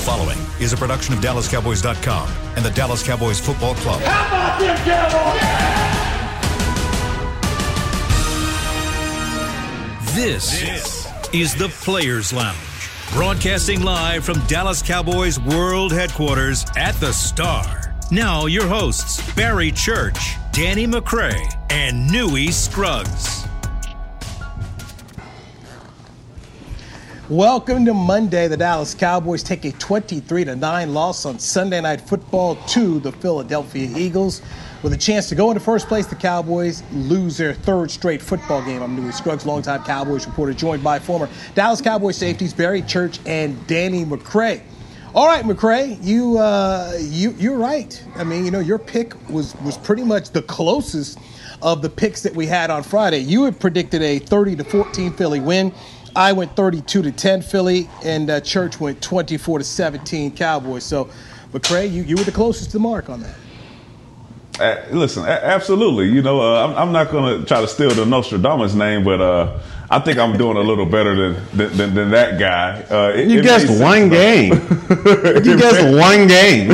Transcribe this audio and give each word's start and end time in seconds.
The 0.00 0.06
following 0.06 0.38
is 0.58 0.72
a 0.72 0.78
production 0.78 1.12
of 1.12 1.20
DallasCowboys.com 1.20 2.30
and 2.56 2.64
the 2.64 2.70
Dallas 2.70 3.02
Cowboys 3.06 3.38
Football 3.38 3.74
Club. 3.74 4.00
How 4.00 4.28
about 4.28 4.58
them 4.58 4.74
Cowboys? 4.78 5.40
This, 10.14 11.06
is 11.34 11.54
the 11.54 11.68
Players 11.84 12.32
Lounge, 12.32 12.56
broadcasting 13.12 13.82
live 13.82 14.24
from 14.24 14.40
Dallas 14.46 14.80
Cowboys 14.80 15.38
World 15.38 15.92
Headquarters 15.92 16.64
at 16.78 16.94
the 16.94 17.12
Star. 17.12 17.94
Now, 18.10 18.46
your 18.46 18.66
hosts, 18.66 19.20
Barry 19.34 19.70
Church, 19.70 20.36
Danny 20.52 20.86
McCray, 20.86 21.54
and 21.68 22.10
Newy 22.10 22.50
Scruggs. 22.52 23.39
Welcome 27.30 27.84
to 27.84 27.94
Monday. 27.94 28.48
The 28.48 28.56
Dallas 28.56 28.92
Cowboys 28.92 29.44
take 29.44 29.64
a 29.64 29.70
23 29.70 30.46
9 30.46 30.92
loss 30.92 31.24
on 31.24 31.38
Sunday 31.38 31.80
Night 31.80 32.00
Football 32.00 32.56
to 32.70 32.98
the 32.98 33.12
Philadelphia 33.12 33.88
Eagles. 33.96 34.42
With 34.82 34.94
a 34.94 34.96
chance 34.96 35.28
to 35.28 35.36
go 35.36 35.52
into 35.52 35.60
first 35.60 35.86
place, 35.86 36.08
the 36.08 36.16
Cowboys 36.16 36.82
lose 36.90 37.36
their 37.36 37.54
third 37.54 37.92
straight 37.92 38.20
football 38.20 38.64
game. 38.64 38.82
I'm 38.82 38.96
Newy 38.96 39.12
Scruggs, 39.12 39.46
longtime 39.46 39.84
Cowboys 39.84 40.26
reporter, 40.26 40.52
joined 40.52 40.82
by 40.82 40.98
former 40.98 41.28
Dallas 41.54 41.80
Cowboys 41.80 42.16
safeties 42.16 42.52
Barry 42.52 42.82
Church 42.82 43.20
and 43.26 43.64
Danny 43.68 44.04
McCray. 44.04 44.62
All 45.14 45.28
right, 45.28 45.44
McCray, 45.44 46.02
you 46.02 46.36
uh, 46.36 46.94
you 46.98 47.30
you're 47.38 47.58
right. 47.58 48.04
I 48.16 48.24
mean, 48.24 48.44
you 48.44 48.50
know, 48.50 48.58
your 48.58 48.78
pick 48.78 49.14
was 49.30 49.54
was 49.60 49.78
pretty 49.78 50.02
much 50.02 50.30
the 50.30 50.42
closest 50.42 51.16
of 51.62 51.82
the 51.82 51.90
picks 51.90 52.22
that 52.22 52.34
we 52.34 52.46
had 52.46 52.70
on 52.70 52.82
Friday. 52.82 53.18
You 53.18 53.44
had 53.44 53.60
predicted 53.60 54.02
a 54.02 54.18
30 54.18 54.56
to 54.56 54.64
14 54.64 55.12
Philly 55.12 55.40
win. 55.40 55.72
I 56.14 56.32
went 56.32 56.56
32 56.56 57.02
to 57.02 57.12
10 57.12 57.42
Philly, 57.42 57.88
and 58.04 58.30
uh, 58.30 58.40
Church 58.40 58.80
went 58.80 59.02
24 59.02 59.58
to 59.58 59.64
17 59.64 60.36
Cowboys. 60.36 60.84
So, 60.84 61.08
McCray, 61.52 61.90
you, 61.90 62.02
you 62.02 62.16
were 62.16 62.24
the 62.24 62.32
closest 62.32 62.70
to 62.70 62.78
the 62.78 62.82
mark 62.82 63.08
on 63.08 63.22
that. 63.22 63.34
Uh, 64.60 64.76
listen, 64.90 65.24
a- 65.24 65.44
absolutely. 65.44 66.08
You 66.08 66.20
know, 66.20 66.40
uh, 66.40 66.66
I'm, 66.66 66.76
I'm, 66.76 66.92
not 66.92 67.10
going 67.10 67.40
to 67.40 67.46
try 67.46 67.62
to 67.62 67.68
steal 67.68 67.90
the 67.90 68.04
Nostradamus 68.04 68.74
name, 68.74 69.04
but 69.04 69.20
uh, 69.20 69.58
I 69.88 70.00
think 70.00 70.18
I'm 70.18 70.36
doing 70.36 70.58
a 70.58 70.60
little 70.60 70.84
better 70.84 71.32
than 71.32 71.76
than, 71.76 71.94
than 71.94 72.10
that 72.10 72.38
guy. 72.38 72.82
Uh, 72.82 73.12
it, 73.14 73.28
you 73.28 73.38
it 73.38 73.42
guessed 73.42 73.68
one 73.82 74.10
game. 74.10 74.52
you 74.52 75.56
guessed 75.56 75.82
one 75.96 76.26
game. 76.28 76.68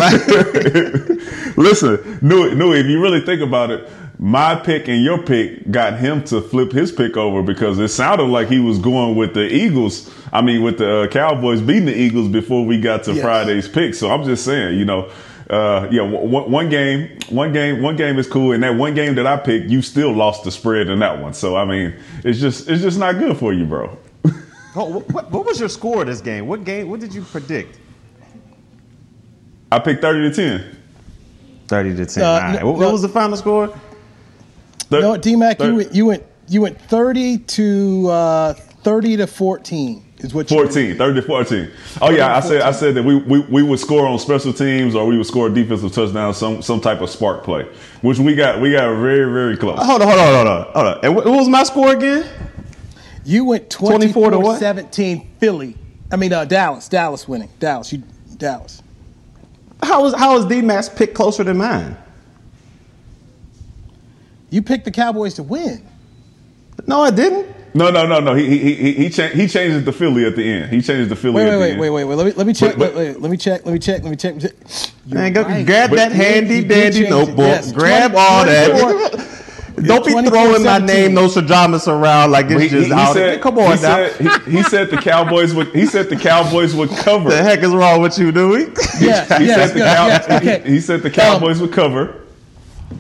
listen, 1.56 2.18
Newy, 2.22 2.56
Newy, 2.56 2.80
if 2.80 2.86
you 2.86 3.00
really 3.00 3.20
think 3.20 3.40
about 3.40 3.70
it, 3.70 3.88
my 4.18 4.54
pick 4.54 4.88
and 4.88 5.04
your 5.04 5.22
pick 5.22 5.70
got 5.70 5.98
him 5.98 6.24
to 6.24 6.40
flip 6.40 6.72
his 6.72 6.90
pick 6.90 7.16
over 7.16 7.42
because 7.42 7.78
it 7.78 7.88
sounded 7.88 8.24
like 8.24 8.48
he 8.48 8.58
was 8.58 8.78
going 8.78 9.14
with 9.14 9.34
the 9.34 9.46
Eagles. 9.46 10.10
I 10.32 10.40
mean, 10.40 10.62
with 10.62 10.78
the 10.78 11.02
uh, 11.02 11.08
Cowboys 11.08 11.60
beating 11.60 11.86
the 11.86 11.96
Eagles 11.96 12.28
before 12.28 12.64
we 12.64 12.80
got 12.80 13.04
to 13.04 13.12
yes. 13.12 13.22
Friday's 13.22 13.68
pick. 13.68 13.94
So 13.94 14.10
I'm 14.10 14.24
just 14.24 14.44
saying, 14.44 14.78
you 14.78 14.86
know, 14.86 15.10
uh, 15.50 15.86
yeah, 15.90 16.02
one, 16.02 16.50
one, 16.50 16.68
game, 16.70 17.18
one 17.28 17.52
game, 17.52 17.82
one 17.82 17.96
game 17.96 18.18
is 18.18 18.26
cool. 18.26 18.52
And 18.52 18.62
that 18.62 18.76
one 18.76 18.94
game 18.94 19.14
that 19.16 19.26
I 19.26 19.36
picked, 19.36 19.68
you 19.68 19.82
still 19.82 20.12
lost 20.12 20.44
the 20.44 20.50
spread 20.50 20.88
in 20.88 20.98
that 21.00 21.20
one. 21.20 21.34
So 21.34 21.56
I 21.56 21.64
mean, 21.66 21.94
it's 22.24 22.40
just, 22.40 22.68
it's 22.68 22.82
just 22.82 22.98
not 22.98 23.18
good 23.18 23.36
for 23.36 23.52
you, 23.52 23.66
bro. 23.66 23.96
oh, 24.76 25.00
what, 25.00 25.30
what 25.30 25.44
was 25.44 25.60
your 25.60 25.68
score 25.68 26.00
of 26.00 26.06
this 26.08 26.22
game? 26.22 26.46
What 26.46 26.64
game? 26.64 26.88
What 26.88 27.00
did 27.00 27.14
you 27.14 27.22
predict? 27.22 27.78
I 29.70 29.78
picked 29.78 30.00
thirty 30.00 30.30
to 30.30 30.34
ten. 30.34 30.76
Thirty 31.68 31.94
to 31.94 32.06
ten. 32.06 32.22
Uh, 32.22 32.38
right. 32.38 32.60
no, 32.60 32.70
what, 32.70 32.78
what 32.78 32.92
was 32.92 33.02
the 33.02 33.08
final 33.08 33.36
score? 33.36 33.78
Thir- 34.90 35.00
no, 35.00 35.16
D 35.16 35.36
Mac, 35.36 35.60
you 35.60 35.76
went 35.76 35.94
you 35.94 36.06
went 36.06 36.24
you 36.48 36.60
went 36.62 36.80
thirty 36.80 37.38
to 37.38 38.08
uh, 38.08 38.52
thirty 38.54 39.16
to 39.16 39.26
fourteen. 39.26 40.02
Is 40.18 40.32
what 40.32 40.48
14, 40.48 40.96
30 40.96 41.20
to 41.20 41.26
14. 41.26 41.70
Oh 42.00 42.08
yeah, 42.08 42.34
I 42.34 42.40
said 42.40 42.62
I 42.62 42.70
said 42.70 42.94
that 42.94 43.02
we, 43.02 43.16
we, 43.16 43.40
we 43.40 43.62
would 43.62 43.78
score 43.78 44.06
on 44.06 44.18
special 44.18 44.50
teams 44.50 44.94
or 44.94 45.06
we 45.06 45.18
would 45.18 45.26
score 45.26 45.48
a 45.48 45.50
defensive 45.50 45.92
touchdown, 45.92 46.32
some 46.32 46.62
some 46.62 46.80
type 46.80 47.02
of 47.02 47.10
spark 47.10 47.44
play, 47.44 47.64
which 48.00 48.18
we 48.18 48.34
got 48.34 48.58
we 48.58 48.72
got 48.72 48.98
very 48.98 49.30
very 49.30 49.58
close. 49.58 49.78
Hold 49.78 50.00
on, 50.00 50.08
hold 50.08 50.18
on, 50.18 50.34
hold 50.34 50.48
on, 50.48 50.62
hold 50.72 50.86
on. 50.86 51.04
And 51.04 51.14
what 51.14 51.26
was 51.26 51.50
my 51.50 51.64
score 51.64 51.94
again? 51.94 52.26
You 53.26 53.44
went 53.44 53.68
24 53.68 54.30
to 54.30 54.38
what? 54.38 54.58
17 54.58 55.32
Philly. 55.38 55.76
I 56.10 56.16
mean 56.16 56.32
uh, 56.32 56.46
Dallas, 56.46 56.88
Dallas 56.88 57.28
winning. 57.28 57.50
Dallas, 57.58 57.92
you 57.92 58.02
Dallas. 58.38 58.82
How 59.82 60.02
was 60.02 60.14
how 60.14 60.34
was 60.34 60.46
D 60.46 60.62
Mac's 60.62 60.88
pick 60.88 61.14
closer 61.14 61.44
than 61.44 61.58
mine? 61.58 61.94
You 64.56 64.62
picked 64.62 64.86
the 64.86 64.90
Cowboys 64.90 65.34
to 65.34 65.42
win. 65.42 65.86
No, 66.86 67.02
I 67.02 67.10
didn't. 67.10 67.46
No, 67.74 67.90
no, 67.90 68.06
no, 68.06 68.20
no. 68.20 68.34
He 68.34 68.58
he 68.58 68.74
he 68.74 68.92
he, 68.94 69.10
cha- 69.10 69.28
he 69.28 69.46
changes 69.46 69.84
the 69.84 69.92
Philly 69.92 70.24
at 70.24 70.34
the 70.34 70.42
end. 70.42 70.72
He 70.72 70.80
changes 70.80 71.10
the 71.10 71.14
Philly. 71.14 71.34
Wait, 71.34 71.50
wait, 71.50 71.58
wait, 71.58 71.70
end. 71.72 71.80
wait, 71.80 71.90
wait, 71.90 72.04
wait. 72.04 72.14
Let 72.14 72.26
me 72.26 72.32
let 72.32 72.46
me 72.46 72.54
check. 72.54 72.78
But, 72.78 72.94
but, 72.94 72.96
wait, 72.96 73.20
let 73.20 73.30
me 73.30 73.36
check. 73.36 73.66
Let 73.66 73.72
me 73.74 73.78
check. 73.78 74.02
Let 74.02 74.10
me 74.10 74.16
check. 74.16 74.42
You're 75.04 75.14
Man, 75.14 75.34
go 75.34 75.42
right. 75.42 75.66
grab 75.66 75.90
but 75.90 75.96
that 75.96 76.12
handy 76.12 76.64
dandy 76.64 77.06
notebook. 77.06 77.36
Yes, 77.36 77.70
grab 77.70 78.12
20, 78.12 78.26
all 78.26 78.44
that. 78.46 79.42
Don't 79.76 80.06
be 80.06 80.12
throwing 80.26 80.64
my 80.64 80.78
name, 80.78 81.12
no 81.12 81.24
Nostradamus, 81.24 81.86
around 81.86 82.30
like 82.30 82.46
it's 82.46 82.62
he, 82.62 82.68
just 82.70 82.86
he, 82.86 82.92
out. 82.94 83.12
Said, 83.12 83.42
Come 83.42 83.58
on 83.58 83.76
he 83.76 83.82
now. 83.82 84.08
Said, 84.08 84.42
he, 84.46 84.52
he, 84.52 84.62
said 84.62 84.88
the 84.88 84.96
Cowboys 84.96 85.52
would. 85.52 85.68
He 85.74 85.84
said 85.84 86.08
the 86.08 86.16
Cowboys 86.16 86.74
would 86.74 86.88
cover. 86.88 87.28
the 87.28 87.42
heck 87.42 87.58
is 87.58 87.74
wrong 87.74 88.00
with 88.00 88.18
you, 88.18 88.32
Dewey? 88.32 88.72
Yeah, 88.98 89.38
he, 89.38 89.44
yes, 89.44 89.72
said 89.72 89.76
yes, 89.76 90.26
Cow- 90.26 90.36
okay. 90.36 90.62
he, 90.64 90.80
said 90.80 91.02
the 91.02 91.10
Cowboys 91.10 91.60
um, 91.60 91.66
would 91.66 91.76
cover. 91.76 92.22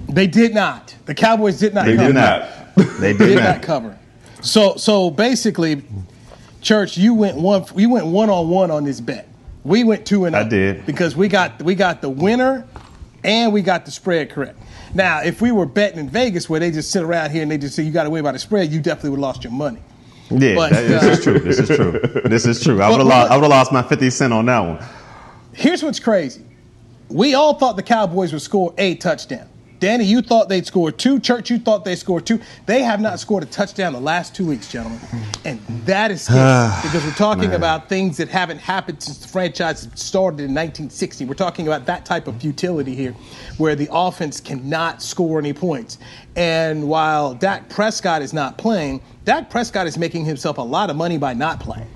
They 0.08 0.26
did 0.26 0.54
not. 0.54 0.94
The 1.06 1.14
Cowboys 1.14 1.58
did 1.58 1.74
not. 1.74 1.86
They 1.86 1.96
cover. 1.96 2.08
did 2.08 2.14
not. 2.14 2.52
They 3.00 3.14
did, 3.14 3.26
did 3.26 3.38
not 3.38 3.62
cover. 3.62 3.98
So 4.42 4.76
so 4.76 5.10
basically, 5.10 5.82
church, 6.60 6.98
you 6.98 7.14
went 7.14 7.36
one. 7.36 7.64
You 7.74 7.90
went 7.90 8.06
one 8.06 8.28
on 8.28 8.50
one 8.50 8.70
on 8.70 8.84
this 8.84 9.00
bet. 9.00 9.28
We 9.64 9.82
went 9.82 10.06
two 10.06 10.26
and 10.26 10.36
I 10.36 10.46
did 10.46 10.84
because 10.84 11.16
we 11.16 11.28
got 11.28 11.62
we 11.62 11.74
got 11.74 12.02
the 12.02 12.10
winner, 12.10 12.66
and 13.24 13.52
we 13.52 13.62
got 13.62 13.84
the 13.84 13.90
spread 13.90 14.30
correct. 14.30 14.58
Now, 14.94 15.22
if 15.22 15.40
we 15.40 15.52
were 15.52 15.66
betting 15.66 15.98
in 15.98 16.08
Vegas 16.08 16.48
where 16.48 16.60
they 16.60 16.70
just 16.70 16.90
sit 16.90 17.02
around 17.02 17.30
here 17.30 17.42
and 17.42 17.50
they 17.50 17.58
just 17.58 17.74
say 17.74 17.82
you 17.82 17.90
got 17.92 18.04
to 18.04 18.10
win 18.10 18.22
by 18.22 18.32
the 18.32 18.38
spread, 18.38 18.70
you 18.70 18.80
definitely 18.80 19.10
would 19.10 19.16
have 19.16 19.22
lost 19.22 19.44
your 19.44 19.52
money. 19.52 19.80
Yeah, 20.30 20.54
but, 20.54 20.70
that, 20.72 20.88
this 20.88 21.02
uh, 21.02 21.06
is 21.06 21.22
true. 21.22 21.38
This 21.38 21.58
is 21.58 21.68
true. 21.68 22.00
This 22.24 22.46
is 22.46 22.62
true. 22.62 22.82
I 22.82 22.90
would 22.90 22.98
have 22.98 23.06
lost. 23.06 23.30
I 23.30 23.36
would 23.36 23.42
have 23.42 23.50
lost 23.50 23.72
my 23.72 23.82
fifty 23.82 24.10
cent 24.10 24.32
on 24.32 24.46
that 24.46 24.60
one. 24.60 24.84
Here's 25.52 25.82
what's 25.82 26.00
crazy. 26.00 26.44
We 27.08 27.34
all 27.34 27.54
thought 27.54 27.76
the 27.76 27.82
Cowboys 27.82 28.32
would 28.32 28.42
score 28.42 28.74
a 28.76 28.96
touchdown. 28.96 29.48
Danny, 29.78 30.04
you 30.04 30.22
thought 30.22 30.48
they'd 30.48 30.66
score 30.66 30.90
two. 30.90 31.20
Church, 31.20 31.50
you 31.50 31.58
thought 31.58 31.84
they 31.84 31.96
scored 31.96 32.26
two. 32.26 32.40
They 32.64 32.82
have 32.82 33.00
not 33.00 33.20
scored 33.20 33.42
a 33.42 33.46
touchdown 33.46 33.92
the 33.92 34.00
last 34.00 34.34
two 34.34 34.46
weeks, 34.46 34.70
gentlemen. 34.70 35.00
And 35.44 35.60
that 35.84 36.10
is 36.10 36.22
scary 36.22 36.40
ah, 36.40 36.80
because 36.82 37.04
we're 37.04 37.12
talking 37.12 37.50
Man. 37.50 37.56
about 37.56 37.88
things 37.88 38.16
that 38.16 38.28
haven't 38.28 38.58
happened 38.58 39.02
since 39.02 39.18
the 39.18 39.28
franchise 39.28 39.88
started 39.94 40.40
in 40.40 40.54
1960. 40.54 41.26
We're 41.26 41.34
talking 41.34 41.66
about 41.66 41.86
that 41.86 42.06
type 42.06 42.26
of 42.26 42.40
futility 42.40 42.94
here 42.94 43.12
where 43.58 43.74
the 43.74 43.88
offense 43.92 44.40
cannot 44.40 45.02
score 45.02 45.38
any 45.38 45.52
points. 45.52 45.98
And 46.36 46.88
while 46.88 47.34
Dak 47.34 47.68
Prescott 47.68 48.22
is 48.22 48.32
not 48.32 48.58
playing, 48.58 49.02
Dak 49.24 49.50
Prescott 49.50 49.86
is 49.86 49.98
making 49.98 50.24
himself 50.24 50.58
a 50.58 50.62
lot 50.62 50.90
of 50.90 50.96
money 50.96 51.18
by 51.18 51.34
not 51.34 51.60
playing. 51.60 51.88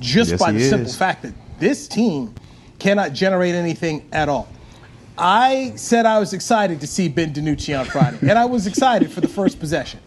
Just 0.00 0.32
yes, 0.32 0.40
by 0.40 0.52
the 0.52 0.58
is. 0.58 0.70
simple 0.70 0.92
fact 0.92 1.22
that 1.22 1.34
this 1.58 1.86
team 1.86 2.34
cannot 2.78 3.12
generate 3.12 3.54
anything 3.54 4.08
at 4.12 4.28
all. 4.28 4.48
I 5.22 5.74
said 5.76 6.04
I 6.04 6.18
was 6.18 6.32
excited 6.32 6.80
to 6.80 6.86
see 6.88 7.08
Ben 7.08 7.32
DiNucci 7.32 7.78
on 7.78 7.86
Friday, 7.86 8.18
and 8.22 8.32
I 8.32 8.44
was 8.44 8.66
excited 8.66 9.12
for 9.12 9.20
the 9.20 9.28
first 9.28 9.60
possession. 9.60 10.00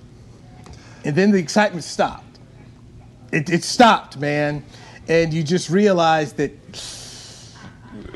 And 1.05 1.15
then 1.15 1.31
the 1.31 1.37
excitement 1.37 1.85
stopped. 1.85 2.39
It, 3.31 3.49
it 3.49 3.63
stopped, 3.63 4.17
man. 4.17 4.65
And 5.07 5.33
you 5.33 5.41
just 5.41 5.69
realized 5.69 6.35
that. 6.35 6.51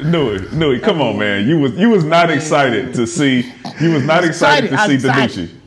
No, 0.04 0.36
no, 0.52 0.78
come 0.82 1.02
on, 1.02 1.18
man. 1.18 1.48
You 1.48 1.60
was 1.60 1.72
you 1.76 1.90
was 1.90 2.04
not 2.04 2.30
excited 2.30 2.94
to 2.96 3.08
see. 3.08 3.50
You 3.80 3.94
was 3.94 4.04
not 4.04 4.26
excited, 4.26 4.74
excited 4.74 5.00
to 5.00 5.08
see 5.08 5.08
DiNucci. 5.08 5.60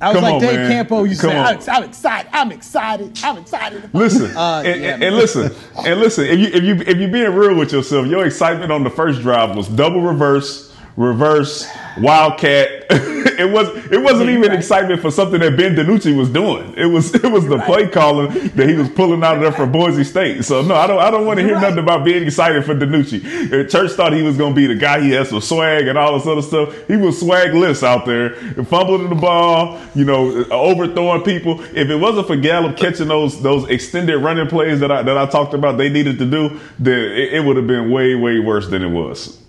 I 0.00 0.08
was 0.08 0.16
Come 0.16 0.22
like 0.24 0.34
on, 0.34 0.40
Dave 0.40 0.56
man. 0.56 0.70
Campo. 0.70 1.04
You 1.04 1.14
say, 1.14 1.34
I'm, 1.34 1.58
I'm, 1.68 1.84
excited. 1.84 2.30
I'm 2.32 2.52
excited. 2.52 3.18
I'm 3.22 3.38
excited. 3.38 3.94
Listen, 3.94 4.36
uh, 4.36 4.62
and, 4.64 4.82
yeah, 4.82 4.94
and, 4.94 5.04
and 5.04 5.16
listen, 5.16 5.54
and 5.78 6.00
listen. 6.00 6.26
If 6.26 6.38
you 6.38 6.46
if 6.48 6.62
you 6.62 6.74
if 6.86 6.98
you 6.98 7.08
being 7.08 7.32
real 7.32 7.54
with 7.54 7.72
yourself, 7.72 8.06
your 8.06 8.26
excitement 8.26 8.70
on 8.70 8.84
the 8.84 8.90
first 8.90 9.22
drive 9.22 9.56
was 9.56 9.68
double 9.68 10.02
reverse, 10.02 10.73
reverse, 10.96 11.68
wildcat. 11.98 12.86
it 12.90 13.50
was 13.50 13.68
it 13.90 14.00
wasn't 14.00 14.30
even 14.30 14.48
right. 14.48 14.58
excitement 14.58 15.00
for 15.00 15.10
something 15.10 15.40
that 15.40 15.56
Ben 15.56 15.74
DiNucci 15.74 16.16
was 16.16 16.28
doing. 16.30 16.74
It 16.76 16.86
was 16.86 17.14
it 17.14 17.30
was 17.30 17.46
the 17.46 17.58
right. 17.58 17.66
play 17.66 17.88
calling 17.88 18.32
that 18.50 18.68
he 18.68 18.74
was 18.74 18.88
pulling 18.90 19.22
out 19.24 19.36
of 19.36 19.42
there 19.42 19.52
for 19.52 19.66
Boise 19.66 20.04
State. 20.04 20.44
So 20.44 20.62
no, 20.62 20.74
I 20.74 20.86
don't 20.86 20.98
I 20.98 21.10
don't 21.10 21.26
want 21.26 21.38
to 21.38 21.44
hear 21.44 21.54
right. 21.54 21.62
nothing 21.62 21.78
about 21.78 22.04
being 22.04 22.22
excited 22.22 22.64
for 22.64 22.74
DiNucci. 22.74 23.52
Uh, 23.52 23.68
Church 23.68 23.92
thought 23.92 24.12
he 24.12 24.22
was 24.22 24.36
gonna 24.36 24.54
be 24.54 24.66
the 24.66 24.74
guy. 24.74 25.00
He 25.00 25.10
had 25.10 25.26
some 25.26 25.40
swag 25.40 25.88
and 25.88 25.98
all 25.98 26.16
this 26.18 26.26
other 26.26 26.42
stuff. 26.42 26.86
He 26.86 26.96
was 26.96 27.20
swagless 27.20 27.82
out 27.82 28.06
there, 28.06 28.34
fumbling 28.64 29.08
the 29.08 29.16
ball, 29.16 29.80
you 29.94 30.04
know, 30.04 30.44
overthrowing 30.50 31.22
people. 31.22 31.60
If 31.60 31.88
it 31.88 31.96
wasn't 31.96 32.26
for 32.26 32.36
Gallup 32.36 32.76
catching 32.76 33.08
those 33.08 33.42
those 33.42 33.68
extended 33.68 34.18
running 34.18 34.46
plays 34.48 34.80
that 34.80 34.90
I 34.90 35.02
that 35.02 35.18
I 35.18 35.26
talked 35.26 35.54
about, 35.54 35.78
they 35.78 35.88
needed 35.88 36.18
to 36.18 36.26
do, 36.26 36.60
then 36.78 36.98
it, 36.98 37.34
it 37.34 37.44
would 37.44 37.56
have 37.56 37.66
been 37.66 37.90
way 37.90 38.14
way 38.14 38.38
worse 38.38 38.68
than 38.68 38.82
it 38.82 38.90
was. 38.90 39.43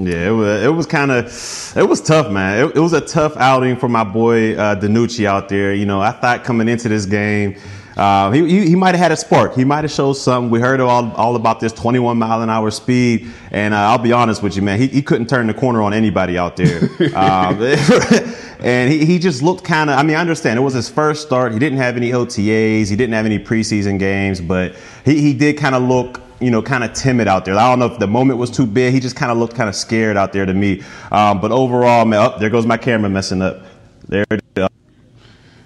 Yeah, 0.00 0.28
it 0.28 0.30
was 0.30 0.62
it 0.62 0.68
was 0.68 0.86
kind 0.86 1.10
of 1.10 1.26
it 1.76 1.82
was 1.88 2.00
tough, 2.00 2.30
man. 2.30 2.64
It, 2.64 2.76
it, 2.76 2.80
was 2.80 2.92
a 2.92 3.00
tough 3.00 3.36
outing 3.36 3.76
for 3.76 3.88
my 3.88 4.04
boy 4.04 4.54
uh, 4.56 4.76
DiNucci 4.76 5.24
out 5.24 5.48
there. 5.48 5.74
You 5.74 5.86
know, 5.86 6.00
I 6.00 6.12
thought 6.12 6.44
coming 6.44 6.68
into 6.68 6.88
this 6.88 7.04
game. 7.04 7.56
Uh, 7.96 8.30
he, 8.30 8.46
he, 8.46 8.68
he 8.68 8.76
might 8.76 8.94
have 8.94 9.00
had 9.00 9.10
a 9.10 9.16
spark. 9.16 9.56
He 9.56 9.64
might 9.64 9.82
have 9.82 9.90
showed 9.90 10.12
something. 10.12 10.50
We 10.50 10.60
heard 10.60 10.78
all, 10.78 11.12
all 11.16 11.34
about 11.34 11.58
this 11.58 11.72
21 11.72 12.16
mile 12.16 12.42
an 12.42 12.48
hour 12.48 12.70
speed, 12.70 13.28
and 13.50 13.74
uh, 13.74 13.76
I'll 13.76 13.98
be 13.98 14.12
honest 14.12 14.40
with 14.40 14.54
you, 14.54 14.62
man. 14.62 14.78
He, 14.78 14.86
he 14.86 15.02
couldn't 15.02 15.26
turn 15.26 15.48
the 15.48 15.54
corner 15.54 15.82
on 15.82 15.92
anybody 15.92 16.38
out 16.38 16.54
there. 16.54 16.84
um, 17.16 17.60
and 18.60 18.92
he, 18.92 19.04
he 19.04 19.18
just 19.18 19.42
looked 19.42 19.64
kind 19.64 19.90
of. 19.90 19.98
I 19.98 20.04
mean, 20.04 20.14
I 20.14 20.20
understand 20.20 20.60
it 20.60 20.62
was 20.62 20.74
his 20.74 20.88
first 20.88 21.26
start. 21.26 21.52
He 21.52 21.58
didn't 21.58 21.78
have 21.78 21.96
any 21.96 22.12
OTAs. 22.12 22.88
He 22.88 22.94
didn't 22.94 23.14
have 23.14 23.26
any 23.26 23.40
preseason 23.40 23.98
games, 23.98 24.40
but 24.40 24.76
he, 25.04 25.20
he 25.20 25.34
did 25.34 25.58
kind 25.58 25.74
of 25.74 25.82
look 25.82 26.20
you 26.40 26.50
know, 26.50 26.62
kind 26.62 26.84
of 26.84 26.92
timid 26.92 27.28
out 27.28 27.44
there. 27.44 27.56
I 27.56 27.68
don't 27.68 27.78
know 27.78 27.86
if 27.86 27.98
the 27.98 28.06
moment 28.06 28.38
was 28.38 28.50
too 28.50 28.66
big. 28.66 28.94
He 28.94 29.00
just 29.00 29.16
kind 29.16 29.32
of 29.32 29.38
looked 29.38 29.54
kind 29.54 29.68
of 29.68 29.74
scared 29.74 30.16
out 30.16 30.32
there 30.32 30.46
to 30.46 30.54
me. 30.54 30.82
Um, 31.10 31.40
but 31.40 31.52
overall, 31.52 32.04
man, 32.04 32.32
oh, 32.32 32.38
there 32.38 32.50
goes 32.50 32.66
my 32.66 32.76
camera 32.76 33.10
messing 33.10 33.42
up. 33.42 33.62
There 34.08 34.24
it 34.30 34.42
is. 34.56 34.68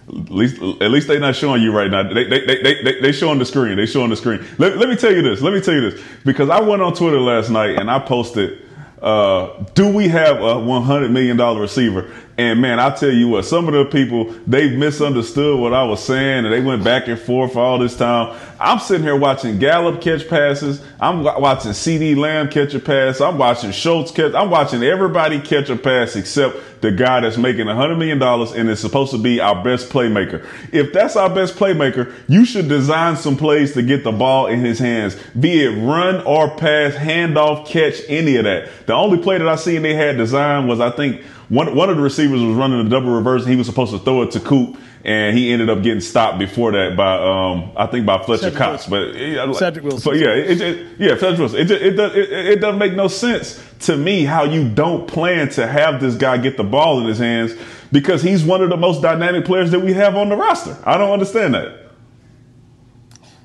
At 0.09 0.31
least, 0.31 0.61
at 0.83 0.91
least 0.91 1.09
they're 1.09 1.21
not 1.21 1.37
showing 1.37 1.63
you 1.63 1.73
right 1.73 1.91
now. 1.91 2.03
They, 2.03 2.25
they, 2.25 2.45
they, 2.45 2.83
they, 2.83 3.01
they 3.01 3.13
showing 3.13 3.39
the 3.39 3.47
screen. 3.47 3.77
They 3.77 3.87
showing 3.87 4.11
the 4.11 4.17
screen. 4.17 4.45
Let, 4.59 4.77
let 4.77 4.89
me 4.89 4.97
tell 4.97 5.13
you 5.13 5.23
this. 5.23 5.41
Let 5.41 5.55
me 5.55 5.61
tell 5.61 5.75
you 5.75 5.91
this. 5.91 6.03
Because 6.25 6.51
I 6.51 6.61
went 6.61 6.83
on 6.83 6.95
Twitter 6.95 7.21
last 7.21 7.51
night 7.51 7.79
and 7.79 7.91
I 7.91 7.99
posted, 7.99 8.61
uh, 9.01 9.65
do 9.75 9.89
we 9.89 10.09
have 10.09 10.37
a 10.37 10.55
$100 10.55 11.11
million 11.11 11.39
receiver? 11.59 12.13
And 12.39 12.61
man, 12.61 12.79
I 12.79 12.95
tell 12.95 13.11
you 13.11 13.29
what, 13.29 13.45
some 13.45 13.69
of 13.69 13.75
the 13.75 13.85
people, 13.85 14.33
they've 14.47 14.77
misunderstood 14.77 15.59
what 15.59 15.73
I 15.75 15.83
was 15.85 16.03
saying 16.05 16.45
and 16.45 16.53
they 16.53 16.61
went 16.61 16.85
back 16.85 17.09
and 17.09 17.19
forth 17.19 17.57
all 17.57 17.79
this 17.79 17.97
time. 17.97 18.39
I'm 18.63 18.79
sitting 18.79 19.03
here 19.03 19.17
watching 19.17 19.59
Gallup 19.59 20.01
catch 20.01 20.29
passes. 20.29 20.81
I'm 21.01 21.25
watching 21.25 21.73
CeeDee 21.73 22.17
Lamb 22.17 22.49
catch 22.49 22.75
a 22.75 22.79
pass. 22.79 23.21
I'm 23.21 23.37
watching 23.37 23.73
Schultz 23.73 24.13
catch. 24.13 24.35
I'm 24.35 24.51
watching 24.51 24.85
everybody 24.85 25.41
catch 25.41 25.69
a 25.69 25.75
pass 25.75 26.15
except 26.15 26.81
the 26.81 26.93
guy 26.93 27.19
that's 27.21 27.37
making 27.37 27.67
$100 27.67 27.99
million 27.99 28.23
and 28.23 28.71
is 28.71 28.79
supposed 28.79 29.11
to 29.11 29.19
be 29.19 29.41
our 29.41 29.65
best 29.65 29.89
playmaker. 29.89 30.47
If 30.73 30.93
that's 30.93 31.17
our 31.17 31.29
best 31.29 31.57
playmaker, 31.57 32.15
you 32.29 32.45
should 32.45 32.69
design 32.69 33.17
some 33.17 33.37
plays 33.37 33.73
to 33.75 33.83
get 33.83 34.05
the 34.05 34.13
ball 34.13 34.47
in 34.47 34.61
his 34.61 34.79
hands, 34.79 35.17
be 35.39 35.65
it 35.65 35.83
run 35.83 36.21
or 36.25 36.57
pass, 36.57 36.95
handoff, 36.95 37.67
catch, 37.67 37.97
any 38.07 38.37
of 38.37 38.45
that. 38.45 38.69
The 38.87 38.95
only 38.95 39.19
play 39.19 39.39
that 39.39 39.49
I 39.49 39.57
seen 39.57 39.83
they 39.83 39.95
had 39.95 40.17
designed 40.17 40.69
was, 40.69 40.79
I 40.79 40.91
think, 40.91 41.25
one 41.49 41.75
one 41.75 41.91
of 41.91 41.97
the 41.97 42.03
receivers 42.03 42.41
was 42.41 42.55
running 42.55 42.87
a 42.87 42.89
double 42.89 43.11
reverse 43.11 43.43
and 43.43 43.51
he 43.51 43.57
was 43.57 43.67
supposed 43.67 43.93
to 43.93 43.99
throw 43.99 44.23
it 44.23 44.31
to 44.31 44.41
Coop 44.41 44.79
and 45.05 45.37
he 45.37 45.53
ended 45.53 45.69
up 45.69 45.83
getting 45.83 46.01
stopped 46.01 46.39
before 46.39 46.73
that 46.73 46.97
by 46.97 47.15
um, 47.17 47.73
I 47.77 47.87
think 47.87 48.07
by 48.07 48.23
Fletcher 48.23 48.51
Cedric 48.51 48.59
Cox. 48.59 48.89
Wilson. 48.89 49.13
But 49.13 49.21
yeah, 49.21 49.53
Cedric 49.53 49.85
Wilson. 49.85 50.01
So 50.01 50.13
yeah, 50.13 50.35
it, 50.35 50.61
it, 50.61 50.87
yeah, 50.99 51.17
Cedric 51.17 51.39
Wilson. 51.41 51.59
It, 51.61 51.71
it, 51.71 51.91
does, 51.93 52.15
it, 52.15 52.31
it 52.31 52.61
doesn't 52.61 52.79
make 52.79 52.95
no 52.95 53.09
sense 53.09 53.63
to 53.81 53.97
me 53.97 54.25
how 54.25 54.45
you 54.45 54.69
don't 54.69 55.09
plan 55.09 55.49
to 55.51 55.67
have 55.67 56.01
this 56.01 56.15
guy 56.15 56.37
get 56.39 56.57
the 56.57 56.65
ball 56.65 57.01
in 57.01 57.07
his 57.07 57.19
hands 57.19 57.55
because 57.91 58.23
he's 58.23 58.45
one 58.45 58.63
of 58.63 58.71
the 58.71 58.77
most 58.77 59.03
dynamic 59.03 59.45
players 59.45 59.71
that 59.73 59.81
we 59.81 59.93
have 59.93 60.17
on 60.17 60.29
the 60.29 60.37
roster. 60.37 60.77
I 60.85 60.97
don't 60.97 61.11
understand 61.11 61.55
that. 61.55 61.81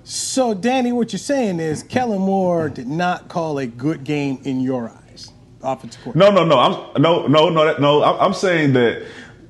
So, 0.04 0.54
Danny, 0.54 0.94
what 0.94 1.12
you're 1.12 1.20
saying 1.20 1.60
is 1.60 1.84
Kellen 1.84 2.22
Moore 2.22 2.70
did 2.70 2.88
not 2.88 3.28
call 3.28 3.58
a 3.58 3.68
good 3.68 4.04
game 4.04 4.40
in 4.44 4.62
your 4.62 4.90
eyes 4.90 5.34
offensive 5.62 6.02
coordinator. 6.02 6.32
No, 6.32 6.46
no, 6.46 6.48
no. 6.48 6.60
I'm 6.60 7.02
no, 7.02 7.28
no, 7.28 7.50
no, 7.50 7.78
no. 7.78 8.04
I'm 8.04 8.34
saying 8.34 8.74
that 8.74 9.06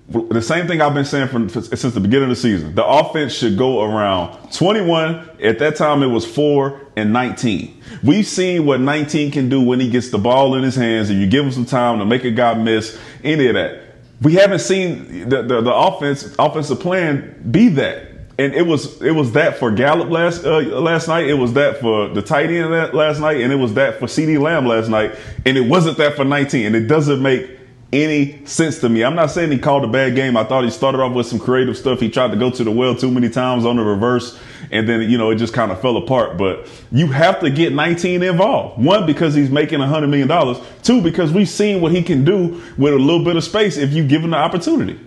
the 0.09 0.42
same 0.42 0.68
thing 0.68 0.81
I've 0.81 0.94
been 0.94 1.06
saying 1.06 1.27
from 1.27 1.50
since 1.50 1.94
the 1.94 2.00
beginning 2.00 2.30
of 2.30 2.30
the 2.30 2.42
season. 2.42 2.74
The 2.75 2.86
offense 2.86 3.33
should 3.33 3.57
go 3.57 3.83
around 3.83 4.51
21. 4.54 5.30
At 5.44 5.59
that 5.59 5.75
time, 5.75 6.01
it 6.01 6.07
was 6.07 6.25
four 6.25 6.81
and 6.95 7.12
19. 7.12 7.81
We've 8.04 8.25
seen 8.25 8.65
what 8.65 8.80
19 8.80 9.31
can 9.31 9.50
do 9.50 9.62
when 9.62 9.80
he 9.81 9.89
gets 9.89 10.09
the 10.09 10.18
ball 10.18 10.56
in 10.56 10.63
his 10.63 10.75
hands, 10.75 11.09
and 11.09 11.19
you 11.19 11.27
give 11.27 11.44
him 11.44 11.51
some 11.51 11.65
time 11.65 12.00
to 12.00 12.06
make 12.06 12.24
a 12.24 12.31
guy 12.31 12.54
miss. 12.54 12.98
Any 13.24 13.48
of 13.48 13.56
that. 13.56 13.83
We 14.21 14.33
haven't 14.33 14.59
seen 14.59 15.30
the, 15.30 15.44
the, 15.44 15.62
the 15.62 15.74
offense 15.74 16.33
offensive 16.39 16.80
plan 16.80 17.50
be 17.51 17.68
that 17.69 18.07
and 18.39 18.54
it 18.54 18.65
was 18.65 19.01
it 19.01 19.12
was 19.12 19.31
that 19.31 19.57
for 19.57 19.71
Gallup 19.71 20.09
last 20.09 20.45
uh, 20.45 20.59
last 20.59 21.07
night. 21.07 21.27
It 21.27 21.33
was 21.33 21.54
that 21.54 21.80
for 21.80 22.07
the 22.07 22.21
tight 22.21 22.50
end 22.51 22.69
last 22.94 23.19
night, 23.19 23.42
and 23.42 23.51
it 23.51 23.56
was 23.56 23.74
that 23.74 24.00
for 24.00 24.06
CeeDee 24.06 24.39
Lamb 24.39 24.65
last 24.65 24.89
night, 24.89 25.15
and 25.45 25.57
it 25.57 25.68
wasn't 25.68 25.98
that 25.98 26.15
for 26.15 26.24
19. 26.24 26.65
And 26.68 26.75
it 26.75 26.88
doesn't 26.88 27.21
make 27.21 27.56
any 27.94 28.45
sense 28.45 28.80
to 28.80 28.89
me. 28.89 29.04
I'm 29.04 29.16
not 29.16 29.31
saying 29.31 29.51
he 29.51 29.57
called 29.57 29.86
a 29.86 29.88
bad 29.88 30.16
game. 30.16 30.36
I 30.36 30.44
thought 30.44 30.63
he 30.63 30.69
started 30.69 31.00
off 31.00 31.13
with 31.13 31.28
some 31.28 31.39
creative 31.39 31.78
stuff. 31.78 32.00
He 32.00 32.10
tried 32.10 32.31
to 32.31 32.38
go 32.38 32.50
to 32.50 32.63
the 32.63 32.72
well 32.72 32.95
too 32.95 33.12
many 33.12 33.30
times 33.30 33.66
on 33.66 33.78
the 33.78 33.84
reverse, 33.84 34.38
and 34.72 34.88
then 34.88 35.10
you 35.10 35.18
know 35.18 35.30
it 35.31 35.36
just 35.36 35.54
kind 35.54 35.72
of 35.72 35.81
fell 35.81 35.95
apart. 35.98 36.38
But 36.38 36.68
you 36.92 37.07
have 37.07 37.39
to 37.39 37.50
get 37.50 37.74
19 37.74 38.24
involved. 38.24 38.84
One 38.84 39.06
because 39.06 39.34
he's 39.36 39.50
making 39.50 39.80
100 39.80 40.07
million 40.07 40.28
dollars. 40.28 40.57
Two 40.84 41.01
because 41.01 41.31
we've 41.31 41.50
seen 41.50 41.81
what 41.81 41.94
he 41.94 42.04
can 42.04 42.25
do 42.25 42.62
with 42.78 42.94
a 42.94 42.98
little 42.98 43.24
bit 43.24 43.36
of 43.36 43.44
space 43.44 43.78
if 43.78 43.94
you 43.94 44.06
give 44.06 44.22
him 44.22 44.31
the 44.31 44.38
opportunity. 44.38 45.00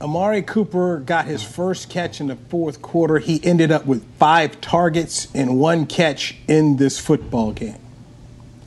Amari 0.00 0.42
Cooper 0.42 0.98
got 0.98 1.26
his 1.26 1.44
first 1.44 1.88
catch 1.88 2.20
in 2.20 2.26
the 2.26 2.34
fourth 2.34 2.82
quarter. 2.82 3.18
He 3.20 3.42
ended 3.44 3.70
up 3.70 3.86
with 3.86 4.04
five 4.18 4.60
targets 4.60 5.28
and 5.32 5.60
one 5.60 5.86
catch 5.86 6.36
in 6.48 6.76
this 6.76 6.98
football 6.98 7.52
game. 7.52 7.81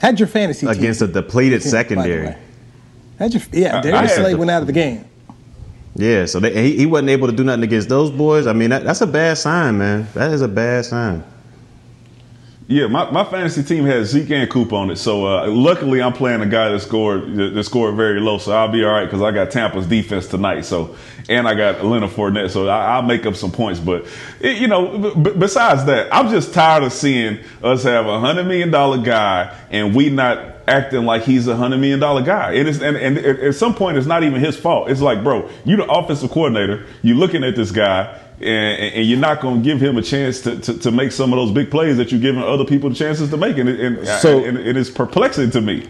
Had 0.02 0.20
your 0.20 0.28
fantasy 0.28 0.68
against 0.68 1.00
team, 1.00 1.10
a 1.10 1.14
depleted 1.14 1.62
team, 1.62 1.72
secondary. 1.72 2.36
Had 3.18 3.34
your 3.34 3.44
yeah, 3.52 3.82
Darius 3.82 4.16
Slay 4.16 4.36
went 4.36 4.52
out 4.52 4.62
of 4.62 4.68
the 4.68 4.74
game. 4.74 5.06
Yeah, 5.96 6.26
so 6.26 6.42
they, 6.42 6.54
he, 6.70 6.78
he 6.78 6.86
wasn't 6.86 7.10
able 7.10 7.28
to 7.28 7.34
do 7.34 7.44
nothing 7.44 7.64
against 7.64 7.88
those 7.88 8.12
boys. 8.12 8.48
I 8.48 8.54
mean, 8.54 8.70
that, 8.72 8.84
that's 8.84 9.00
a 9.00 9.08
bad 9.08 9.38
sign, 9.38 9.78
man. 9.78 10.08
That 10.14 10.32
is 10.32 10.42
a 10.42 10.48
bad 10.48 10.84
sign. 10.84 11.24
Yeah, 12.68 12.88
my, 12.88 13.12
my 13.12 13.24
fantasy 13.24 13.62
team 13.62 13.86
has 13.86 14.10
Zeke 14.10 14.32
and 14.32 14.50
Coop 14.50 14.74
on 14.74 14.90
it. 14.90 14.96
So 14.96 15.28
uh, 15.28 15.48
luckily, 15.48 16.02
I'm 16.02 16.14
playing 16.14 16.42
a 16.42 16.48
guy 16.48 16.70
that 16.70 16.80
scored 16.80 17.36
that 17.36 17.64
scored 17.64 17.96
very 17.96 18.20
low. 18.20 18.40
So 18.40 18.54
I'll 18.54 18.72
be 18.72 18.84
all 18.84 18.92
right 18.92 19.06
because 19.06 19.22
I 19.22 19.32
got 19.32 19.52
Tampa's 19.52 19.86
defense 19.86 20.26
tonight. 20.28 20.62
So 20.62 20.96
and 21.30 21.48
I 21.48 21.54
got 21.54 21.86
Leonard 21.86 22.10
Fournette. 22.10 22.50
So 22.50 22.68
I, 22.68 23.00
will 23.00 23.08
make 23.08 23.28
up 23.28 23.36
some 23.36 23.52
points. 23.52 23.80
But 23.80 24.08
it, 24.40 24.58
you 24.58 24.68
know, 24.68 25.14
b- 25.14 25.34
besides 25.38 25.86
that, 25.86 26.12
I'm 26.12 26.30
just 26.30 26.56
tired 26.56 26.84
of 26.84 26.92
seeing 26.92 27.40
us 27.62 27.84
have 27.84 28.08
a 28.08 28.20
hundred 28.20 28.46
million 28.46 28.72
dollar 28.72 28.98
guy 28.98 29.56
and 29.70 29.94
we 29.96 30.10
not 30.10 30.56
acting 30.68 31.06
like 31.06 31.22
he's 31.22 31.48
a 31.48 31.56
hundred 31.56 31.78
million 31.78 32.00
dollar 32.00 32.24
guy. 32.24 32.54
And, 32.54 32.68
and, 32.68 32.98
and 32.98 33.18
at 33.20 33.54
some 33.54 33.76
point, 33.76 33.98
it's 33.98 34.08
not 34.08 34.24
even 34.24 34.40
his 34.42 34.58
fault. 34.58 34.90
It's 34.90 35.02
like, 35.02 35.24
bro, 35.24 35.50
you 35.66 35.76
the 35.76 35.86
offensive 35.86 36.32
coordinator. 36.32 36.86
You're 37.04 37.18
looking 37.18 37.44
at 37.44 37.56
this 37.56 37.70
guy 37.70 38.20
and, 38.40 38.96
and, 38.96 39.06
you're 39.06 39.20
not 39.20 39.42
going 39.42 39.58
to 39.58 39.64
give 39.64 39.82
him 39.82 39.98
a 39.98 40.02
chance 40.02 40.42
to, 40.42 40.60
to, 40.60 40.78
to, 40.80 40.92
make 40.92 41.12
some 41.12 41.32
of 41.32 41.38
those 41.38 41.52
big 41.52 41.72
plays 41.72 41.98
that 41.98 42.12
you're 42.12 42.20
giving 42.20 42.42
other 42.42 42.66
people 42.66 42.90
the 42.90 42.96
chances 42.96 43.30
to 43.30 43.38
make. 43.38 43.58
And, 43.58 43.70
and 43.70 44.08
so 44.08 44.44
and 44.44 44.58
it 44.58 44.76
is 44.76 44.90
perplexing 44.90 45.52
to 45.52 45.62
me. 45.62 45.88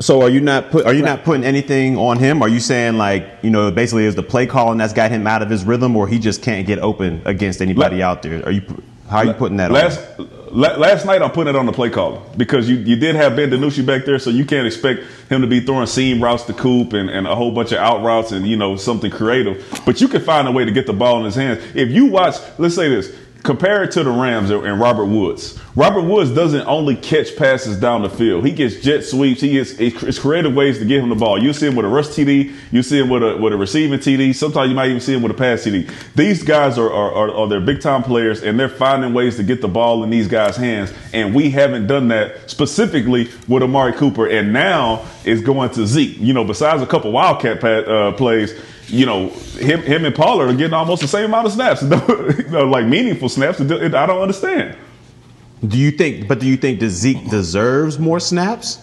So 0.00 0.22
are 0.22 0.28
you 0.28 0.40
not 0.40 0.70
put, 0.70 0.86
are 0.86 0.94
you 0.94 1.02
not 1.02 1.24
putting 1.24 1.44
anything 1.44 1.96
on 1.96 2.18
him? 2.18 2.42
Are 2.42 2.48
you 2.48 2.60
saying 2.60 2.96
like 2.96 3.28
you 3.42 3.50
know 3.50 3.70
basically 3.70 4.04
is 4.04 4.14
the 4.14 4.22
play 4.22 4.46
calling 4.46 4.78
that's 4.78 4.92
got 4.92 5.10
him 5.10 5.26
out 5.26 5.42
of 5.42 5.50
his 5.50 5.64
rhythm, 5.64 5.96
or 5.96 6.08
he 6.08 6.18
just 6.18 6.42
can't 6.42 6.66
get 6.66 6.80
open 6.80 7.22
against 7.24 7.60
anybody 7.60 8.02
out 8.02 8.22
there? 8.22 8.44
Are 8.44 8.50
you 8.50 8.62
how 9.08 9.18
are 9.18 9.26
you 9.26 9.32
putting 9.34 9.58
that 9.58 9.70
last, 9.70 10.00
on? 10.18 10.28
Last 10.54 11.04
night 11.04 11.20
I'm 11.20 11.32
putting 11.32 11.52
it 11.52 11.58
on 11.58 11.66
the 11.66 11.72
play 11.72 11.90
caller 11.90 12.22
because 12.36 12.70
you, 12.70 12.76
you 12.76 12.94
did 12.94 13.16
have 13.16 13.34
Ben 13.34 13.50
DiNucci 13.50 13.84
back 13.84 14.04
there, 14.04 14.20
so 14.20 14.30
you 14.30 14.44
can't 14.44 14.68
expect 14.68 15.02
him 15.28 15.40
to 15.40 15.48
be 15.48 15.58
throwing 15.58 15.88
seam 15.88 16.22
routes 16.22 16.44
to 16.44 16.52
Coop 16.52 16.92
and, 16.92 17.10
and 17.10 17.26
a 17.26 17.34
whole 17.34 17.50
bunch 17.50 17.72
of 17.72 17.78
out 17.78 18.04
routes 18.04 18.30
and 18.30 18.46
you 18.46 18.56
know 18.56 18.76
something 18.76 19.10
creative. 19.10 19.68
But 19.84 20.00
you 20.00 20.06
can 20.06 20.20
find 20.20 20.46
a 20.46 20.52
way 20.52 20.64
to 20.64 20.70
get 20.70 20.86
the 20.86 20.92
ball 20.92 21.18
in 21.18 21.24
his 21.24 21.34
hands. 21.34 21.60
If 21.74 21.90
you 21.90 22.06
watch, 22.06 22.36
let's 22.58 22.76
say 22.76 22.88
this, 22.88 23.12
compare 23.44 23.82
it 23.84 23.90
to 23.92 24.02
the 24.02 24.10
Rams 24.10 24.50
and 24.50 24.80
Robert 24.80 25.04
Woods. 25.04 25.60
Robert 25.76 26.02
Woods 26.02 26.30
doesn't 26.30 26.66
only 26.66 26.96
catch 26.96 27.36
passes 27.36 27.78
down 27.78 28.02
the 28.02 28.08
field. 28.08 28.46
He 28.46 28.52
gets 28.52 28.80
jet 28.80 29.04
sweeps. 29.04 29.42
He 29.42 29.50
gets 29.50 29.72
it's 29.72 30.18
creative 30.18 30.54
ways 30.54 30.78
to 30.78 30.84
get 30.86 31.02
him 31.02 31.10
the 31.10 31.14
ball. 31.14 31.40
You 31.40 31.52
see 31.52 31.66
him 31.66 31.76
with 31.76 31.84
a 31.84 31.88
rush 31.88 32.06
TD. 32.06 32.54
You 32.72 32.82
see 32.82 32.98
him 32.98 33.10
with 33.10 33.22
a 33.22 33.36
with 33.36 33.52
a 33.52 33.56
receiving 33.56 33.98
TD. 33.98 34.34
Sometimes 34.34 34.70
you 34.70 34.74
might 34.74 34.88
even 34.88 35.00
see 35.00 35.14
him 35.14 35.22
with 35.22 35.32
a 35.32 35.36
pass 35.36 35.62
TD. 35.64 35.92
These 36.14 36.42
guys 36.42 36.78
are 36.78 36.90
are, 36.90 37.12
are, 37.12 37.30
are 37.34 37.48
they're 37.48 37.60
big 37.60 37.82
time 37.82 38.02
players 38.02 38.42
and 38.42 38.58
they're 38.58 38.68
finding 38.68 39.12
ways 39.12 39.36
to 39.36 39.42
get 39.42 39.60
the 39.60 39.68
ball 39.68 40.02
in 40.04 40.10
these 40.10 40.26
guys' 40.26 40.56
hands. 40.56 40.92
And 41.12 41.34
we 41.34 41.50
haven't 41.50 41.86
done 41.86 42.08
that 42.08 42.50
specifically 42.50 43.30
with 43.46 43.62
Amari 43.62 43.92
Cooper. 43.92 44.26
And 44.26 44.54
now 44.54 45.04
it's 45.24 45.42
going 45.42 45.68
to 45.70 45.86
Zeke. 45.86 46.18
You 46.18 46.32
know, 46.32 46.44
besides 46.44 46.82
a 46.82 46.86
couple 46.86 47.12
wildcat 47.12 47.62
uh, 47.62 48.12
plays 48.12 48.58
you 48.88 49.06
know, 49.06 49.28
him 49.28 49.80
him 49.82 50.04
and 50.04 50.14
Pollard 50.14 50.48
are 50.48 50.54
getting 50.54 50.74
almost 50.74 51.02
the 51.02 51.08
same 51.08 51.26
amount 51.26 51.46
of 51.46 51.52
snaps, 51.52 51.82
you 51.82 52.48
know, 52.50 52.66
like 52.66 52.86
meaningful 52.86 53.28
snaps. 53.28 53.60
I 53.60 53.66
don't 53.66 54.20
understand. 54.20 54.76
Do 55.66 55.78
you 55.78 55.90
think? 55.90 56.28
But 56.28 56.40
do 56.40 56.46
you 56.46 56.56
think 56.56 56.80
that 56.80 56.90
Zeke 56.90 57.28
deserves 57.30 57.98
more 57.98 58.20
snaps? 58.20 58.80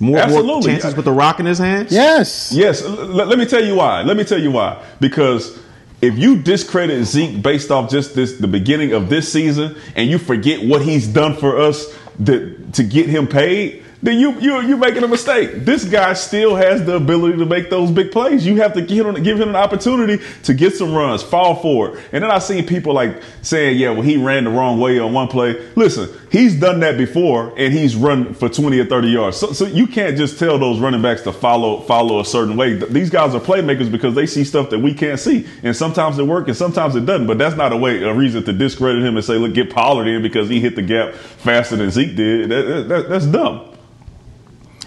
More, 0.00 0.26
more 0.26 0.60
chances 0.62 0.96
with 0.96 1.04
the 1.04 1.12
rock 1.12 1.38
in 1.38 1.46
his 1.46 1.58
hands? 1.58 1.92
Yes. 1.92 2.50
Yes. 2.52 2.82
L- 2.82 2.94
let 2.94 3.38
me 3.38 3.46
tell 3.46 3.64
you 3.64 3.76
why. 3.76 4.02
Let 4.02 4.16
me 4.16 4.24
tell 4.24 4.40
you 4.40 4.50
why. 4.50 4.82
Because 5.00 5.58
if 6.00 6.18
you 6.18 6.36
discredit 6.36 7.04
Zeke 7.04 7.40
based 7.42 7.70
off 7.70 7.90
just 7.90 8.14
this 8.14 8.38
the 8.38 8.48
beginning 8.48 8.92
of 8.92 9.08
this 9.08 9.32
season, 9.32 9.76
and 9.94 10.10
you 10.10 10.18
forget 10.18 10.66
what 10.66 10.82
he's 10.82 11.06
done 11.06 11.36
for 11.36 11.58
us 11.58 11.86
to, 12.26 12.58
to 12.72 12.82
get 12.82 13.08
him 13.08 13.28
paid, 13.28 13.83
then 14.04 14.20
you 14.20 14.38
you 14.38 14.60
you 14.60 14.76
making 14.76 15.02
a 15.02 15.08
mistake. 15.08 15.64
This 15.64 15.86
guy 15.86 16.12
still 16.12 16.54
has 16.54 16.84
the 16.84 16.96
ability 16.96 17.38
to 17.38 17.46
make 17.46 17.70
those 17.70 17.90
big 17.90 18.12
plays. 18.12 18.46
You 18.46 18.56
have 18.60 18.74
to 18.74 18.82
give 18.82 19.06
him 19.06 19.20
give 19.22 19.40
him 19.40 19.48
an 19.48 19.56
opportunity 19.56 20.22
to 20.42 20.52
get 20.52 20.76
some 20.76 20.94
runs, 20.94 21.22
fall 21.22 21.56
forward. 21.56 22.02
And 22.12 22.22
then 22.22 22.30
I 22.30 22.38
seen 22.38 22.66
people 22.66 22.92
like 22.92 23.22
saying, 23.40 23.78
"Yeah, 23.78 23.90
well, 23.90 24.02
he 24.02 24.18
ran 24.18 24.44
the 24.44 24.50
wrong 24.50 24.78
way 24.78 24.98
on 24.98 25.14
one 25.14 25.28
play." 25.28 25.56
Listen, 25.74 26.10
he's 26.30 26.60
done 26.60 26.80
that 26.80 26.98
before, 26.98 27.54
and 27.56 27.72
he's 27.72 27.96
run 27.96 28.34
for 28.34 28.50
twenty 28.50 28.78
or 28.78 28.84
thirty 28.84 29.08
yards. 29.08 29.38
So, 29.38 29.54
so 29.54 29.64
you 29.64 29.86
can't 29.86 30.18
just 30.18 30.38
tell 30.38 30.58
those 30.58 30.80
running 30.80 31.00
backs 31.00 31.22
to 31.22 31.32
follow 31.32 31.80
follow 31.80 32.20
a 32.20 32.26
certain 32.26 32.58
way. 32.58 32.74
These 32.74 33.08
guys 33.08 33.34
are 33.34 33.40
playmakers 33.40 33.90
because 33.90 34.14
they 34.14 34.26
see 34.26 34.44
stuff 34.44 34.68
that 34.68 34.80
we 34.80 34.92
can't 34.92 35.18
see, 35.18 35.46
and 35.62 35.74
sometimes 35.74 36.18
it 36.18 36.26
works 36.26 36.48
and 36.48 36.56
sometimes 36.56 36.94
it 36.94 37.06
doesn't. 37.06 37.26
But 37.26 37.38
that's 37.38 37.56
not 37.56 37.72
a 37.72 37.76
way 37.78 38.02
a 38.02 38.12
reason 38.12 38.44
to 38.44 38.52
discredit 38.52 39.02
him 39.02 39.16
and 39.16 39.24
say, 39.24 39.38
"Look, 39.38 39.54
get 39.54 39.70
Pollard 39.70 40.08
in 40.08 40.20
because 40.20 40.50
he 40.50 40.60
hit 40.60 40.76
the 40.76 40.82
gap 40.82 41.14
faster 41.14 41.76
than 41.76 41.90
Zeke 41.90 42.14
did." 42.14 42.50
That, 42.50 42.88
that, 42.88 43.08
that's 43.08 43.24
dumb. 43.24 43.70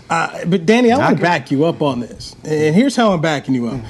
Uh, 0.09 0.45
but 0.45 0.65
Danny, 0.65 0.91
I 0.91 0.97
want 0.97 1.17
to 1.17 1.21
back 1.21 1.51
you 1.51 1.65
up 1.65 1.81
on 1.81 1.99
this, 1.99 2.35
and 2.43 2.75
here's 2.75 2.95
how 2.95 3.11
I'm 3.11 3.21
backing 3.21 3.55
you 3.55 3.67
up. 3.67 3.81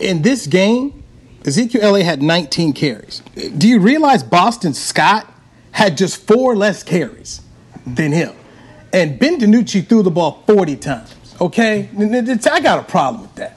In 0.00 0.22
this 0.22 0.46
game, 0.46 1.02
Ezekiel 1.44 1.82
Elliott 1.82 2.06
had 2.06 2.22
19 2.22 2.72
carries. 2.74 3.22
Do 3.56 3.68
you 3.68 3.80
realize 3.80 4.22
Boston 4.22 4.74
Scott 4.74 5.26
had 5.72 5.96
just 5.96 6.26
four 6.26 6.54
less 6.54 6.82
carries 6.82 7.40
than 7.86 8.12
him, 8.12 8.34
and 8.92 9.18
Ben 9.18 9.40
DiNucci 9.40 9.86
threw 9.86 10.02
the 10.02 10.10
ball 10.10 10.42
40 10.46 10.76
times? 10.76 11.14
Okay, 11.40 11.88
I 11.98 12.60
got 12.60 12.80
a 12.80 12.82
problem 12.82 13.22
with 13.22 13.34
that. 13.36 13.47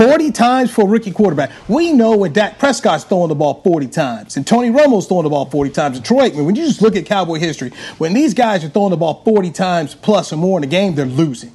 40 0.00 0.32
times 0.32 0.70
for 0.70 0.86
a 0.86 0.88
rookie 0.88 1.10
quarterback. 1.10 1.50
We 1.68 1.92
know 1.92 2.16
when 2.16 2.32
Dak 2.32 2.58
Prescott's 2.58 3.04
throwing 3.04 3.28
the 3.28 3.34
ball 3.34 3.60
40 3.62 3.86
times 3.88 4.38
and 4.38 4.46
Tony 4.46 4.70
Romo's 4.70 5.06
throwing 5.06 5.24
the 5.24 5.28
ball 5.28 5.44
40 5.44 5.70
times 5.72 5.98
and 5.98 6.06
Troy 6.06 6.30
Aikman, 6.30 6.46
when 6.46 6.56
you 6.56 6.64
just 6.64 6.80
look 6.80 6.96
at 6.96 7.04
Cowboy 7.04 7.38
history, 7.38 7.70
when 7.98 8.14
these 8.14 8.32
guys 8.32 8.64
are 8.64 8.70
throwing 8.70 8.92
the 8.92 8.96
ball 8.96 9.20
40 9.26 9.50
times 9.50 9.94
plus 9.94 10.32
or 10.32 10.36
more 10.36 10.56
in 10.56 10.64
a 10.64 10.66
game, 10.66 10.94
they're 10.94 11.04
losing. 11.04 11.54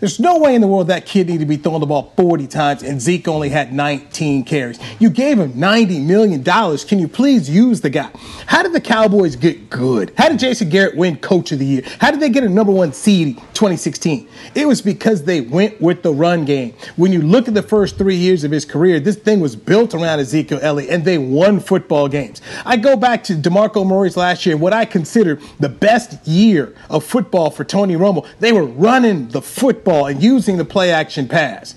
There's 0.00 0.18
no 0.20 0.38
way 0.38 0.54
in 0.54 0.60
the 0.60 0.66
world 0.66 0.88
that 0.88 1.06
kid 1.06 1.28
needed 1.28 1.40
to 1.40 1.46
be 1.46 1.56
throwing 1.56 1.80
the 1.80 1.86
ball 1.86 2.12
40 2.16 2.46
times 2.46 2.82
and 2.82 3.00
Zeke 3.00 3.28
only 3.28 3.48
had 3.48 3.72
19 3.72 4.44
carries. 4.44 4.78
You 4.98 5.10
gave 5.10 5.38
him 5.38 5.52
$90 5.52 6.04
million. 6.04 6.42
Can 6.42 6.98
you 6.98 7.08
please 7.08 7.48
use 7.48 7.80
the 7.80 7.90
guy? 7.90 8.10
How 8.46 8.62
did 8.62 8.72
the 8.72 8.80
Cowboys 8.80 9.36
get 9.36 9.70
good? 9.70 10.12
How 10.16 10.28
did 10.28 10.38
Jason 10.38 10.68
Garrett 10.68 10.96
win 10.96 11.16
Coach 11.16 11.52
of 11.52 11.58
the 11.58 11.66
Year? 11.66 11.82
How 12.00 12.10
did 12.10 12.20
they 12.20 12.28
get 12.28 12.44
a 12.44 12.48
number 12.48 12.72
one 12.72 12.92
seed 12.92 13.36
2016? 13.54 14.28
It 14.54 14.66
was 14.66 14.82
because 14.82 15.24
they 15.24 15.40
went 15.40 15.80
with 15.80 16.02
the 16.02 16.12
run 16.12 16.44
game. 16.44 16.74
When 16.96 17.12
you 17.12 17.22
look 17.22 17.48
at 17.48 17.54
the 17.54 17.62
first 17.62 17.96
three 17.96 18.16
years 18.16 18.44
of 18.44 18.50
his 18.50 18.64
career, 18.64 19.00
this 19.00 19.16
thing 19.16 19.40
was 19.40 19.56
built 19.56 19.94
around 19.94 20.20
Ezekiel 20.20 20.58
Elliott 20.60 20.90
and 20.90 21.04
they 21.04 21.18
won 21.18 21.60
football 21.60 22.08
games. 22.08 22.42
I 22.66 22.76
go 22.76 22.96
back 22.96 23.24
to 23.24 23.34
DeMarco 23.34 23.86
Murray's 23.86 24.16
last 24.16 24.44
year, 24.46 24.56
what 24.56 24.72
I 24.72 24.84
consider 24.84 25.38
the 25.60 25.68
best 25.68 26.26
year 26.26 26.74
of 26.90 27.04
football 27.04 27.50
for 27.50 27.64
Tony 27.64 27.94
Romo. 27.94 28.26
They 28.40 28.52
were 28.52 28.64
running 28.64 29.28
the 29.28 29.42
football 29.42 29.83
football 29.84 30.06
and 30.06 30.22
using 30.22 30.56
the 30.56 30.64
play 30.64 30.90
action 30.90 31.28
pass. 31.28 31.74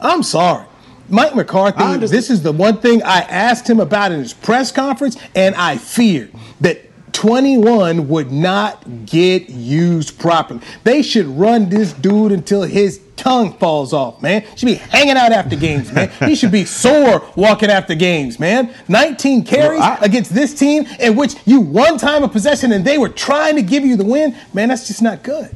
I'm 0.00 0.22
sorry. 0.22 0.66
Mike 1.08 1.34
McCarthy, 1.34 2.06
this 2.06 2.30
is 2.30 2.42
the 2.42 2.52
one 2.52 2.78
thing 2.78 3.02
I 3.02 3.20
asked 3.22 3.68
him 3.68 3.80
about 3.80 4.12
in 4.12 4.20
his 4.20 4.32
press 4.32 4.70
conference, 4.70 5.16
and 5.34 5.56
I 5.56 5.76
feared 5.76 6.32
that 6.60 6.86
21 7.12 8.08
would 8.08 8.30
not 8.30 9.06
get 9.06 9.50
used 9.50 10.20
properly. 10.20 10.60
They 10.84 11.02
should 11.02 11.26
run 11.26 11.68
this 11.68 11.92
dude 11.92 12.30
until 12.30 12.62
his 12.62 13.00
tongue 13.16 13.58
falls 13.58 13.92
off, 13.92 14.22
man. 14.22 14.44
Should 14.54 14.66
be 14.66 14.74
hanging 14.74 15.16
out 15.16 15.32
after 15.32 15.56
games, 15.56 15.92
man. 15.92 16.12
he 16.20 16.36
should 16.36 16.52
be 16.52 16.64
sore 16.64 17.28
walking 17.34 17.70
after 17.70 17.96
games, 17.96 18.38
man. 18.38 18.72
19 18.86 19.42
carries 19.42 19.80
well, 19.80 19.98
I, 20.00 20.04
against 20.04 20.32
this 20.32 20.54
team 20.54 20.86
in 21.00 21.16
which 21.16 21.34
you 21.44 21.60
one 21.60 21.98
time 21.98 22.22
a 22.22 22.28
possession 22.28 22.70
and 22.70 22.84
they 22.84 22.98
were 22.98 23.08
trying 23.08 23.56
to 23.56 23.62
give 23.62 23.84
you 23.84 23.96
the 23.96 24.04
win, 24.04 24.36
man, 24.54 24.68
that's 24.68 24.86
just 24.86 25.02
not 25.02 25.24
good. 25.24 25.50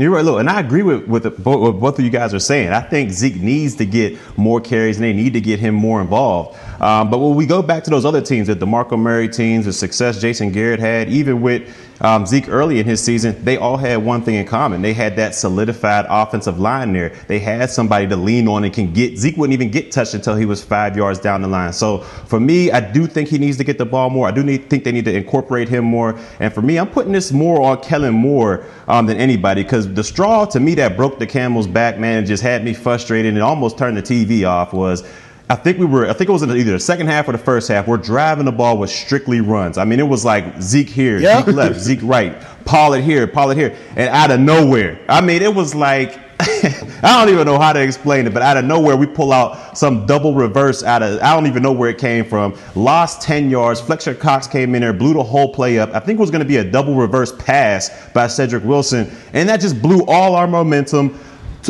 You're 0.00 0.12
right. 0.12 0.24
Look, 0.24 0.40
and 0.40 0.48
I 0.48 0.60
agree 0.60 0.82
with, 0.82 1.06
with, 1.06 1.24
the, 1.24 1.30
what 1.30 1.72
both 1.72 1.98
of 1.98 2.04
you 2.06 2.10
guys 2.10 2.32
are 2.32 2.38
saying. 2.38 2.70
I 2.70 2.80
think 2.80 3.10
Zeke 3.10 3.36
needs 3.36 3.74
to 3.76 3.84
get 3.84 4.16
more 4.38 4.58
carries 4.58 4.96
and 4.96 5.04
they 5.04 5.12
need 5.12 5.34
to 5.34 5.42
get 5.42 5.60
him 5.60 5.74
more 5.74 6.00
involved. 6.00 6.58
Um, 6.80 7.10
but 7.10 7.18
when 7.18 7.34
we 7.34 7.44
go 7.44 7.60
back 7.60 7.84
to 7.84 7.90
those 7.90 8.06
other 8.06 8.22
teams, 8.22 8.46
the 8.46 8.56
DeMarco 8.56 8.98
Murray 8.98 9.28
teams, 9.28 9.66
the 9.66 9.74
success 9.74 10.18
Jason 10.18 10.52
Garrett 10.52 10.80
had, 10.80 11.10
even 11.10 11.42
with 11.42 11.68
um, 12.00 12.24
Zeke 12.24 12.48
early 12.48 12.78
in 12.80 12.86
his 12.86 13.02
season, 13.02 13.44
they 13.44 13.56
all 13.56 13.76
had 13.76 13.96
one 14.04 14.22
thing 14.22 14.36
in 14.36 14.46
common. 14.46 14.80
They 14.80 14.94
had 14.94 15.16
that 15.16 15.34
solidified 15.34 16.06
offensive 16.08 16.58
line 16.58 16.92
there. 16.92 17.10
They 17.28 17.38
had 17.38 17.70
somebody 17.70 18.06
to 18.08 18.16
lean 18.16 18.48
on 18.48 18.64
and 18.64 18.72
can 18.72 18.92
get. 18.92 19.18
Zeke 19.18 19.36
wouldn't 19.36 19.54
even 19.54 19.70
get 19.70 19.92
touched 19.92 20.14
until 20.14 20.34
he 20.34 20.46
was 20.46 20.64
five 20.64 20.96
yards 20.96 21.18
down 21.18 21.42
the 21.42 21.48
line. 21.48 21.72
So 21.72 21.98
for 21.98 22.40
me, 22.40 22.70
I 22.70 22.80
do 22.80 23.06
think 23.06 23.28
he 23.28 23.38
needs 23.38 23.58
to 23.58 23.64
get 23.64 23.76
the 23.76 23.84
ball 23.84 24.08
more. 24.08 24.26
I 24.26 24.30
do 24.30 24.42
need, 24.42 24.70
think 24.70 24.84
they 24.84 24.92
need 24.92 25.04
to 25.04 25.14
incorporate 25.14 25.68
him 25.68 25.84
more. 25.84 26.18
And 26.38 26.52
for 26.52 26.62
me, 26.62 26.78
I'm 26.78 26.88
putting 26.88 27.12
this 27.12 27.32
more 27.32 27.60
on 27.62 27.82
Kellen 27.82 28.14
Moore 28.14 28.64
um, 28.88 29.06
than 29.06 29.18
anybody 29.18 29.62
because 29.62 29.92
the 29.92 30.04
straw 30.04 30.46
to 30.46 30.60
me 30.60 30.74
that 30.76 30.96
broke 30.96 31.18
the 31.18 31.26
camel's 31.26 31.66
back, 31.66 31.98
man, 31.98 32.18
and 32.18 32.26
just 32.26 32.42
had 32.42 32.64
me 32.64 32.72
frustrated 32.72 33.34
and 33.34 33.42
almost 33.42 33.76
turned 33.76 33.96
the 33.96 34.02
TV 34.02 34.48
off 34.48 34.72
was 34.72 35.04
I 35.50 35.56
think 35.56 35.78
we 35.78 35.84
were, 35.84 36.08
I 36.08 36.12
think 36.12 36.30
it 36.30 36.32
was 36.32 36.42
in 36.42 36.50
either 36.52 36.70
the 36.70 36.78
second 36.78 37.08
half 37.08 37.28
or 37.28 37.32
the 37.32 37.38
first 37.38 37.66
half. 37.66 37.88
We're 37.88 37.96
driving 37.96 38.44
the 38.44 38.52
ball 38.52 38.78
with 38.78 38.88
strictly 38.88 39.40
runs. 39.40 39.78
I 39.78 39.84
mean, 39.84 39.98
it 39.98 40.06
was 40.06 40.24
like 40.24 40.62
Zeke 40.62 40.88
here, 40.88 41.18
yep. 41.18 41.44
Zeke 41.44 41.54
left, 41.56 41.80
Zeke 41.80 41.98
right, 42.04 42.40
Pollard 42.64 43.00
here, 43.00 43.26
Pollard 43.26 43.56
here, 43.56 43.76
and 43.96 44.08
out 44.10 44.30
of 44.30 44.38
nowhere. 44.38 45.00
I 45.08 45.20
mean, 45.20 45.42
it 45.42 45.52
was 45.52 45.74
like, 45.74 46.20
I 46.40 47.18
don't 47.18 47.34
even 47.34 47.46
know 47.46 47.58
how 47.58 47.72
to 47.72 47.82
explain 47.82 48.28
it, 48.28 48.32
but 48.32 48.42
out 48.42 48.58
of 48.58 48.64
nowhere, 48.64 48.96
we 48.96 49.06
pull 49.06 49.32
out 49.32 49.76
some 49.76 50.06
double 50.06 50.34
reverse 50.34 50.84
out 50.84 51.02
of, 51.02 51.20
I 51.20 51.34
don't 51.34 51.48
even 51.48 51.64
know 51.64 51.72
where 51.72 51.90
it 51.90 51.98
came 51.98 52.24
from. 52.24 52.56
Lost 52.76 53.20
10 53.22 53.50
yards. 53.50 53.80
Fletcher 53.80 54.14
Cox 54.14 54.46
came 54.46 54.76
in 54.76 54.82
there, 54.82 54.92
blew 54.92 55.14
the 55.14 55.22
whole 55.22 55.52
play 55.52 55.80
up. 55.80 55.92
I 55.92 55.98
think 55.98 56.18
it 56.18 56.20
was 56.20 56.30
going 56.30 56.42
to 56.42 56.48
be 56.48 56.58
a 56.58 56.64
double 56.64 56.94
reverse 56.94 57.32
pass 57.32 58.08
by 58.10 58.28
Cedric 58.28 58.62
Wilson, 58.62 59.10
and 59.32 59.48
that 59.48 59.60
just 59.60 59.82
blew 59.82 60.04
all 60.06 60.36
our 60.36 60.46
momentum 60.46 61.18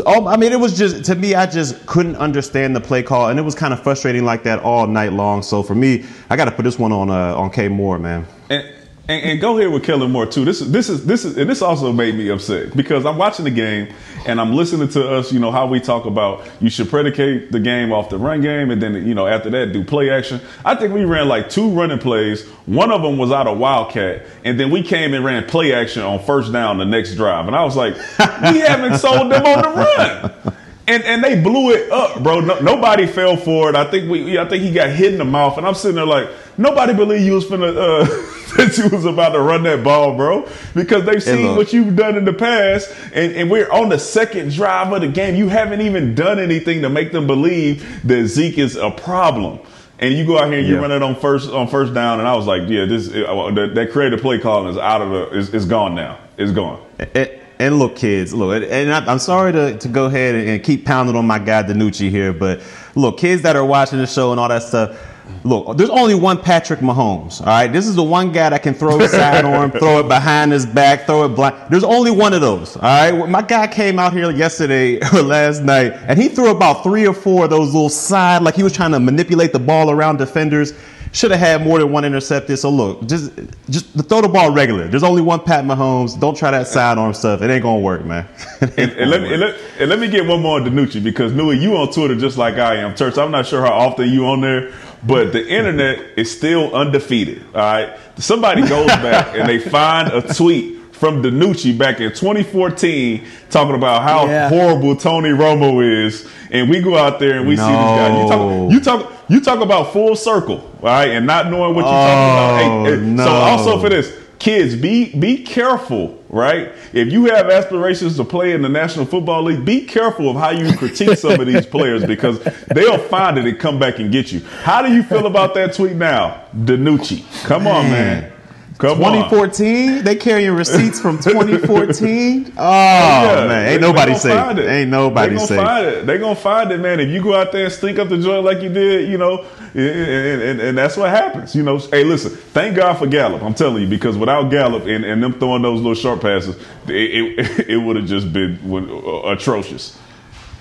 oh, 0.07 0.27
I 0.29 0.37
mean, 0.37 0.53
it 0.53 0.61
was 0.61 0.77
just 0.77 1.05
to 1.07 1.15
me. 1.15 1.35
I 1.35 1.47
just 1.47 1.87
couldn't 1.87 2.17
understand 2.17 2.77
the 2.77 2.81
play 2.81 3.03
call, 3.03 3.29
and 3.29 3.39
it 3.39 3.43
was 3.43 3.55
kind 3.55 3.73
of 3.73 3.83
frustrating 3.83 4.25
like 4.25 4.43
that 4.45 4.61
all 4.61 4.87
night 4.87 5.13
long. 5.13 5.43
So 5.43 5.63
for 5.63 5.75
me, 5.75 6.05
I 6.29 6.37
got 6.37 6.45
to 6.47 6.53
put 6.53 6.63
this 6.63 6.79
one 6.79 6.93
on 6.93 7.11
uh, 7.11 7.35
on 7.37 7.51
K 7.51 7.69
Moore, 7.69 7.99
man. 7.99 8.27
And, 8.49 8.80
and, 9.11 9.25
and, 9.25 9.41
go 9.41 9.59
ahead 9.59 9.73
with 9.73 9.83
Kellen 9.83 10.13
Moore 10.13 10.27
too. 10.27 10.45
This 10.45 10.61
is 10.61 10.71
this 10.71 10.89
is 10.89 11.05
this 11.05 11.25
is 11.25 11.37
and 11.37 11.51
this 11.51 11.63
also 11.63 11.93
made 11.93 12.15
me 12.15 12.29
upset 12.29 12.77
because 12.77 13.05
I'm 13.05 13.17
watching 13.17 13.45
the 13.45 13.51
game 13.51 13.93
and 14.25 14.41
I'm 14.41 14.53
listening 14.55 14.89
to 14.91 15.17
us. 15.17 15.33
You 15.33 15.41
know 15.41 15.51
how 15.51 15.67
we 15.67 15.81
talk 15.81 16.07
about 16.07 16.49
you 16.61 16.71
should 16.71 16.89
predicate 16.89 17.51
the 17.51 17.59
game 17.59 17.93
off 17.93 18.09
the 18.09 18.19
run 18.19 18.41
game, 18.41 18.71
and 18.71 18.81
then 18.81 18.95
you 19.07 19.15
know 19.15 19.27
after 19.27 19.51
that 19.51 19.73
do 19.73 19.83
play 19.83 20.11
action. 20.11 20.41
I 20.65 20.77
think 20.77 20.95
we 20.95 21.05
ran 21.05 21.29
like 21.29 21.51
two 21.51 21.71
running 21.71 21.99
plays. 21.99 22.47
One 22.67 22.93
of 22.93 23.03
them 23.03 23.19
was 23.19 23.33
out 23.33 23.49
of 23.49 23.59
Wildcat, 23.59 24.27
and 24.45 24.61
then 24.61 24.71
we 24.71 24.83
came 24.83 25.13
and 25.13 25.25
ran 25.25 25.45
play 25.47 25.73
action 25.73 26.03
on 26.03 26.21
first 26.21 26.53
down 26.53 26.79
the 26.79 26.85
next 26.85 27.17
drive. 27.17 27.49
And 27.49 27.57
I 27.57 27.65
was 27.65 27.77
like, 27.77 27.95
we 27.97 28.61
haven't 28.61 28.99
sold 28.99 29.33
them 29.33 29.45
on 29.45 29.63
the 29.63 30.45
run. 30.45 30.57
And, 30.91 31.05
and 31.05 31.23
they 31.23 31.41
blew 31.41 31.71
it 31.71 31.89
up, 31.93 32.21
bro. 32.21 32.41
No, 32.41 32.59
nobody 32.59 33.07
fell 33.07 33.37
for 33.37 33.71
it. 33.71 33.77
I 33.77 33.89
think 33.89 34.11
we, 34.11 34.37
I 34.41 34.49
think 34.49 34.65
he 34.65 34.73
got 34.73 34.91
hit 34.91 35.13
in 35.13 35.19
the 35.19 35.25
mouth, 35.25 35.57
and 35.57 35.65
I'm 35.65 35.75
sitting 35.75 35.95
there 35.95 36.05
like, 36.05 36.29
nobody 36.59 36.93
believed 36.95 37.25
you 37.25 37.35
was 37.35 37.45
finna 37.45 37.69
uh, 37.69 38.05
that 38.57 38.77
you 38.77 38.89
was 38.89 39.05
about 39.05 39.29
to 39.29 39.41
run 39.41 39.63
that 39.63 39.85
ball, 39.85 40.17
bro, 40.17 40.49
because 40.75 41.05
they've 41.05 41.23
seen 41.23 41.55
what 41.55 41.73
you've 41.73 41.95
done 41.95 42.17
in 42.17 42.25
the 42.25 42.33
past, 42.33 42.93
and, 43.15 43.33
and 43.37 43.49
we're 43.49 43.71
on 43.71 43.89
the 43.89 44.01
second 44.01 44.51
drive 44.51 44.93
of 44.93 45.03
the 45.03 45.07
game. 45.07 45.37
You 45.37 45.49
haven't 45.49 45.81
even 45.81 46.17
done 46.17 46.41
anything 46.41 46.83
to 46.83 46.91
make 46.91 47.13
them 47.13 47.29
believe 47.29 48.05
that 48.09 48.27
Zeke 48.27 48.59
is 48.59 48.75
a 48.75 48.91
problem. 48.91 49.61
And 50.01 50.13
you 50.13 50.27
go 50.27 50.39
out 50.39 50.49
here 50.49 50.59
and 50.59 50.67
you 50.67 50.75
yeah. 50.75 50.81
run 50.81 50.91
it 50.91 51.03
on 51.03 51.15
first 51.15 51.51
on 51.51 51.69
first 51.69 51.95
down, 51.95 52.19
and 52.19 52.29
I 52.29 52.35
was 52.35 52.47
like, 52.47 52.63
yeah, 52.69 52.85
this 52.87 53.09
uh, 53.11 53.53
that, 53.55 53.77
that 53.77 53.93
creative 53.93 54.21
play 54.21 54.41
calling 54.41 54.71
is 54.71 54.79
out 54.79 55.03
of 55.03 55.11
the 55.11 55.39
is, 55.39 55.55
is 55.55 55.67
gone 55.67 55.95
now. 55.95 56.19
It's 56.37 56.53
gone. 56.53 56.85
It, 56.99 57.40
and 57.61 57.79
look, 57.79 57.97
kids, 57.97 58.33
look, 58.33 58.65
and 58.69 58.93
I, 58.93 59.13
am 59.13 59.19
sorry 59.19 59.53
to, 59.53 59.77
to 59.79 59.89
go 59.89 60.07
ahead 60.07 60.35
and 60.35 60.63
keep 60.65 60.85
pounding 60.85 61.15
on 61.15 61.27
my 61.27 61.39
guy 61.39 61.63
DiNucci 61.63 62.11
here, 62.11 62.33
but 62.33 62.63
look, 62.95 63.19
kids 63.19 63.43
that 63.43 63.55
are 63.55 63.65
watching 63.65 63.99
the 63.99 64.07
show 64.07 64.31
and 64.31 64.41
all 64.41 64.49
that 64.49 64.63
stuff, 64.63 64.99
Look, 65.45 65.77
there's 65.77 65.91
only 65.91 66.15
one 66.15 66.39
Patrick 66.39 66.81
Mahomes. 66.81 67.41
All 67.41 67.47
right, 67.47 67.69
this 67.69 67.87
is 67.87 67.95
the 67.95 68.03
one 68.03 68.33
guy 68.33 68.51
that 68.51 68.63
can 68.63 68.75
throw 68.75 69.01
a 69.01 69.09
sidearm, 69.09 69.71
throw 69.71 70.01
it 70.01 70.09
behind 70.09 70.53
his 70.53 70.67
back, 70.67 71.07
throw 71.07 71.25
it 71.25 71.31
blind. 71.31 71.57
There's 71.71 71.85
only 71.85 72.11
one 72.11 72.35
of 72.35 72.41
those. 72.41 72.77
All 72.77 72.83
right, 72.83 73.29
my 73.29 73.43
guy 73.43 73.67
came 73.67 73.99
out 73.99 74.13
here 74.13 74.31
yesterday 74.31 74.99
or 75.15 75.23
last 75.23 75.63
night, 75.63 75.93
and 76.07 76.21
he 76.21 76.29
threw 76.29 76.51
about 76.51 76.83
three 76.83 77.07
or 77.07 77.15
four 77.15 77.45
of 77.45 77.51
those 77.51 77.73
little 77.73 77.89
side, 77.89 78.43
like 78.43 78.55
he 78.55 78.63
was 78.63 78.73
trying 78.73 78.93
to 78.93 79.01
manipulate 79.01 79.53
the 79.53 79.59
ball 79.59 79.91
around 79.91 80.19
defenders. 80.19 80.75
Should 81.13 81.33
have 81.33 81.41
had 81.41 81.65
more 81.65 81.79
than 81.79 81.91
one 81.91 82.05
intercepted. 82.05 82.59
So 82.59 82.71
look, 82.71 83.07
just 83.07 83.33
just 83.69 83.93
throw 84.09 84.21
the 84.21 84.29
ball 84.29 84.53
regular. 84.53 84.87
There's 84.87 85.03
only 85.03 85.23
one 85.23 85.41
Pat 85.41 85.65
Mahomes. 85.65 86.19
Don't 86.19 86.37
try 86.37 86.53
that 86.53 86.69
sidearm 86.69 87.15
stuff. 87.15 87.43
It 87.43 87.51
ain't 87.51 87.65
gonna 87.65 87.81
work, 87.81 88.05
man. 88.05 88.29
and, 88.61 88.79
and, 88.79 89.11
let 89.11 89.21
me, 89.23 89.33
and, 89.33 89.41
let, 89.41 89.57
and, 89.81 89.91
let, 89.91 89.99
me 89.99 90.09
get 90.09 90.25
one 90.27 90.41
more 90.41 90.61
on 90.61 90.67
DiNucci 90.67 91.03
because 91.03 91.33
Newy, 91.33 91.59
you 91.59 91.77
on 91.77 91.93
Twitter 91.93 92.15
just 92.15 92.39
like 92.39 92.55
I 92.57 92.77
am. 92.77 92.95
Church, 92.95 93.19
I'm 93.19 93.33
not 93.33 93.47
sure 93.47 93.61
how 93.61 93.73
often 93.73 94.09
you 94.09 94.27
on 94.27 94.41
there, 94.41 94.73
but 95.05 95.33
the 95.33 95.49
internet 95.49 96.17
is 96.17 96.31
still 96.31 96.75
undefeated. 96.75 97.45
All 97.47 97.61
right, 97.61 97.99
somebody 98.17 98.67
goes 98.69 98.87
back 98.87 99.37
and 99.37 99.49
they 99.49 99.59
find 99.59 100.13
a 100.13 100.23
tweet 100.33 100.80
from 101.01 101.23
DiNucci 101.23 101.79
back 101.79 101.99
in 101.99 102.11
2014 102.11 103.27
talking 103.49 103.75
about 103.75 104.03
how 104.03 104.27
yeah. 104.27 104.51
horrible 104.51 104.95
Tony 104.95 105.31
Romo 105.31 105.83
is, 105.83 106.31
and 106.51 106.69
we 106.69 106.83
go 106.83 106.95
out 106.95 107.19
there 107.19 107.39
and 107.39 107.49
we 107.49 107.57
no. 107.57 107.63
see 107.65 107.73
this 107.73 107.81
guy. 107.81 108.23
You 108.23 108.29
talk, 108.29 108.71
you 108.71 108.81
talk, 108.81 109.31
you 109.31 109.41
talk 109.41 109.61
about 109.61 109.95
full 109.95 110.15
circle, 110.15 110.71
right, 110.83 111.09
and 111.09 111.27
not 111.27 111.51
knowing 111.51 111.75
what 111.75 111.87
you're 111.87 111.95
oh, 111.95 112.07
talking 112.07 112.31
about. 112.31 112.59
Hey, 112.59 112.69
oh, 112.69 113.01
hey, 113.01 113.07
no. 113.07 113.25
So 113.25 113.31
also 113.31 113.81
for 113.81 113.89
this, 113.89 114.15
kids, 114.39 114.77
be 114.77 115.17
be 115.17 115.43
careful, 115.43 116.23
right? 116.29 116.71
If 116.93 117.11
you 117.11 117.25
have 117.27 117.49
aspirations 117.49 118.19
to 118.19 118.25
play 118.25 118.53
in 118.53 118.61
the 118.61 118.69
National 118.69 119.07
Football 119.07 119.45
League, 119.45 119.65
be 119.65 119.87
careful 119.87 120.29
of 120.29 120.37
how 120.37 120.51
you 120.51 120.77
critique 120.77 121.17
some 121.17 121.41
of 121.41 121.47
these 121.47 121.65
players 121.65 122.05
because 122.05 122.47
they'll 122.75 122.99
find 122.99 123.39
it 123.39 123.47
and 123.47 123.59
come 123.59 123.79
back 123.79 124.01
and 124.01 124.13
get 124.13 124.33
you. 124.33 124.41
How 124.65 124.83
do 124.83 124.93
you 124.93 125.03
feel 125.03 125.27
about 125.27 125.55
that 125.55 125.73
tweet 125.73 125.97
now, 125.97 126.45
DiNucci? 126.55 127.47
Come 127.47 127.67
on, 127.67 127.91
man. 127.91 128.33
Come 128.81 128.97
2014, 128.97 129.99
on. 129.99 130.05
they 130.05 130.17
carrying 130.17 130.53
receipts 130.53 131.01
from 131.01 131.19
2014. 131.19 132.55
Oh 132.57 132.63
yeah, 132.63 133.35
oh, 133.39 133.49
man, 133.49 133.73
ain't 133.73 133.81
nobody 133.81 134.15
safe. 134.15 134.59
Ain't 134.59 134.91
nobody 134.91 135.35
they 135.35 135.45
safe. 135.45 135.61
Find 135.61 135.87
it. 135.87 136.07
They 136.07 136.19
gonna 136.19 136.35
find 136.35 136.71
it, 136.73 136.79
man. 136.79 137.01
If 137.01 137.09
you 137.09 137.23
go 137.23 137.35
out 137.35 137.53
there 137.53 137.65
and 137.65 137.73
stink 137.73 137.99
up 137.99 138.09
the 138.09 138.19
joint 138.19 138.45
like 138.45 138.61
you 138.61 138.69
did, 138.69 139.09
you 139.09 139.19
know, 139.19 139.47
and, 139.75 140.43
and, 140.43 140.61
and, 140.61 140.79
that's 140.79 140.97
what 140.97 141.11
happens. 141.11 141.55
You 141.55 141.63
know, 141.63 141.79
hey, 141.79 142.05
listen, 142.05 142.33
thank 142.33 142.77
God 142.77 142.99
for 142.99 143.07
Gallup. 143.07 143.43
I'm 143.43 143.55
telling 143.55 143.83
you, 143.83 143.89
because 143.89 144.17
without 144.17 144.51
Gallup 144.51 144.85
and, 144.87 145.05
and 145.05 145.23
them 145.23 145.35
throwing 145.35 145.63
those 145.63 145.79
little 145.79 145.95
short 145.95 146.21
passes, 146.21 146.57
it, 146.87 146.91
it, 146.91 147.69
it 147.71 147.77
would 147.79 147.97
have 147.97 148.07
just 148.07 148.33
been 148.33 148.59
uh, 148.73 149.31
atrocious. 149.31 149.99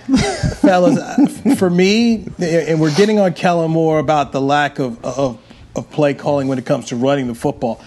Fellas, 0.61 0.97
uh, 0.97 1.55
for 1.55 1.69
me, 1.69 2.27
and 2.39 2.79
we're 2.79 2.95
getting 2.95 3.19
on 3.19 3.33
Kellen 3.33 3.71
Moore 3.71 3.99
about 3.99 4.31
the 4.31 4.41
lack 4.41 4.79
of, 4.79 5.03
of, 5.03 5.39
of 5.75 5.89
play 5.91 6.13
calling 6.13 6.47
when 6.47 6.57
it 6.57 6.65
comes 6.65 6.87
to 6.87 6.95
running 6.95 7.27
the 7.27 7.35
football. 7.35 7.81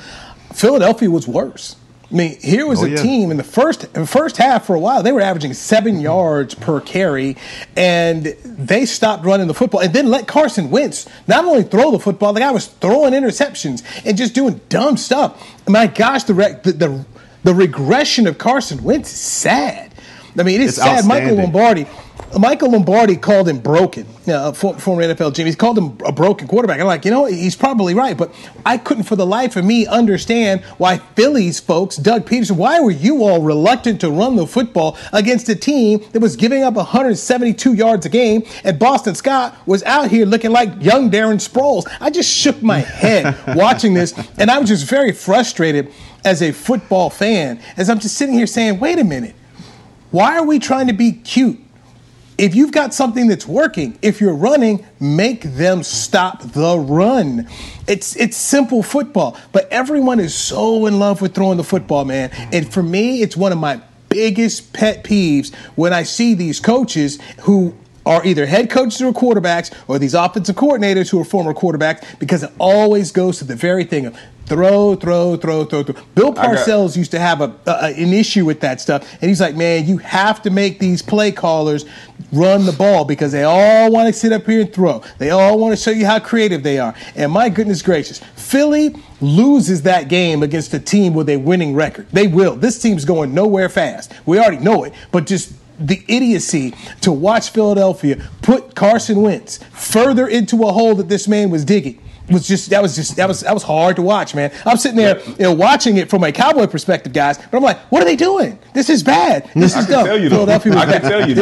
Philadelphia 0.55 1.11
was 1.11 1.27
worse. 1.27 1.77
I 2.13 2.15
mean, 2.15 2.39
here 2.41 2.67
was 2.67 2.83
oh, 2.83 2.87
a 2.87 2.91
yeah. 2.91 2.97
team 2.97 3.31
in 3.31 3.39
the 3.39 3.45
first 3.45 3.85
in 3.85 4.03
the 4.03 4.07
first 4.07 4.37
half 4.37 4.67
for 4.67 4.75
a 4.77 4.79
while. 4.79 5.03
They 5.03 5.13
were 5.13 5.23
averaging 5.23 5.55
seven 5.55 5.99
yards 5.99 6.55
per 6.55 6.81
carry, 6.81 7.39
and 7.75 8.25
they 8.45 8.85
stopped 8.85 9.25
running 9.25 9.47
the 9.47 9.55
football 9.55 9.81
and 9.81 9.95
then 9.95 10.09
let 10.09 10.27
Carson 10.27 10.71
Wentz 10.71 11.09
not 11.27 11.47
only 11.47 11.63
throw 11.63 11.91
the 11.91 11.99
football, 11.99 12.35
the 12.35 12.41
guy 12.41 12.51
was 12.51 12.67
throwing 12.67 13.15
interceptions 13.15 13.83
and 14.05 14.19
just 14.19 14.35
doing 14.35 14.61
dumb 14.69 14.99
stuff. 14.99 15.43
My 15.67 15.87
gosh, 15.87 16.25
the 16.25 16.35
the 16.35 16.73
the, 16.73 17.05
the 17.45 17.55
regression 17.55 18.27
of 18.27 18.37
Carson 18.37 18.83
Wentz 18.85 19.11
is 19.11 19.19
sad. 19.19 19.95
I 20.39 20.43
mean, 20.43 20.61
it 20.61 20.65
is 20.65 20.77
it's 20.77 20.85
sad. 20.85 21.07
Michael 21.07 21.37
Lombardi 21.37 21.87
Michael 22.39 22.71
Lombardi 22.71 23.17
called 23.17 23.49
him 23.49 23.59
broken, 23.59 24.07
uh, 24.27 24.53
former 24.53 25.03
NFL 25.03 25.33
GM. 25.33 25.45
He's 25.45 25.57
called 25.57 25.77
him 25.77 25.99
a 26.05 26.13
broken 26.13 26.49
quarterback. 26.49 26.81
I'm 26.81 26.87
like, 26.87 27.05
you 27.05 27.11
know, 27.11 27.27
he's 27.27 27.57
probably 27.57 27.95
right, 27.95 28.17
but 28.17 28.35
I 28.65 28.79
couldn't 28.79 29.05
for 29.05 29.17
the 29.17 29.27
life 29.27 29.57
of 29.57 29.65
me 29.65 29.87
understand 29.87 30.63
why 30.79 30.99
Phillies 30.99 31.61
folks, 31.61 31.97
Doug 31.97 32.27
Pederson, 32.27 32.53
why 32.53 32.81
were 32.81 32.91
you 32.91 33.25
all 33.25 33.43
reluctant 33.43 34.01
to 34.01 34.11
run 34.11 34.37
the 34.37 34.47
football 34.47 34.97
against 35.13 35.49
a 35.49 35.55
team 35.55 36.03
that 36.13 36.21
was 36.21 36.37
giving 36.37 36.63
up 36.63 36.75
172 36.75 37.75
yards 37.75 38.07
a 38.07 38.09
game 38.09 38.45
and 38.65 38.79
Boston 38.79 39.15
Scott 39.15 39.57
was 39.67 39.83
out 39.83 40.11
here 40.11 40.25
looking 40.25 40.53
like 40.53 40.71
young 40.83 41.11
Darren 41.11 41.37
Sproles? 41.37 41.85
I 42.01 42.11
just 42.11 42.31
shook 42.31 42.63
my 42.63 42.79
head 42.79 43.37
watching 43.57 43.95
this, 43.95 44.15
and 44.39 44.51
I 44.51 44.59
was 44.59 44.69
just 44.69 44.87
very 44.87 45.13
frustrated 45.13 45.93
as 46.25 46.41
a 46.41 46.53
football 46.53 47.11
fan 47.11 47.61
as 47.77 47.91
I'm 47.91 47.99
just 47.99 48.17
sitting 48.17 48.35
here 48.35 48.47
saying, 48.47 48.79
wait 48.79 48.99
a 48.99 49.05
minute. 49.05 49.35
Why 50.11 50.37
are 50.37 50.45
we 50.45 50.59
trying 50.59 50.89
to 50.89 50.93
be 50.93 51.13
cute? 51.13 51.59
If 52.43 52.57
you've 52.57 52.73
got 52.73 52.93
something 52.93 53.29
that's 53.29 53.47
working, 53.47 53.97
if 54.03 54.21
you're 54.21 54.35
running, 54.35 54.85
make 54.99 55.43
them 55.43 55.85
stop 55.85 56.43
the 56.43 56.77
run. 56.77 57.49
It's 57.87 58.17
it's 58.17 58.37
simple 58.37 58.83
football, 58.83 59.39
but 59.53 59.69
everyone 59.71 60.19
is 60.19 60.35
so 60.35 60.87
in 60.87 60.99
love 60.99 61.23
with 61.23 61.37
throwing 61.37 61.57
the 61.57 61.63
football, 61.63 62.05
man. 62.05 62.31
And 62.53 62.71
for 62.71 62.83
me, 62.83 63.23
it's 63.23 63.37
one 63.37 63.53
of 63.53 63.59
my 63.59 63.81
biggest 64.09 64.73
pet 64.73 65.05
peeves 65.05 65.55
when 65.77 65.93
I 65.93 66.03
see 66.03 66.35
these 66.35 66.59
coaches 66.59 67.21
who 67.43 67.77
are 68.05 68.25
either 68.25 68.47
head 68.47 68.71
coaches 68.71 69.01
or 69.01 69.13
quarterbacks 69.13 69.73
or 69.89 69.99
these 69.99 70.15
offensive 70.15 70.57
coordinators 70.57 71.11
who 71.11 71.21
are 71.21 71.25
former 71.25 71.55
quarterbacks 71.55 72.19
because 72.19 72.43
it 72.43 72.51
always 72.59 73.13
goes 73.13 73.39
to 73.39 73.45
the 73.45 73.57
very 73.57 73.85
thing 73.85 74.07
of 74.07 74.17
throw, 74.47 74.95
throw, 74.97 75.37
throw, 75.37 75.65
throw, 75.65 75.83
throw. 75.83 76.03
Bill 76.15 76.35
Parcells 76.35 76.97
used 76.97 77.13
to 77.13 77.19
have 77.19 77.41
a, 77.41 77.55
a, 77.67 77.95
an 77.97 78.13
issue 78.13 78.45
with 78.45 78.61
that 78.61 78.81
stuff, 78.81 79.11
and 79.21 79.29
he's 79.29 79.41
like, 79.41 79.57
man, 79.57 79.87
you 79.87 79.99
have 79.99 80.43
to 80.43 80.51
make 80.51 80.79
these 80.79 81.01
play 81.01 81.33
callers 81.33 81.85
run 82.33 82.67
the 82.67 82.73
ball 82.73 83.05
because 83.05 83.33
they 83.33 83.45
all 83.45 83.91
want 83.91 84.09
to 84.09 84.13
sit 84.13 84.33
up 84.33 84.45
here 84.47 84.63
and 84.63 84.73
throw. 84.73 85.03
They 85.19 85.31
all 85.31 85.59
want 85.59 85.77
to 85.77 85.83
show 85.83 85.91
you 85.91 86.07
how 86.07 86.19
creative 86.19 86.63
they 86.63 86.79
are. 86.79 86.95
And 87.15 87.31
my 87.31 87.49
goodness 87.49 87.83
gracious, 87.83 88.19
Philly 88.37 88.95
loses 89.21 89.83
that 89.83 90.09
game 90.09 90.43
against 90.43 90.75
a 90.75 90.81
team 90.81 91.15
with 91.15 91.29
a 91.29 91.37
winning 91.37 91.75
record. 91.75 92.09
They 92.11 92.27
will. 92.27 92.57
This 92.57 92.81
team's 92.81 93.05
going 93.05 93.35
nowhere 93.35 93.69
fast. 93.69 94.13
We 94.27 94.39
already 94.39 94.59
know 94.59 94.85
it, 94.85 94.93
but 95.11 95.27
just 95.27 95.53
the 95.87 96.05
idiocy 96.09 96.75
to 97.03 97.13
watch 97.13 97.51
Philadelphia 97.51 98.29
put 98.43 98.75
Carson 98.75 99.23
Wentz 99.23 99.59
further 99.73 100.27
into 100.27 100.63
a 100.65 100.73
hole 100.73 100.95
that 100.97 101.09
this 101.09 101.29
man 101.29 101.51
was 101.51 101.65
digging 101.65 102.03
was 102.31 102.47
just 102.47 102.71
that 102.71 102.83
was 102.83 102.95
just 102.95 103.17
that 103.17 103.29
was 103.29 103.41
that 103.41 103.55
was 103.55 103.63
hard 103.63 103.97
to 103.97 104.03
watch, 104.03 104.35
man. 104.35 104.53
I'm 104.65 104.77
sitting 104.77 104.97
there, 104.97 105.21
you 105.25 105.37
know, 105.41 105.53
watching 105.53 105.97
it 105.97 106.09
from 106.09 106.25
a 106.25 106.33
cowboy 106.33 106.67
perspective, 106.67 107.13
guys. 107.13 107.39
But 107.39 107.57
I'm 107.57 107.63
like, 107.63 107.79
what 107.91 108.03
are 108.03 108.05
they 108.05 108.17
doing? 108.17 108.59
This 108.75 108.91
is 108.91 109.03
bad. 109.03 109.51
This 109.55 109.75
I 109.77 109.81
is 109.81 109.87
dumb. 109.87 110.07
Tell 110.07 110.21
you, 110.21 110.31
Philadelphia 110.31 110.73
I 110.75 110.87
can 110.87 111.03
tell 111.03 111.29
you, 111.29 111.35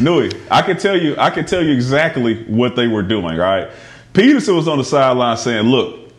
Newy. 0.00 0.30
I 0.50 0.62
can 0.62 0.76
tell 0.78 0.96
you, 0.96 1.16
I 1.16 1.30
can 1.30 1.46
tell 1.46 1.62
you 1.62 1.72
exactly 1.72 2.44
what 2.44 2.76
they 2.76 2.86
were 2.86 3.02
doing. 3.02 3.36
Right, 3.36 3.70
Pederson 4.12 4.54
was 4.56 4.68
on 4.68 4.78
the 4.78 4.84
sideline 4.84 5.36
saying, 5.36 5.64
"Look, 5.64 6.12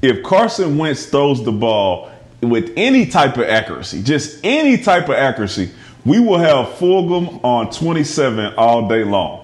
if 0.00 0.22
Carson 0.22 0.78
Wentz 0.78 1.06
throws 1.06 1.44
the 1.44 1.52
ball 1.52 2.10
with 2.40 2.72
any 2.76 3.06
type 3.06 3.36
of 3.36 3.44
accuracy, 3.44 4.02
just 4.02 4.40
any 4.44 4.76
type 4.78 5.04
of 5.08 5.14
accuracy, 5.14 5.70
we 6.04 6.20
will 6.20 6.38
have 6.38 6.66
Fulgham 6.78 7.42
on 7.44 7.70
27 7.70 8.54
all 8.56 8.88
day 8.88 9.04
long." 9.04 9.40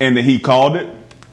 And 0.00 0.16
then 0.16 0.24
he 0.24 0.38
called 0.38 0.76
it 0.76 0.88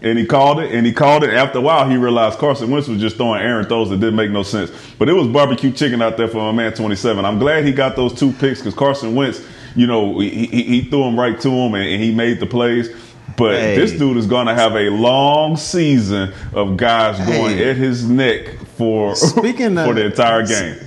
and 0.06 0.20
he 0.20 0.26
called 0.26 0.60
it, 0.60 0.72
and 0.72 0.86
he 0.86 0.94
called 0.94 1.24
it. 1.24 1.32
After 1.32 1.58
a 1.58 1.62
while, 1.62 1.90
he 1.90 1.98
realized 1.98 2.38
Carson 2.38 2.70
Wentz 2.70 2.88
was 2.88 3.02
just 3.02 3.18
throwing 3.18 3.42
errant 3.42 3.70
throws 3.70 3.90
that 3.90 4.00
didn't 4.00 4.16
make 4.16 4.30
no 4.30 4.44
sense. 4.44 4.72
But 5.00 5.10
it 5.10 5.14
was 5.14 5.28
barbecue 5.28 5.72
chicken 5.72 6.00
out 6.00 6.16
there 6.16 6.28
for 6.28 6.38
my 6.38 6.52
man 6.52 6.74
27. 6.74 7.26
I'm 7.26 7.40
glad 7.40 7.66
he 7.66 7.72
got 7.72 7.96
those 7.96 8.14
two 8.14 8.32
picks 8.34 8.60
because 8.60 8.76
Carson 8.76 9.16
Wentz, 9.16 9.44
you 9.76 9.88
know, 9.88 10.20
he, 10.20 10.30
he, 10.30 10.64
he, 10.64 10.82
threw 10.84 11.04
them 11.04 11.20
right 11.20 11.40
to 11.42 11.50
him 11.50 11.74
and, 11.74 11.88
and 11.88 12.04
he 12.04 12.14
made 12.14 12.40
the 12.40 12.46
plays. 12.46 12.90
But 13.36 13.56
hey. 13.56 13.76
this 13.76 13.94
dude 13.94 14.18
is 14.18 14.28
going 14.28 14.46
to 14.46 14.54
have 14.54 14.76
a 14.76 14.90
long 14.90 15.58
season 15.58 16.34
of 16.54 16.78
guys 16.78 17.18
hey. 17.18 17.38
going 17.38 17.60
at 17.60 17.76
his 17.76 18.08
neck 18.08 18.60
for 18.78 19.16
Speaking 19.16 19.74
for 19.74 19.90
of, 19.90 19.96
the 19.96 20.06
entire 20.06 20.46
game. 20.46 20.85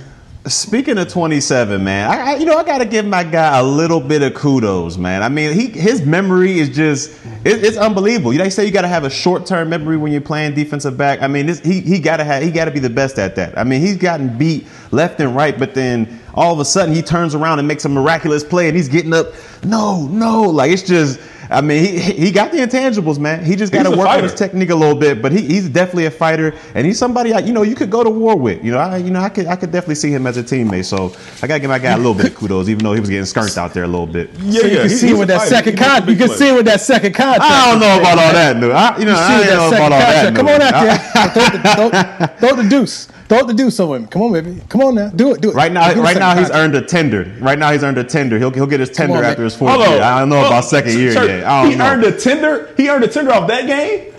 Speaking 0.49 0.97
of 0.97 1.07
27, 1.07 1.83
man, 1.83 2.09
I, 2.09 2.31
I, 2.31 2.35
you 2.37 2.45
know 2.45 2.57
I 2.57 2.63
gotta 2.63 2.85
give 2.85 3.05
my 3.05 3.23
guy 3.23 3.59
a 3.59 3.63
little 3.63 3.99
bit 4.01 4.23
of 4.23 4.33
kudos, 4.33 4.97
man. 4.97 5.21
I 5.21 5.29
mean, 5.29 5.53
he 5.53 5.67
his 5.67 6.01
memory 6.01 6.57
is 6.57 6.75
just 6.75 7.11
it, 7.45 7.63
it's 7.63 7.77
unbelievable. 7.77 8.33
You 8.33 8.39
know, 8.39 8.45
they 8.45 8.49
say 8.49 8.65
you 8.65 8.71
gotta 8.71 8.87
have 8.87 9.03
a 9.03 9.11
short 9.11 9.45
term 9.45 9.69
memory 9.69 9.95
when 9.95 10.11
you're 10.11 10.21
playing 10.21 10.55
defensive 10.55 10.97
back. 10.97 11.21
I 11.21 11.27
mean, 11.27 11.45
this, 11.45 11.59
he 11.59 11.81
he 11.81 11.99
gotta 11.99 12.23
have 12.23 12.41
he 12.41 12.49
gotta 12.49 12.71
be 12.71 12.79
the 12.79 12.89
best 12.89 13.19
at 13.19 13.35
that. 13.35 13.57
I 13.59 13.63
mean, 13.63 13.81
he's 13.81 13.97
gotten 13.97 14.35
beat 14.39 14.67
left 14.89 15.19
and 15.19 15.35
right, 15.35 15.57
but 15.57 15.75
then 15.75 16.19
all 16.33 16.51
of 16.51 16.59
a 16.59 16.65
sudden 16.65 16.95
he 16.95 17.03
turns 17.03 17.35
around 17.35 17.59
and 17.59 17.67
makes 17.67 17.85
a 17.85 17.89
miraculous 17.89 18.43
play, 18.43 18.67
and 18.67 18.75
he's 18.75 18.89
getting 18.89 19.13
up. 19.13 19.27
No, 19.63 20.07
no, 20.07 20.41
like 20.41 20.71
it's 20.71 20.83
just 20.83 21.19
I 21.49 21.61
mean, 21.61 21.83
he 21.83 21.99
he 21.99 22.31
got 22.31 22.51
the 22.51 22.59
intangibles, 22.59 23.17
man. 23.17 23.43
He 23.43 23.55
just 23.55 23.73
got 23.73 23.83
to 23.83 23.89
work 23.89 24.07
on 24.07 24.23
his 24.23 24.35
technique 24.35 24.69
a 24.69 24.75
little 24.75 24.97
bit, 24.97 25.21
but 25.21 25.31
he, 25.31 25.41
he's 25.41 25.67
definitely 25.67 26.05
a 26.05 26.11
fighter, 26.11 26.53
and 26.75 26.85
he's 26.85 26.99
somebody 26.99 27.33
I, 27.33 27.39
you 27.39 27.53
know 27.53 27.63
you 27.63 27.75
could 27.75 27.89
go 27.89 28.03
to 28.03 28.09
war 28.09 28.35
with. 28.35 28.63
You 28.63 28.73
know, 28.73 28.77
I 28.77 28.97
you 28.97 29.09
know 29.09 29.19
I 29.19 29.29
could 29.29 29.47
I 29.47 29.55
could 29.55 29.71
definitely 29.71 29.95
see 29.95 30.11
him 30.11 30.27
as 30.27 30.37
a 30.37 30.43
teammate. 30.43 30.85
So 30.85 31.15
I 31.41 31.47
gotta 31.47 31.59
give 31.59 31.69
my 31.69 31.79
guy 31.79 31.93
a 31.93 31.97
little 31.97 32.13
bit 32.13 32.27
of 32.27 32.35
kudos, 32.35 32.69
even 32.69 32.83
though 32.83 32.93
he 32.93 32.99
was 32.99 33.09
getting 33.09 33.25
skunked 33.25 33.57
out 33.57 33.73
there 33.73 33.83
a 33.83 33.87
little 33.87 34.05
bit. 34.05 34.29
Yeah, 34.39 34.61
so 34.61 34.67
you 34.67 34.73
yeah, 34.73 34.81
can 34.81 34.89
see 34.89 35.13
with 35.13 35.27
that 35.29 35.47
second 35.47 35.77
contract. 35.77 36.07
You 36.07 36.15
can 36.17 36.29
see 36.29 36.51
with 36.51 36.65
that 36.65 36.81
second 36.81 37.13
contract. 37.13 37.41
I 37.43 37.71
don't 37.71 37.79
know 37.79 37.99
about 37.99 38.19
all 38.19 38.33
that, 38.33 38.59
dude. 38.59 38.71
I, 38.71 38.97
you 38.99 39.05
know, 39.05 39.11
you 39.11 39.17
I 39.17 39.45
don't 39.45 39.57
know 39.57 39.67
about 39.69 39.91
all 39.91 39.99
that. 39.99 40.35
Come 40.35 40.47
on 40.47 40.61
out 40.61 40.71
there, 40.71 40.99
throw, 41.33 41.89
the, 41.89 42.37
throw, 42.39 42.49
throw 42.49 42.63
the 42.63 42.69
deuce. 42.69 43.07
Throw 43.29 43.45
the 43.45 43.53
deuce 43.53 43.79
on 43.79 43.95
him. 43.95 44.07
Come 44.07 44.23
on, 44.23 44.33
baby. 44.33 44.59
Come 44.69 44.81
on 44.81 44.95
now. 44.95 45.09
Do 45.09 45.35
it. 45.35 45.41
Do 45.41 45.51
it. 45.51 45.55
Right 45.55 45.71
now, 45.71 45.93
right 46.01 46.17
now 46.17 46.35
he's 46.35 46.49
earned 46.49 46.73
a 46.73 46.81
tender. 46.81 47.31
Right 47.39 47.59
now 47.59 47.71
he's 47.71 47.83
earned 47.83 47.99
a 47.99 48.03
tender. 48.03 48.39
He'll 48.39 48.49
he'll 48.49 48.65
get 48.65 48.79
his 48.79 48.89
tender 48.89 49.17
on, 49.17 49.23
after 49.23 49.43
his 49.43 49.55
fourth 49.55 49.77
year. 49.77 50.01
I 50.01 50.19
don't 50.19 50.29
know 50.29 50.39
about 50.39 50.65
second 50.65 50.97
year 50.97 51.13
yet. 51.13 51.45
I 51.45 51.61
don't 51.61 51.71
he 51.71 51.77
know. 51.77 51.85
earned 51.85 52.03
a 52.05 52.19
tender. 52.19 52.73
He 52.75 52.89
earned 52.89 53.03
a 53.03 53.07
tender 53.07 53.31
off 53.31 53.47
that 53.47 53.67
game. 53.67 54.15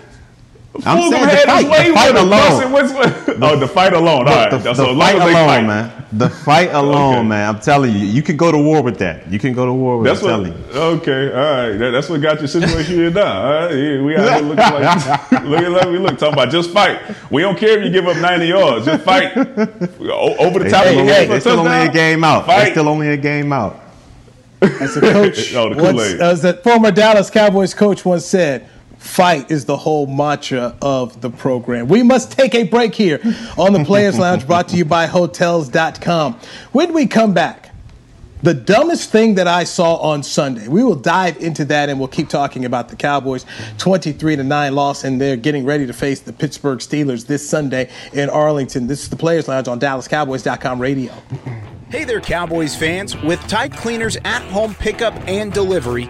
I'm 0.85 1.11
saying 1.11 1.27
the 1.27 1.45
fight, 1.45 1.87
the 1.87 1.93
fight 1.93 2.15
alone. 2.15 3.43
oh, 3.43 3.59
the 3.59 3.67
fight 3.67 3.93
alone. 3.93 4.27
All 4.29 4.33
right. 4.33 4.49
The, 4.49 4.57
the, 4.59 4.73
so 4.73 4.93
the 4.93 4.99
fight 4.99 5.15
alone, 5.15 5.33
fight. 5.33 5.65
man. 5.65 6.00
The 6.13 6.29
fight 6.29 6.69
alone, 6.73 7.15
okay. 7.19 7.27
man. 7.27 7.55
I'm 7.55 7.61
telling 7.61 7.93
you, 7.93 8.05
you 8.05 8.21
can 8.21 8.35
go 8.35 8.51
to 8.51 8.57
war 8.57 8.81
with 8.81 8.97
that. 8.99 9.31
You 9.31 9.39
can 9.39 9.53
go 9.53 9.65
to 9.65 9.73
war 9.73 9.97
with. 9.97 10.05
That's 10.05 10.21
what. 10.21 10.31
Okay, 10.75 11.31
all 11.31 11.39
right. 11.39 11.71
That, 11.77 11.91
that's 11.91 12.09
what 12.09 12.21
got 12.21 12.39
your 12.39 12.47
situation 12.47 12.95
here 12.95 13.11
done. 13.11 13.37
All 13.37 13.65
right, 13.65 13.75
yeah, 13.75 14.01
we 14.01 14.17
out 14.17 14.33
here 14.33 14.41
looking 14.41 14.57
like 14.57 15.31
looking 15.43 15.71
like 15.71 15.85
we 15.87 15.97
look 15.99 16.17
talking 16.17 16.33
about 16.33 16.49
just 16.49 16.71
fight. 16.71 16.99
We 17.29 17.41
don't 17.41 17.57
care 17.57 17.79
if 17.79 17.85
you 17.85 17.91
give 17.91 18.07
up 18.07 18.17
90 18.17 18.45
yards. 18.45 18.85
Just 18.85 19.03
fight 19.03 19.37
over 19.37 20.59
the 20.59 20.69
top. 20.69 20.83
Hey, 20.85 20.99
of 20.99 21.05
the 21.05 21.13
hey, 21.13 21.29
it's 21.29 21.45
still 21.45 21.59
only 21.59 21.87
a 21.87 21.91
game 21.91 22.23
out. 22.23 22.45
Fight. 22.45 22.63
It's 22.63 22.71
still 22.71 22.89
only 22.89 23.09
a 23.09 23.17
game 23.17 23.53
out. 23.53 23.79
As 24.61 24.95
a 24.97 25.01
coach, 25.01 25.53
oh, 25.55 25.73
once, 25.75 26.01
as 26.13 26.41
the 26.43 26.53
former 26.53 26.91
Dallas 26.91 27.29
Cowboys 27.29 27.73
coach 27.73 28.05
once 28.05 28.25
said, 28.25 28.69
Fight 29.01 29.49
is 29.49 29.65
the 29.65 29.75
whole 29.75 30.05
mantra 30.05 30.75
of 30.79 31.21
the 31.21 31.29
program. 31.31 31.87
We 31.87 32.03
must 32.03 32.31
take 32.31 32.53
a 32.53 32.63
break 32.63 32.93
here 32.93 33.19
on 33.57 33.73
the 33.73 33.83
Players 33.83 34.17
Lounge 34.23 34.45
brought 34.45 34.69
to 34.69 34.77
you 34.77 34.85
by 34.85 35.07
Hotels.com. 35.07 36.39
When 36.71 36.93
we 36.93 37.07
come 37.07 37.33
back, 37.33 37.69
The 38.43 38.53
dumbest 38.55 39.11
thing 39.11 39.35
that 39.35 39.47
I 39.47 39.65
saw 39.65 39.97
on 39.97 40.23
Sunday. 40.23 40.67
We 40.67 40.83
will 40.83 40.95
dive 40.95 41.37
into 41.37 41.63
that 41.65 41.89
and 41.89 41.99
we'll 41.99 42.07
keep 42.07 42.27
talking 42.27 42.65
about 42.65 42.89
the 42.89 42.95
Cowboys 42.95 43.45
23 43.77 44.35
to 44.37 44.43
9 44.43 44.73
loss 44.75 45.03
and 45.03 45.21
they're 45.21 45.35
getting 45.37 45.63
ready 45.63 45.85
to 45.85 45.93
face 45.93 46.21
the 46.21 46.33
Pittsburgh 46.33 46.79
Steelers 46.79 47.27
this 47.27 47.47
Sunday 47.47 47.89
in 48.13 48.29
Arlington. 48.31 48.87
This 48.87 49.03
is 49.03 49.09
the 49.09 49.15
Players 49.15 49.47
Lounge 49.47 49.67
on 49.67 49.79
DallasCowboys.com 49.79 50.79
radio. 50.79 51.13
Hey 51.89 52.03
there, 52.03 52.19
Cowboys 52.21 52.75
fans. 52.75 53.15
With 53.21 53.39
Tide 53.47 53.73
Cleaners 53.73 54.17
at 54.25 54.41
home 54.43 54.73
pickup 54.73 55.13
and 55.27 55.51
delivery, 55.53 56.09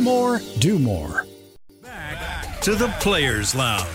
more, 0.01 0.41
do 0.59 0.79
more 0.79 1.25
Back 1.81 2.61
to 2.61 2.75
the 2.75 2.87
Players 2.99 3.55
Lounge. 3.55 3.87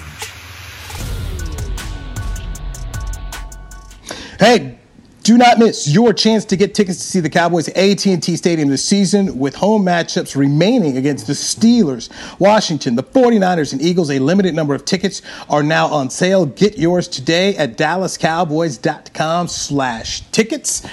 Hey, 4.39 4.79
do 5.23 5.37
not 5.37 5.59
miss 5.59 5.89
your 5.89 6.13
chance 6.13 6.45
to 6.45 6.57
get 6.57 6.75
tickets 6.75 6.99
to 6.99 7.05
see 7.05 7.21
the 7.21 7.29
Cowboys 7.29 7.69
at 7.69 7.77
AT&T 7.77 8.37
Stadium 8.37 8.69
this 8.69 8.85
season 8.85 9.39
with 9.39 9.57
home 9.57 9.85
matchups 9.85 10.37
remaining 10.37 10.97
against 10.97 11.27
the 11.27 11.33
Steelers, 11.33 12.11
Washington, 12.39 12.95
the 12.95 13.03
49ers, 13.03 13.73
and 13.73 13.83
Eagles. 13.83 14.11
A 14.11 14.19
limited 14.19 14.55
number 14.55 14.75
of 14.75 14.85
tickets 14.85 15.23
are 15.49 15.63
now 15.63 15.89
on 15.89 16.11
sale. 16.11 16.47
Get 16.47 16.79
yours 16.79 17.09
today 17.09 17.57
at 17.57 17.77
dallascowboys.com 17.77 19.49
slash 19.49 20.21
tickets. 20.31 20.87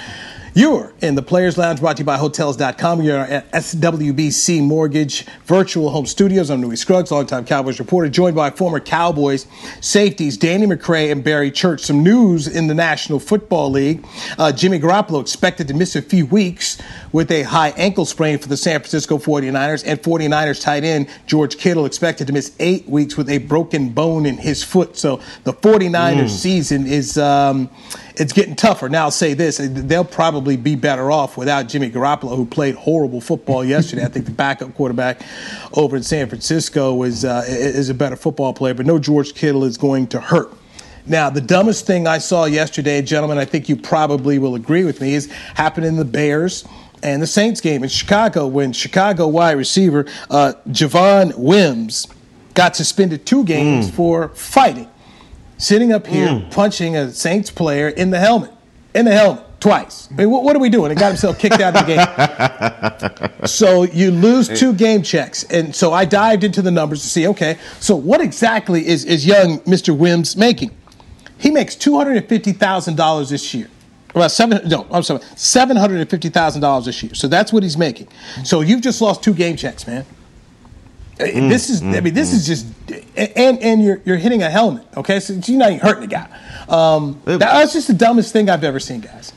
You're 0.56 0.92
in 1.00 1.16
the 1.16 1.22
Players 1.22 1.58
Lounge 1.58 1.80
brought 1.80 1.96
to 1.96 2.02
you 2.02 2.06
by 2.06 2.16
Hotels.com. 2.16 3.02
You're 3.02 3.18
at 3.18 3.50
SWBC 3.50 4.62
Mortgage 4.62 5.26
Virtual 5.46 5.90
Home 5.90 6.06
Studios. 6.06 6.48
I'm 6.48 6.60
Newy 6.60 6.76
Scruggs, 6.76 7.10
longtime 7.10 7.44
Cowboys 7.44 7.80
reporter, 7.80 8.08
joined 8.08 8.36
by 8.36 8.50
former 8.50 8.78
Cowboys 8.78 9.48
safeties 9.80 10.36
Danny 10.36 10.66
McCray 10.66 11.10
and 11.10 11.24
Barry 11.24 11.50
Church. 11.50 11.80
Some 11.80 12.04
news 12.04 12.46
in 12.46 12.68
the 12.68 12.74
National 12.74 13.18
Football 13.18 13.72
League. 13.72 14.06
Uh, 14.38 14.52
Jimmy 14.52 14.78
Garoppolo 14.78 15.20
expected 15.20 15.66
to 15.66 15.74
miss 15.74 15.96
a 15.96 16.02
few 16.02 16.24
weeks 16.24 16.80
with 17.10 17.32
a 17.32 17.42
high 17.42 17.70
ankle 17.70 18.06
sprain 18.06 18.38
for 18.38 18.46
the 18.46 18.56
San 18.56 18.78
Francisco 18.78 19.18
49ers, 19.18 19.82
and 19.84 20.00
49ers 20.00 20.62
tight 20.62 20.84
end 20.84 21.08
George 21.26 21.58
Kittle 21.58 21.84
expected 21.84 22.28
to 22.28 22.32
miss 22.32 22.54
eight 22.60 22.88
weeks 22.88 23.16
with 23.16 23.28
a 23.28 23.38
broken 23.38 23.88
bone 23.88 24.24
in 24.24 24.38
his 24.38 24.62
foot. 24.62 24.96
So 24.96 25.20
the 25.42 25.52
49ers 25.52 26.26
mm. 26.26 26.30
season 26.30 26.86
is. 26.86 27.18
Um, 27.18 27.70
it's 28.16 28.32
getting 28.32 28.54
tougher. 28.54 28.88
Now, 28.88 29.04
I'll 29.04 29.10
say 29.10 29.34
this: 29.34 29.58
they'll 29.60 30.04
probably 30.04 30.43
be 30.44 30.76
better 30.76 31.10
off 31.10 31.36
without 31.36 31.68
Jimmy 31.68 31.90
Garoppolo, 31.90 32.36
who 32.36 32.46
played 32.46 32.74
horrible 32.74 33.20
football 33.20 33.64
yesterday. 33.64 34.04
I 34.04 34.08
think 34.08 34.26
the 34.26 34.32
backup 34.32 34.74
quarterback 34.74 35.22
over 35.72 35.96
in 35.96 36.02
San 36.02 36.28
Francisco 36.28 37.02
is 37.02 37.24
uh, 37.24 37.44
is 37.46 37.88
a 37.88 37.94
better 37.94 38.16
football 38.16 38.52
player, 38.52 38.74
but 38.74 38.86
no 38.86 38.98
George 38.98 39.34
Kittle 39.34 39.64
is 39.64 39.76
going 39.76 40.06
to 40.08 40.20
hurt. 40.20 40.52
Now, 41.06 41.28
the 41.28 41.40
dumbest 41.40 41.86
thing 41.86 42.06
I 42.06 42.16
saw 42.18 42.46
yesterday, 42.46 43.02
gentlemen, 43.02 43.36
I 43.36 43.44
think 43.44 43.68
you 43.68 43.76
probably 43.76 44.38
will 44.38 44.54
agree 44.54 44.84
with 44.84 45.02
me, 45.02 45.14
is 45.14 45.30
happened 45.54 45.84
in 45.84 45.96
the 45.96 46.04
Bears 46.04 46.66
and 47.02 47.20
the 47.20 47.26
Saints 47.26 47.60
game 47.60 47.82
in 47.82 47.90
Chicago 47.90 48.46
when 48.46 48.72
Chicago 48.72 49.28
wide 49.28 49.58
receiver 49.58 50.06
uh, 50.30 50.54
Javon 50.68 51.36
Wims 51.36 52.06
got 52.54 52.74
suspended 52.76 53.26
two 53.26 53.44
games 53.44 53.90
mm. 53.90 53.94
for 53.94 54.28
fighting 54.28 54.88
sitting 55.58 55.92
up 55.92 56.06
here 56.06 56.28
mm. 56.28 56.50
punching 56.50 56.96
a 56.96 57.10
Saints 57.10 57.50
player 57.50 57.88
in 57.88 58.10
the 58.10 58.18
helmet, 58.18 58.52
in 58.94 59.04
the 59.04 59.12
helmet 59.12 59.43
twice. 59.64 60.08
I 60.10 60.16
mean, 60.16 60.30
what, 60.30 60.42
what, 60.42 60.54
are 60.54 60.58
we 60.58 60.68
doing? 60.68 60.90
He 60.90 60.94
got 60.94 61.08
himself 61.08 61.38
kicked 61.38 61.58
out 61.58 61.74
of 61.74 61.86
the 61.86 63.20
game. 63.30 63.46
so 63.46 63.84
you 63.84 64.10
lose 64.10 64.46
two 64.46 64.74
game 64.74 65.02
checks, 65.02 65.42
and 65.44 65.74
so 65.74 65.90
I 65.90 66.04
dived 66.04 66.44
into 66.44 66.60
the 66.60 66.70
numbers 66.70 67.00
to 67.00 67.08
see. 67.08 67.26
Okay, 67.28 67.56
so 67.80 67.96
what 67.96 68.20
exactly 68.20 68.86
is 68.86 69.06
is 69.06 69.24
young 69.24 69.60
Mr. 69.60 69.96
Wims 69.96 70.36
making? 70.36 70.70
He 71.38 71.50
makes 71.50 71.76
two 71.76 71.96
hundred 71.96 72.18
and 72.18 72.28
fifty 72.28 72.52
thousand 72.52 72.96
dollars 72.96 73.30
this 73.30 73.54
year. 73.54 73.70
About 74.10 74.32
seven, 74.32 74.68
no, 74.68 74.86
I'm 74.90 75.02
sorry, 75.02 75.22
seven 75.34 75.78
hundred 75.78 76.00
and 76.00 76.10
fifty 76.10 76.28
thousand 76.28 76.60
dollars 76.60 76.84
this 76.84 77.02
year. 77.02 77.14
So 77.14 77.26
that's 77.26 77.50
what 77.50 77.62
he's 77.62 77.78
making. 77.78 78.08
So 78.44 78.60
you've 78.60 78.82
just 78.82 79.00
lost 79.00 79.24
two 79.24 79.32
game 79.32 79.56
checks, 79.56 79.86
man. 79.86 80.04
Mm, 81.16 81.48
this 81.48 81.70
is, 81.70 81.80
mm, 81.80 81.96
I 81.96 82.00
mean, 82.00 82.12
this 82.12 82.32
mm. 82.32 82.34
is 82.34 82.46
just, 82.46 82.66
and 83.16 83.58
and 83.62 83.82
you're 83.82 84.02
you're 84.04 84.18
hitting 84.18 84.42
a 84.42 84.50
helmet, 84.50 84.86
okay? 84.94 85.20
So 85.20 85.32
you're 85.32 85.58
not 85.58 85.70
even 85.70 85.80
hurting 85.80 86.02
the 86.02 86.06
guy. 86.08 86.28
Um, 86.68 87.22
that's 87.24 87.72
just 87.72 87.86
the 87.86 87.94
dumbest 87.94 88.30
thing 88.30 88.50
I've 88.50 88.64
ever 88.64 88.78
seen, 88.78 89.00
guys. 89.00 89.32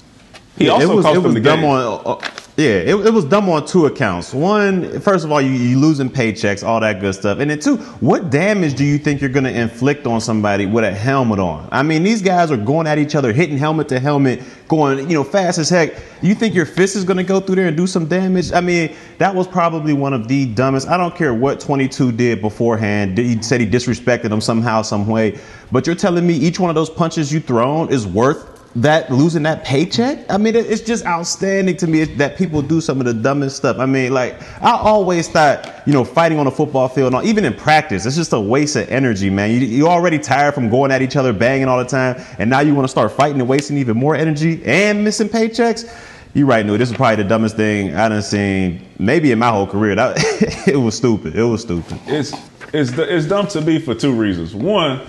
He 0.57 0.65
yeah, 0.65 0.71
also 0.71 0.91
it 0.91 0.95
was, 0.95 1.05
cost 1.05 1.15
it 1.15 1.19
was 1.19 1.33
the 1.35 1.39
dumb 1.39 1.61
game. 1.61 1.69
on. 1.69 2.01
Uh, 2.05 2.29
yeah, 2.57 2.69
it, 2.69 2.95
it, 2.95 3.13
was 3.13 3.23
dumb 3.23 3.47
on 3.49 3.67
two 3.67 3.85
accounts. 3.85 4.33
One, 4.33 4.99
first 5.01 5.23
of 5.23 5.31
all, 5.31 5.39
you, 5.39 5.51
you 5.51 5.77
losing 5.77 6.09
paychecks, 6.09 6.67
all 6.67 6.79
that 6.79 6.99
good 6.99 7.13
stuff, 7.13 7.37
and 7.37 7.51
then 7.51 7.59
two, 7.59 7.77
what 7.99 8.31
damage 8.31 8.73
do 8.73 8.83
you 8.83 8.97
think 8.97 9.21
you're 9.21 9.29
going 9.29 9.43
to 9.43 9.55
inflict 9.55 10.07
on 10.07 10.19
somebody 10.19 10.65
with 10.65 10.83
a 10.83 10.91
helmet 10.91 11.37
on? 11.37 11.69
I 11.71 11.83
mean, 11.83 12.01
these 12.01 12.23
guys 12.23 12.49
are 12.49 12.57
going 12.57 12.87
at 12.87 12.97
each 12.97 13.13
other, 13.13 13.31
hitting 13.31 13.59
helmet 13.59 13.87
to 13.89 13.99
helmet, 13.99 14.41
going 14.67 15.07
you 15.07 15.15
know 15.15 15.23
fast 15.23 15.59
as 15.59 15.69
heck. 15.69 15.93
You 16.23 16.33
think 16.33 16.55
your 16.55 16.65
fist 16.65 16.95
is 16.95 17.03
going 17.03 17.17
to 17.17 17.23
go 17.23 17.39
through 17.39 17.57
there 17.57 17.67
and 17.67 17.77
do 17.77 17.85
some 17.85 18.07
damage? 18.07 18.51
I 18.51 18.61
mean, 18.61 18.95
that 19.19 19.35
was 19.35 19.47
probably 19.47 19.93
one 19.93 20.13
of 20.13 20.27
the 20.27 20.47
dumbest. 20.47 20.87
I 20.87 20.97
don't 20.97 21.15
care 21.15 21.35
what 21.35 21.59
22 21.59 22.11
did 22.13 22.41
beforehand. 22.41 23.19
He 23.19 23.39
said 23.43 23.61
he 23.61 23.67
disrespected 23.67 24.31
him 24.31 24.41
somehow, 24.41 24.81
some 24.81 25.05
way, 25.05 25.39
but 25.71 25.85
you're 25.85 25.95
telling 25.95 26.25
me 26.25 26.33
each 26.33 26.59
one 26.59 26.71
of 26.71 26.75
those 26.75 26.89
punches 26.89 27.31
you 27.31 27.39
thrown 27.39 27.93
is 27.93 28.07
worth 28.07 28.56
that 28.75 29.11
losing 29.11 29.43
that 29.43 29.63
paycheck. 29.63 30.29
I 30.29 30.37
mean, 30.37 30.55
it's 30.55 30.81
just 30.81 31.05
outstanding 31.05 31.77
to 31.77 31.87
me 31.87 32.03
that 32.03 32.37
people 32.37 32.61
do 32.61 32.79
some 32.79 32.99
of 32.99 33.05
the 33.05 33.13
dumbest 33.13 33.57
stuff. 33.57 33.77
I 33.79 33.85
mean, 33.85 34.13
like 34.13 34.41
I 34.61 34.71
always 34.71 35.27
thought, 35.27 35.81
you 35.87 35.93
know, 35.93 36.03
fighting 36.03 36.37
on 36.37 36.47
a 36.47 36.51
football 36.51 36.87
field, 36.87 37.13
or 37.13 37.23
even 37.23 37.45
in 37.45 37.53
practice, 37.53 38.05
it's 38.05 38.15
just 38.15 38.33
a 38.33 38.39
waste 38.39 38.75
of 38.75 38.87
energy, 38.89 39.29
man. 39.29 39.51
You, 39.51 39.59
you're 39.59 39.89
already 39.89 40.19
tired 40.19 40.53
from 40.53 40.69
going 40.69 40.91
at 40.91 41.01
each 41.01 41.15
other, 41.15 41.33
banging 41.33 41.67
all 41.67 41.79
the 41.79 41.85
time, 41.85 42.23
and 42.39 42.49
now 42.49 42.59
you 42.59 42.75
want 42.75 42.85
to 42.85 42.91
start 42.91 43.11
fighting 43.11 43.39
and 43.39 43.49
wasting 43.49 43.77
even 43.77 43.97
more 43.97 44.15
energy 44.15 44.63
and 44.65 45.03
missing 45.03 45.29
paychecks. 45.29 45.91
You're 46.33 46.45
right, 46.45 46.65
New. 46.65 46.77
This 46.77 46.91
is 46.91 46.95
probably 46.95 47.23
the 47.23 47.29
dumbest 47.29 47.55
thing 47.55 47.95
I 47.95 48.09
done 48.09 48.21
seen 48.21 48.85
maybe 48.99 49.31
in 49.31 49.39
my 49.39 49.49
whole 49.49 49.65
career. 49.65 49.95
That 49.95 50.17
it 50.67 50.77
was 50.77 50.95
stupid. 50.95 51.35
It 51.35 51.43
was 51.43 51.61
stupid. 51.61 51.99
It's 52.05 52.33
it's 52.73 52.91
it's 52.91 53.25
dumb 53.25 53.47
to 53.47 53.61
me 53.61 53.79
for 53.79 53.95
two 53.95 54.13
reasons. 54.13 54.53
One, 54.53 55.01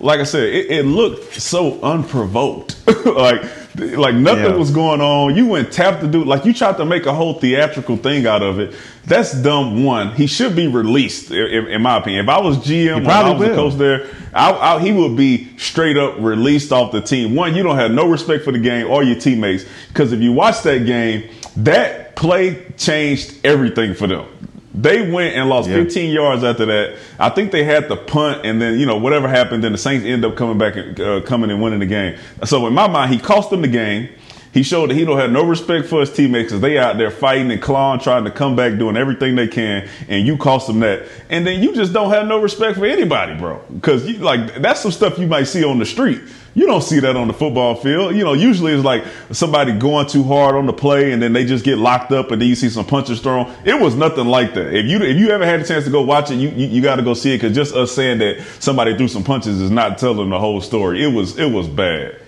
like 0.00 0.20
I 0.20 0.24
said, 0.24 0.44
it, 0.44 0.70
it 0.70 0.82
looked 0.84 1.34
so 1.34 1.80
unprovoked. 1.82 2.76
like 3.06 3.42
like 3.76 4.14
nothing 4.14 4.44
Yeah. 4.44 4.56
was 4.56 4.70
going 4.70 5.00
on. 5.00 5.34
You 5.34 5.46
went 5.46 5.72
tap 5.72 6.00
the 6.00 6.06
dude 6.06 6.26
like 6.28 6.44
you 6.44 6.54
tried 6.54 6.76
to 6.76 6.84
make 6.84 7.06
a 7.06 7.12
whole 7.12 7.34
theatrical 7.34 7.96
thing 7.96 8.24
out 8.26 8.42
of 8.42 8.60
it. 8.60 8.74
That's 9.04 9.32
dumb. 9.42 9.82
One, 9.84 10.14
he 10.14 10.26
should 10.28 10.54
be 10.54 10.68
released. 10.68 11.30
In, 11.32 11.66
in 11.66 11.82
my 11.82 11.96
opinion, 11.98 12.24
if 12.24 12.28
I 12.28 12.38
was 12.40 12.58
GM, 12.58 12.94
when 12.94 13.06
I 13.06 13.22
probably 13.22 13.48
was 13.48 13.48
the 13.48 13.54
coach 13.62 13.74
there, 13.74 14.06
I, 14.32 14.52
I, 14.76 14.80
he 14.80 14.92
would 14.92 15.16
be 15.16 15.56
straight 15.58 15.96
up 15.96 16.14
released 16.18 16.70
off 16.72 16.92
the 16.92 17.00
team. 17.00 17.34
One, 17.34 17.54
you 17.56 17.62
don't 17.62 17.76
have 17.76 17.90
no 17.90 18.06
respect 18.06 18.44
for 18.44 18.52
the 18.52 18.58
game 18.60 18.88
or 18.88 19.02
your 19.02 19.18
teammates 19.18 19.64
because 19.88 20.12
if 20.12 20.20
you 20.20 20.32
watch 20.32 20.62
that 20.62 20.86
game, 20.86 21.28
that 21.56 22.14
play 22.16 22.64
changed 22.76 23.44
everything 23.44 23.94
for 23.94 24.06
them. 24.06 24.26
They 24.74 25.08
went 25.08 25.36
and 25.36 25.48
lost 25.48 25.68
Yeah. 25.68 25.76
15 25.76 26.10
yards 26.10 26.42
after 26.42 26.66
that. 26.66 26.96
I 27.18 27.28
think 27.30 27.52
they 27.52 27.62
had 27.62 27.88
the 27.88 27.96
punt, 27.96 28.44
and 28.44 28.60
then 28.60 28.78
you 28.78 28.86
know 28.86 28.96
whatever 28.96 29.28
happened, 29.28 29.62
then 29.62 29.72
the 29.72 29.78
Saints 29.78 30.04
end 30.04 30.24
up 30.24 30.36
coming 30.36 30.58
back 30.58 30.76
and 30.76 30.98
uh, 31.00 31.20
coming 31.20 31.50
and 31.50 31.62
winning 31.62 31.78
the 31.78 31.86
game. 31.86 32.18
So 32.44 32.66
in 32.66 32.74
my 32.74 32.88
mind, 32.88 33.12
he 33.12 33.18
cost 33.20 33.50
them 33.50 33.62
the 33.62 33.68
game. 33.68 34.08
He 34.52 34.62
showed 34.62 34.90
that 34.90 34.94
he 34.94 35.04
don't 35.04 35.18
have 35.18 35.32
no 35.32 35.44
respect 35.44 35.86
for 35.88 35.98
his 35.98 36.12
teammates 36.12 36.44
because 36.50 36.60
they 36.60 36.78
out 36.78 36.96
there 36.96 37.10
fighting 37.10 37.50
and 37.50 37.60
clawing, 37.60 37.98
trying 37.98 38.22
to 38.22 38.30
come 38.30 38.54
back, 38.54 38.78
doing 38.78 38.96
everything 38.96 39.34
they 39.34 39.48
can, 39.48 39.88
and 40.08 40.24
you 40.24 40.36
cost 40.36 40.68
them 40.68 40.78
that. 40.80 41.08
And 41.28 41.44
then 41.44 41.60
you 41.60 41.74
just 41.74 41.92
don't 41.92 42.10
have 42.10 42.28
no 42.28 42.40
respect 42.40 42.78
for 42.78 42.86
anybody, 42.86 43.34
bro. 43.36 43.60
Because 43.72 44.06
you 44.08 44.18
like 44.18 44.56
that's 44.62 44.80
some 44.80 44.92
stuff 44.92 45.18
you 45.18 45.26
might 45.26 45.44
see 45.44 45.64
on 45.64 45.78
the 45.78 45.86
street. 45.86 46.20
You 46.56 46.66
don't 46.66 46.82
see 46.82 47.00
that 47.00 47.16
on 47.16 47.26
the 47.26 47.34
football 47.34 47.74
field. 47.74 48.14
You 48.14 48.22
know, 48.22 48.32
usually 48.32 48.72
it's 48.72 48.84
like 48.84 49.04
somebody 49.32 49.72
going 49.72 50.06
too 50.06 50.22
hard 50.22 50.54
on 50.54 50.66
the 50.66 50.72
play, 50.72 51.12
and 51.12 51.20
then 51.20 51.32
they 51.32 51.44
just 51.44 51.64
get 51.64 51.78
locked 51.78 52.12
up, 52.12 52.30
and 52.30 52.40
then 52.40 52.48
you 52.48 52.54
see 52.54 52.68
some 52.68 52.86
punches 52.86 53.20
thrown. 53.20 53.52
It 53.64 53.80
was 53.80 53.96
nothing 53.96 54.26
like 54.26 54.54
that. 54.54 54.72
If 54.72 54.86
you 54.86 54.98
if 54.98 55.16
you 55.16 55.30
ever 55.30 55.44
had 55.44 55.60
a 55.60 55.64
chance 55.64 55.84
to 55.84 55.90
go 55.90 56.02
watch 56.02 56.30
it, 56.30 56.36
you 56.36 56.50
you, 56.50 56.66
you 56.68 56.82
got 56.82 56.96
to 56.96 57.02
go 57.02 57.14
see 57.14 57.34
it 57.34 57.38
because 57.38 57.56
just 57.56 57.74
us 57.74 57.92
saying 57.92 58.18
that 58.18 58.40
somebody 58.60 58.96
threw 58.96 59.08
some 59.08 59.24
punches 59.24 59.60
is 59.60 59.70
not 59.70 59.98
telling 59.98 60.30
the 60.30 60.38
whole 60.38 60.60
story. 60.60 61.02
It 61.02 61.12
was 61.12 61.36
it 61.38 61.50
was 61.50 61.66
bad. 61.66 62.20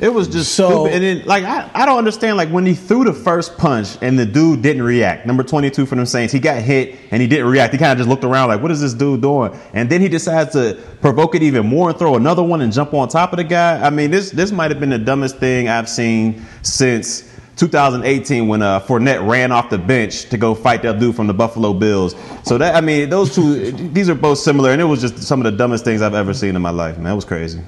It 0.00 0.14
was 0.14 0.28
just 0.28 0.54
So- 0.54 0.86
stupid. 0.86 0.92
And 0.92 1.02
then, 1.02 1.26
like, 1.26 1.44
I, 1.44 1.68
I 1.74 1.84
don't 1.84 1.98
understand, 1.98 2.36
like, 2.36 2.48
when 2.50 2.64
he 2.64 2.74
threw 2.74 3.02
the 3.04 3.12
first 3.12 3.58
punch 3.58 3.96
and 4.00 4.16
the 4.16 4.24
dude 4.24 4.62
didn't 4.62 4.82
react. 4.82 5.26
Number 5.26 5.42
22 5.42 5.86
for 5.86 5.96
them 5.96 6.06
Saints, 6.06 6.32
he 6.32 6.38
got 6.38 6.62
hit 6.62 6.96
and 7.10 7.20
he 7.20 7.26
didn't 7.26 7.46
react. 7.46 7.72
He 7.72 7.78
kind 7.78 7.90
of 7.92 7.98
just 7.98 8.08
looked 8.08 8.22
around, 8.22 8.48
like, 8.48 8.62
what 8.62 8.70
is 8.70 8.80
this 8.80 8.94
dude 8.94 9.22
doing? 9.22 9.58
And 9.74 9.90
then 9.90 10.00
he 10.00 10.08
decides 10.08 10.52
to 10.52 10.78
provoke 11.00 11.34
it 11.34 11.42
even 11.42 11.66
more 11.66 11.90
and 11.90 11.98
throw 11.98 12.14
another 12.14 12.44
one 12.44 12.60
and 12.60 12.72
jump 12.72 12.94
on 12.94 13.08
top 13.08 13.32
of 13.32 13.38
the 13.38 13.44
guy. 13.44 13.84
I 13.84 13.90
mean, 13.90 14.10
this 14.12 14.30
this 14.30 14.52
might 14.52 14.70
have 14.70 14.78
been 14.78 14.90
the 14.90 14.98
dumbest 14.98 15.38
thing 15.38 15.68
I've 15.68 15.88
seen 15.88 16.46
since 16.62 17.24
2018 17.56 18.46
when 18.46 18.62
uh, 18.62 18.78
Fournette 18.78 19.28
ran 19.28 19.50
off 19.50 19.68
the 19.68 19.78
bench 19.78 20.28
to 20.30 20.36
go 20.38 20.54
fight 20.54 20.82
that 20.82 21.00
dude 21.00 21.16
from 21.16 21.26
the 21.26 21.34
Buffalo 21.34 21.72
Bills. 21.74 22.14
So 22.44 22.56
that 22.58 22.76
I 22.76 22.80
mean, 22.80 23.10
those 23.10 23.34
two, 23.34 23.72
these 23.72 24.08
are 24.08 24.14
both 24.14 24.38
similar, 24.38 24.70
and 24.70 24.80
it 24.80 24.84
was 24.84 25.00
just 25.00 25.18
some 25.24 25.44
of 25.44 25.50
the 25.50 25.58
dumbest 25.58 25.84
things 25.84 26.02
I've 26.02 26.14
ever 26.14 26.32
seen 26.32 26.54
in 26.54 26.62
my 26.62 26.70
life. 26.70 26.98
Man, 26.98 27.12
it 27.12 27.16
was 27.16 27.24
crazy. 27.24 27.60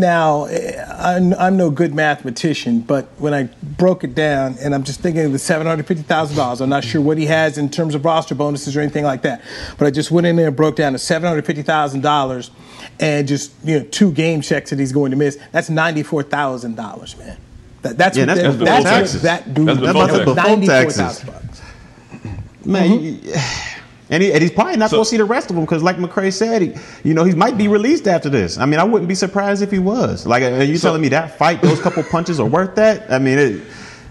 Now, 0.00 0.44
eh, 0.44 0.84
I'm, 0.98 1.32
I'm 1.34 1.56
no 1.56 1.70
good 1.70 1.94
mathematician, 1.94 2.80
but 2.80 3.06
when 3.16 3.32
I 3.32 3.44
broke 3.62 4.04
it 4.04 4.14
down, 4.14 4.56
and 4.60 4.74
I'm 4.74 4.84
just 4.84 5.00
thinking 5.00 5.24
of 5.24 5.32
the 5.32 5.38
$750,000, 5.38 6.60
I'm 6.60 6.68
not 6.68 6.84
sure 6.84 7.00
what 7.00 7.16
he 7.16 7.24
has 7.26 7.56
in 7.56 7.70
terms 7.70 7.94
of 7.94 8.04
roster 8.04 8.34
bonuses 8.34 8.76
or 8.76 8.80
anything 8.82 9.04
like 9.04 9.22
that, 9.22 9.40
but 9.78 9.86
I 9.86 9.90
just 9.90 10.10
went 10.10 10.26
in 10.26 10.36
there 10.36 10.48
and 10.48 10.56
broke 10.56 10.76
down 10.76 10.92
the 10.92 10.98
$750,000 10.98 12.50
and 13.00 13.26
just, 13.26 13.52
you 13.64 13.78
know, 13.78 13.84
two 13.86 14.12
game 14.12 14.42
checks 14.42 14.68
that 14.68 14.78
he's 14.78 14.92
going 14.92 15.12
to 15.12 15.16
miss. 15.16 15.38
That's 15.50 15.70
$94,000, 15.70 17.18
man. 17.18 17.38
That, 17.80 17.96
that's 17.96 18.18
Yeah, 18.18 18.26
what, 18.26 18.34
that's 18.36 18.42
that, 18.42 18.52
before 18.52 18.66
that's 18.66 18.84
what 18.84 18.90
taxes. 18.90 19.22
that 19.22 19.54
dude 19.54 19.66
That's 19.68 19.80
before 19.80 20.34
that's 20.34 20.66
taxes. 20.66 21.24
$94,000 21.24 21.24
taxes. 21.32 22.66
Man, 22.66 23.00
you- 23.00 23.18
and, 24.10 24.22
he, 24.22 24.32
and 24.32 24.40
he's 24.42 24.52
probably 24.52 24.76
not 24.76 24.90
So- 24.90 24.96
going 24.98 25.04
to 25.04 25.10
see 25.10 25.16
the 25.16 25.24
rest 25.24 25.50
of 25.50 25.56
them 25.56 25.64
because, 25.64 25.82
like 25.82 25.96
McCray 25.96 26.32
said, 26.32 26.62
he, 26.62 26.74
you 27.04 27.14
know, 27.14 27.24
he 27.24 27.34
might 27.34 27.56
be 27.58 27.68
released 27.68 28.06
after 28.06 28.28
this. 28.28 28.58
I 28.58 28.66
mean, 28.66 28.78
I 28.80 28.84
wouldn't 28.84 29.08
be 29.08 29.14
surprised 29.14 29.62
if 29.62 29.70
he 29.70 29.78
was. 29.78 30.26
Like, 30.26 30.42
are 30.42 30.62
you 30.62 30.76
So- 30.76 30.88
telling 30.88 31.02
me 31.02 31.08
that 31.08 31.36
fight, 31.38 31.60
those 31.62 31.80
couple 31.80 32.02
punches 32.04 32.38
are 32.40 32.46
worth 32.46 32.74
that? 32.76 33.10
I 33.12 33.18
mean, 33.18 33.38
it, 33.38 33.62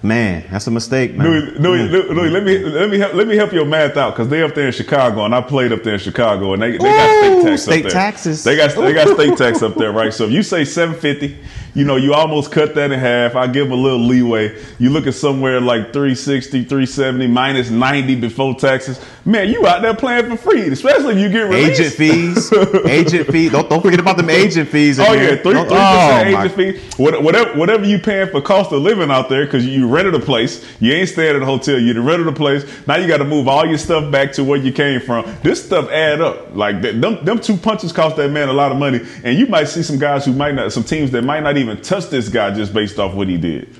man, 0.03 0.43
that's 0.51 0.67
a 0.67 0.71
mistake, 0.71 1.15
man. 1.15 1.27
Louis, 1.27 1.41
Louis, 1.60 1.79
mm. 1.79 1.91
Louis, 1.91 2.10
Louis, 2.13 2.29
let 2.29 2.43
me 2.43 2.58
let 2.60 2.89
me 2.89 2.99
help, 2.99 3.13
let 3.13 3.27
me 3.27 3.36
help 3.36 3.51
your 3.53 3.65
math 3.65 3.97
out 3.97 4.13
because 4.15 4.27
they're 4.27 4.45
up 4.45 4.53
there 4.53 4.67
in 4.67 4.73
Chicago 4.73 5.25
and 5.25 5.34
I 5.34 5.41
played 5.41 5.71
up 5.71 5.81
there 5.84 5.93
in 5.95 5.99
Chicago 5.99 6.53
and 6.53 6.62
they, 6.62 6.71
they 6.71 6.77
got 6.77 7.23
state 7.23 7.43
tax 7.43 7.62
state 7.63 7.75
up 7.77 7.81
there. 7.84 7.91
taxes. 7.91 8.43
They 8.43 8.55
got 8.55 8.75
they 8.75 8.93
got 8.93 9.08
state 9.15 9.38
tax 9.38 9.62
up 9.67 9.75
there, 9.75 9.91
right? 9.91 10.13
So 10.13 10.25
if 10.25 10.31
you 10.31 10.43
say 10.43 10.63
seven 10.65 10.95
fifty, 10.95 11.38
you 11.75 11.85
know 11.85 11.97
you 11.97 12.13
almost 12.13 12.51
cut 12.51 12.73
that 12.75 12.91
in 12.91 12.99
half. 12.99 13.35
I 13.35 13.47
give 13.47 13.69
a 13.69 13.75
little 13.75 13.99
leeway. 13.99 14.59
You 14.79 14.89
look 14.89 15.05
at 15.07 15.13
somewhere 15.13 15.61
like 15.61 15.93
360, 15.93 16.63
370 16.63 17.27
minus 17.27 17.69
ninety 17.69 18.15
before 18.15 18.55
taxes. 18.55 18.99
Man, 19.25 19.49
you 19.49 19.65
out 19.67 19.81
there 19.81 19.95
playing 19.95 20.29
for 20.29 20.38
free, 20.38 20.61
especially 20.69 21.15
if 21.15 21.19
you 21.19 21.29
get 21.29 21.49
released. 21.49 21.81
Agent 21.81 21.95
fees, 21.95 22.53
agent 22.85 23.27
fees. 23.27 23.51
Don't, 23.51 23.69
don't 23.69 23.81
forget 23.81 23.99
about 23.99 24.17
them 24.17 24.29
agent 24.29 24.69
fees. 24.69 24.99
Oh 24.99 25.03
there. 25.03 25.35
yeah, 25.35 25.41
three 25.41 25.53
Don't- 25.53 25.67
three 25.67 25.77
oh, 25.77 26.19
percent 26.23 26.31
my- 26.33 26.45
agent 26.45 26.55
fee. 26.95 27.01
What- 27.03 27.21
Whatever 27.23 27.57
whatever 27.57 27.85
you 27.85 27.97
paying 27.99 28.29
for 28.29 28.39
cost 28.41 28.71
of 28.71 28.81
living 28.81 29.09
out 29.11 29.29
there 29.29 29.45
because 29.45 29.65
you 29.65 29.88
rented 29.88 30.13
a 30.15 30.19
place. 30.19 30.63
You 30.79 30.93
ain't 30.93 31.09
staying 31.09 31.35
at 31.35 31.41
a 31.41 31.45
hotel. 31.45 31.79
You 31.79 31.99
rented 32.01 32.27
a 32.27 32.31
place. 32.31 32.63
Now 32.88 32.95
you 32.97 33.07
got 33.07 33.17
to 33.17 33.25
move 33.25 33.47
all 33.47 33.65
your 33.65 33.77
stuff 33.79 34.11
back 34.11 34.31
to 34.33 34.43
where 34.43 34.59
you 34.59 34.71
came 34.71 35.01
from. 35.01 35.25
This 35.43 35.63
stuff 35.65 35.89
add 35.89 36.21
up. 36.21 36.55
Like 36.55 36.81
them 36.81 37.01
them 37.25 37.39
two 37.39 37.57
punches 37.57 37.91
cost 37.91 38.15
that 38.17 38.29
man 38.31 38.47
a 38.49 38.53
lot 38.53 38.71
of 38.71 38.77
money. 38.77 39.01
And 39.23 39.38
you 39.39 39.47
might 39.47 39.65
see 39.65 39.81
some 39.81 39.97
guys 39.97 40.23
who 40.25 40.33
might 40.33 40.53
not, 40.53 40.71
some 40.71 40.83
teams 40.83 41.09
that 41.11 41.23
might 41.23 41.41
not 41.41 41.57
even 41.57 41.64
touch 41.75 42.10
this 42.10 42.30
guy 42.30 42.51
just 42.51 42.73
based 42.73 42.99
off 42.99 43.13
what 43.15 43.28
he 43.28 43.38
did. 43.38 43.75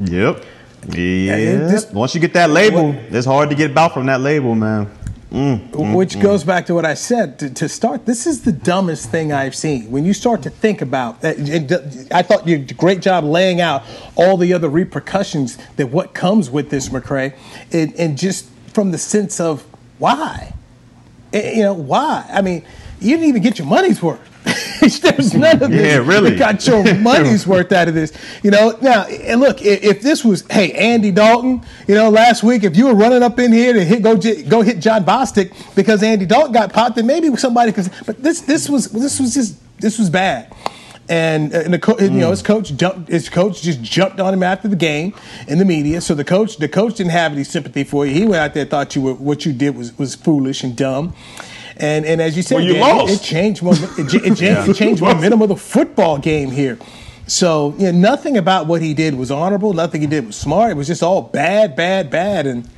Yep. 0.00 0.44
Yeah. 0.88 1.36
it 1.36 1.70
just- 1.70 1.92
Once 1.92 2.14
you 2.14 2.20
get 2.20 2.32
that 2.34 2.50
label, 2.50 2.94
it's 3.10 3.26
hard 3.26 3.50
to 3.50 3.56
get 3.56 3.76
out 3.76 3.94
from 3.94 4.06
that 4.06 4.20
label, 4.20 4.54
man. 4.54 4.90
Mm, 5.30 5.70
mm, 5.70 5.94
which 5.94 6.16
mm. 6.16 6.22
goes 6.22 6.42
back 6.42 6.66
to 6.66 6.74
what 6.74 6.84
I 6.84 6.94
said 6.94 7.38
to, 7.38 7.50
to 7.50 7.68
start. 7.68 8.04
This 8.04 8.26
is 8.26 8.42
the 8.42 8.50
dumbest 8.50 9.10
thing 9.10 9.32
I've 9.32 9.54
seen. 9.54 9.88
When 9.88 10.04
you 10.04 10.12
start 10.12 10.42
to 10.42 10.50
think 10.50 10.82
about, 10.82 11.20
that, 11.20 11.36
it- 11.38 12.12
I 12.12 12.22
thought 12.22 12.48
you 12.48 12.58
did 12.58 12.72
a 12.72 12.74
great 12.74 13.00
job 13.00 13.22
laying 13.22 13.60
out 13.60 13.84
all 14.16 14.36
the 14.36 14.52
other 14.52 14.68
repercussions 14.68 15.56
that 15.76 15.90
what 15.90 16.14
comes 16.14 16.50
with 16.50 16.70
this, 16.70 16.88
McCray, 16.88 17.34
and, 17.72 17.94
and 17.94 18.18
just 18.18 18.48
from 18.74 18.90
the 18.90 18.98
sense 18.98 19.38
of 19.38 19.64
why, 19.98 20.52
you 21.32 21.62
know, 21.62 21.74
why? 21.74 22.28
I 22.32 22.42
mean, 22.42 22.64
you 23.00 23.16
didn't 23.16 23.28
even 23.28 23.42
get 23.42 23.58
your 23.58 23.68
money's 23.68 24.02
worth. 24.02 24.29
There's 24.80 25.34
none 25.34 25.62
of 25.62 25.70
this. 25.70 25.92
Yeah, 25.92 25.98
really. 25.98 26.30
that 26.30 26.38
got 26.38 26.66
your 26.66 26.94
money's 26.98 27.46
worth 27.46 27.72
out 27.72 27.88
of 27.88 27.94
this. 27.94 28.12
You 28.42 28.50
know, 28.50 28.78
now, 28.80 29.04
and 29.04 29.40
look, 29.40 29.60
if, 29.62 29.82
if 29.84 30.02
this 30.02 30.24
was, 30.24 30.44
hey, 30.50 30.72
Andy 30.72 31.10
Dalton, 31.10 31.62
you 31.86 31.94
know, 31.94 32.08
last 32.08 32.42
week, 32.42 32.64
if 32.64 32.76
you 32.76 32.86
were 32.86 32.94
running 32.94 33.22
up 33.22 33.38
in 33.38 33.52
here 33.52 33.72
to 33.72 33.84
hit, 33.84 34.02
go, 34.02 34.16
go 34.16 34.62
hit 34.62 34.80
Jon 34.80 35.04
Bostic 35.04 35.52
because 35.74 36.02
Andy 36.02 36.24
Dalton 36.26 36.52
got 36.52 36.72
popped, 36.72 36.96
then 36.96 37.06
maybe 37.06 37.34
somebody 37.36 37.72
could, 37.72 37.90
but 38.06 38.22
this, 38.22 38.40
this 38.40 38.68
was, 38.68 38.90
this 38.90 39.20
was 39.20 39.34
just, 39.34 39.56
this 39.78 39.98
was 39.98 40.08
bad. 40.08 40.54
And, 41.10 41.52
uh, 41.52 41.58
and 41.58 41.74
the 41.74 41.78
co- 41.80 41.98
you 41.98 42.08
know 42.08 42.30
his 42.30 42.40
coach 42.40 42.72
jumped. 42.76 43.08
His 43.08 43.28
coach 43.28 43.62
just 43.62 43.82
jumped 43.82 44.20
on 44.20 44.32
him 44.32 44.44
after 44.44 44.68
the 44.68 44.76
game 44.76 45.12
in 45.48 45.58
the 45.58 45.64
media. 45.64 46.00
So 46.00 46.14
the 46.14 46.24
coach, 46.24 46.58
the 46.58 46.68
coach 46.68 46.94
didn't 46.94 47.10
have 47.10 47.32
any 47.32 47.42
sympathy 47.42 47.82
for 47.82 48.06
you. 48.06 48.14
He 48.14 48.22
went 48.22 48.36
out 48.36 48.54
there 48.54 48.64
thought 48.64 48.94
you 48.94 49.02
were 49.02 49.14
what 49.14 49.44
you 49.44 49.52
did 49.52 49.76
was 49.76 49.98
was 49.98 50.14
foolish 50.14 50.62
and 50.62 50.76
dumb. 50.76 51.12
And 51.80 52.04
and 52.04 52.20
as 52.20 52.36
you 52.36 52.42
said, 52.42 52.56
Well, 52.56 52.64
you 52.64 52.74
it-. 52.74 53.10
It, 53.10 53.22
changed. 53.22 53.62
Moment, 53.62 53.98
it, 53.98 54.14
it 54.14 54.20
changed, 54.36 54.42
it 54.68 54.76
changed 54.76 55.02
momentum 55.02 55.42
of 55.42 55.48
the 55.48 55.56
football 55.56 56.18
game 56.18 56.50
here. 56.50 56.78
So 57.26 57.74
you 57.78 57.90
know, 57.92 57.98
nothing 57.98 58.36
about 58.36 58.66
what 58.66 58.82
he 58.82 58.92
did 58.94 59.14
was 59.14 59.30
honorable. 59.30 59.72
Nothing 59.72 60.00
he 60.00 60.06
did 60.06 60.26
was 60.26 60.36
smart. 60.36 60.72
It 60.72 60.74
was 60.76 60.86
just 60.88 61.02
all 61.02 61.22
bad, 61.22 61.76
bad, 61.76 62.10
bad. 62.10 62.46
And 62.46 62.68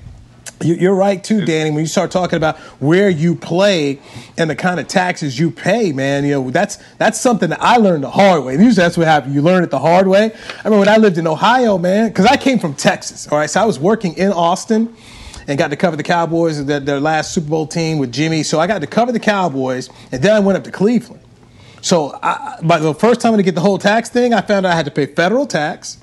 you- 0.63 0.75
you're 0.75 0.95
right 0.95 1.23
too, 1.25 1.45
Danny. 1.45 1.71
When 1.71 1.81
you 1.81 1.87
start 1.87 2.11
talking 2.13 2.37
about 2.37 2.57
where 2.79 3.09
you 3.09 3.35
play 3.35 3.99
and 4.39 4.49
the 4.51 4.55
kind 4.55 4.79
of 4.79 4.87
taxes 4.89 5.39
you 5.39 5.51
pay, 5.51 5.91
man, 5.93 6.25
you 6.25 6.33
know 6.33 6.51
that's 6.51 6.79
that's 6.99 7.19
something 7.21 7.49
that 7.51 7.63
I 7.63 7.79
learned 7.79 8.05
the 8.05 8.11
hard 8.11 8.45
way. 8.45 8.53
Usually 8.53 8.75
that's 8.75 8.97
what 8.97 9.07
happens. 9.09 9.35
You 9.35 9.43
learn 9.43 9.65
it 9.65 9.71
the 9.71 9.79
hard 9.81 10.07
way. 10.07 10.27
I 10.27 10.59
remember 10.69 10.79
when 10.81 10.89
I 10.89 10.99
lived 10.99 11.19
in 11.19 11.27
Ohio, 11.27 11.79
man, 11.79 12.09
because 12.09 12.27
I 12.27 12.37
came 12.37 12.59
from 12.61 12.75
Texas. 12.75 13.27
All 13.29 13.39
right, 13.39 13.51
so 13.51 13.61
I 13.61 13.65
was 13.65 13.81
working 13.81 14.15
in 14.15 14.31
Austin 14.33 14.95
and 15.47 15.59
got 15.59 15.71
to 15.71 15.77
cover 15.77 15.97
the 15.97 16.03
Cowboys, 16.03 16.65
their, 16.65 16.81
their 16.81 17.01
last 17.01 17.33
Super 17.33 17.49
Bowl 17.49 17.67
team 17.67 17.99
with 17.99 18.13
Jimmy. 18.13 18.43
So 18.43 18.61
I 18.61 18.67
got 18.67 18.81
to 18.81 18.87
cover 18.87 19.13
the 19.13 19.21
Cowboys, 19.21 19.91
and 20.11 20.23
then 20.23 20.35
I 20.35 20.41
went 20.41 20.59
up 20.59 20.65
to 20.65 20.71
Cleveland. 20.71 21.23
So 21.81 22.19
I, 22.23 22.59
by 22.63 22.79
the 22.79 22.95
first 22.95 23.21
time 23.21 23.37
to 23.37 23.43
get 23.43 23.55
the 23.55 23.61
whole 23.61 23.79
tax 23.79 24.09
thing, 24.09 24.33
I 24.33 24.41
found 24.41 24.67
out 24.67 24.73
I 24.73 24.77
had 24.77 24.85
to 24.85 24.91
pay 24.93 25.07
federal 25.07 25.47
tax. 25.47 25.99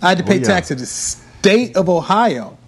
I 0.00 0.08
had 0.10 0.18
to 0.18 0.24
oh, 0.24 0.26
pay 0.26 0.38
yeah. 0.38 0.46
tax 0.46 0.68
to 0.68 0.74
the 0.74 0.86
state 0.86 1.76
of 1.76 1.88
Ohio. 1.88 2.58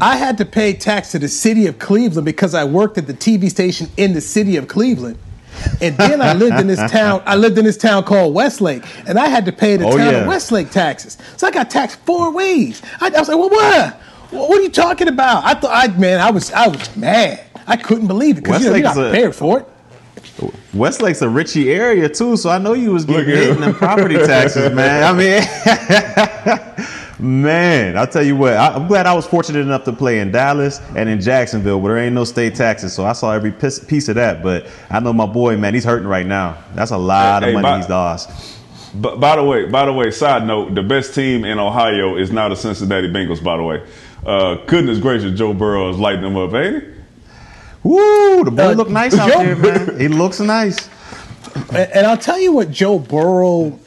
I 0.00 0.16
had 0.16 0.38
to 0.38 0.44
pay 0.46 0.72
tax 0.72 1.12
to 1.12 1.18
the 1.18 1.28
city 1.28 1.66
of 1.66 1.78
Cleveland 1.78 2.24
because 2.24 2.54
I 2.54 2.64
worked 2.64 2.98
at 2.98 3.06
the 3.06 3.12
TV 3.14 3.50
station 3.50 3.88
in 3.96 4.14
the 4.14 4.20
city 4.20 4.56
of 4.56 4.66
Cleveland. 4.66 5.18
And 5.80 5.96
then 5.96 6.22
I 6.22 6.32
lived 6.32 6.58
in 6.58 6.66
this 6.66 6.78
town. 6.90 7.22
I 7.26 7.36
lived 7.36 7.58
in 7.58 7.64
this 7.64 7.76
town 7.76 8.04
called 8.04 8.34
Westlake, 8.34 8.82
and 9.06 9.18
I 9.18 9.28
had 9.28 9.44
to 9.44 9.52
pay 9.52 9.76
the 9.76 9.84
Oh, 9.84 9.96
town 9.96 10.12
yeah. 10.12 10.20
of 10.20 10.26
Westlake 10.26 10.70
taxes. 10.70 11.18
So 11.36 11.46
I 11.46 11.50
got 11.50 11.70
taxed 11.70 11.98
four 12.00 12.32
ways. 12.32 12.82
I, 13.00 13.08
I 13.08 13.18
was 13.18 13.28
like, 13.28 13.38
"Well, 13.38 13.50
what? 13.50 14.00
What 14.30 14.58
are 14.58 14.62
you 14.62 14.70
talking 14.70 15.08
about?" 15.08 15.44
I 15.44 15.54
thought, 15.54 15.70
I 15.72 15.96
man, 15.96 16.20
I 16.20 16.30
was, 16.30 16.52
I 16.52 16.68
was 16.68 16.96
mad. 16.96 17.44
I 17.66 17.76
couldn't 17.76 18.06
believe 18.06 18.38
it 18.38 18.44
because 18.44 18.62
you 18.62 18.70
know, 18.70 18.76
you're 18.76 18.84
not 18.84 18.96
Westlake's 18.96 19.08
a- 19.08 19.10
prepared 19.10 19.34
for 19.34 19.60
it. 19.60 19.66
Westlake's 20.72 21.22
a 21.22 21.26
richy 21.26 21.66
area 21.66 22.08
too, 22.08 22.36
so 22.36 22.50
I 22.50 22.58
know 22.58 22.72
you 22.72 22.92
was 22.92 23.04
getting 23.04 23.30
at 23.30 23.36
hit 23.36 23.48
in 23.50 23.54
him. 23.56 23.60
them 23.60 23.74
property 23.74 24.16
taxes, 24.16 24.72
man. 24.74 25.04
I 25.04 25.12
mean, 25.12 26.86
Man, 27.20 27.98
I'll 27.98 28.06
tell 28.06 28.22
you 28.22 28.34
what. 28.34 28.54
I, 28.54 28.74
am 28.74 28.86
glad 28.86 29.06
I 29.06 29.12
was 29.12 29.26
fortunate 29.26 29.60
enough 29.60 29.84
to 29.84 29.92
play 29.92 30.20
in 30.20 30.32
Dallas 30.32 30.80
and 30.96 31.06
in 31.06 31.20
Jacksonville, 31.20 31.78
where 31.78 31.94
there 31.94 32.04
ain't 32.04 32.14
no 32.14 32.24
state 32.24 32.54
taxes. 32.54 32.94
So 32.94 33.04
I 33.04 33.12
saw 33.12 33.32
every 33.32 33.52
piece 33.52 34.08
of 34.08 34.14
that. 34.14 34.42
But 34.42 34.66
I 34.88 35.00
know 35.00 35.12
my 35.12 35.26
boy, 35.26 35.58
man, 35.58 35.74
he's 35.74 35.84
hurting 35.84 36.08
right 36.08 36.24
now. 36.24 36.56
That's 36.74 36.92
a 36.92 36.96
lot 36.96 37.42
hey, 37.42 37.50
of 37.50 37.56
hey, 37.56 37.60
money 37.60 37.62
by, 37.62 37.76
he's 37.78 37.90
lost. 37.90 38.58
But 38.94 39.20
by 39.20 39.36
the 39.36 39.44
way, 39.44 39.66
by 39.66 39.84
the 39.84 39.92
way, 39.92 40.10
side 40.10 40.46
note: 40.46 40.74
the 40.74 40.82
best 40.82 41.14
team 41.14 41.44
in 41.44 41.58
Ohio 41.58 42.16
is 42.16 42.32
now 42.32 42.48
the 42.48 42.56
Cincinnati 42.56 43.08
Bengals. 43.08 43.44
By 43.44 43.58
the 43.58 43.64
way, 43.64 43.86
uh, 44.24 44.56
goodness 44.66 44.98
gracious, 44.98 45.38
Joe 45.38 45.54
Burrow 45.54 45.90
is 45.90 45.98
lighting 45.98 46.22
them 46.22 46.36
up, 46.36 46.52
ain't 46.54 46.82
he? 46.82 46.90
Woo! 47.82 48.44
The 48.44 48.50
boy 48.50 48.72
uh, 48.72 48.72
look 48.72 48.90
nice 48.90 49.16
out 49.16 49.38
there, 49.38 49.56
man. 49.56 49.96
He 50.00 50.08
looks 50.08 50.40
nice. 50.40 50.88
And 51.72 52.06
I'll 52.06 52.18
tell 52.18 52.38
you 52.38 52.52
what 52.52 52.70
Joe 52.70 52.98
Burrow 52.98 53.78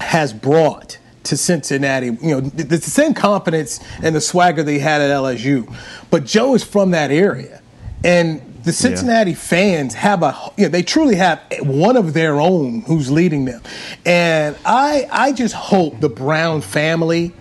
has 0.00 0.32
brought 0.32 0.98
to 1.24 1.36
Cincinnati. 1.36 2.06
You 2.06 2.40
know, 2.40 2.50
it's 2.54 2.84
the 2.84 2.90
same 2.90 3.14
confidence 3.14 3.80
and 4.02 4.14
the 4.14 4.20
swagger 4.20 4.62
they 4.62 4.78
had 4.78 5.00
at 5.00 5.10
LSU, 5.10 5.72
but 6.10 6.24
Joe 6.24 6.54
is 6.54 6.62
from 6.64 6.90
that 6.90 7.10
area, 7.10 7.62
and 8.04 8.42
the 8.64 8.72
Cincinnati 8.72 9.30
yeah. 9.30 9.36
fans 9.36 9.94
have 9.94 10.22
a 10.22 10.36
you 10.56 10.64
know, 10.64 10.68
they 10.68 10.82
truly 10.82 11.16
have 11.16 11.40
one 11.62 11.96
of 11.96 12.12
their 12.12 12.40
own 12.40 12.82
who's 12.82 13.10
leading 13.10 13.44
them, 13.46 13.62
and 14.04 14.56
I 14.64 15.08
I 15.10 15.32
just 15.32 15.54
hope 15.54 16.00
the 16.00 16.08
Brown 16.08 16.60
family 16.60 17.32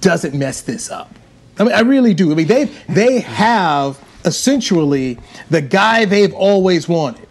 doesn't 0.00 0.34
mess 0.34 0.60
this 0.60 0.90
up. 0.90 1.13
I 1.58 1.64
mean, 1.64 1.72
I 1.72 1.80
really 1.80 2.14
do. 2.14 2.32
I 2.32 2.34
mean, 2.34 2.46
they 2.46 2.64
they 2.88 3.20
have 3.20 4.02
essentially 4.24 5.18
the 5.50 5.62
guy 5.62 6.04
they've 6.04 6.34
always 6.34 6.88
wanted. 6.88 7.28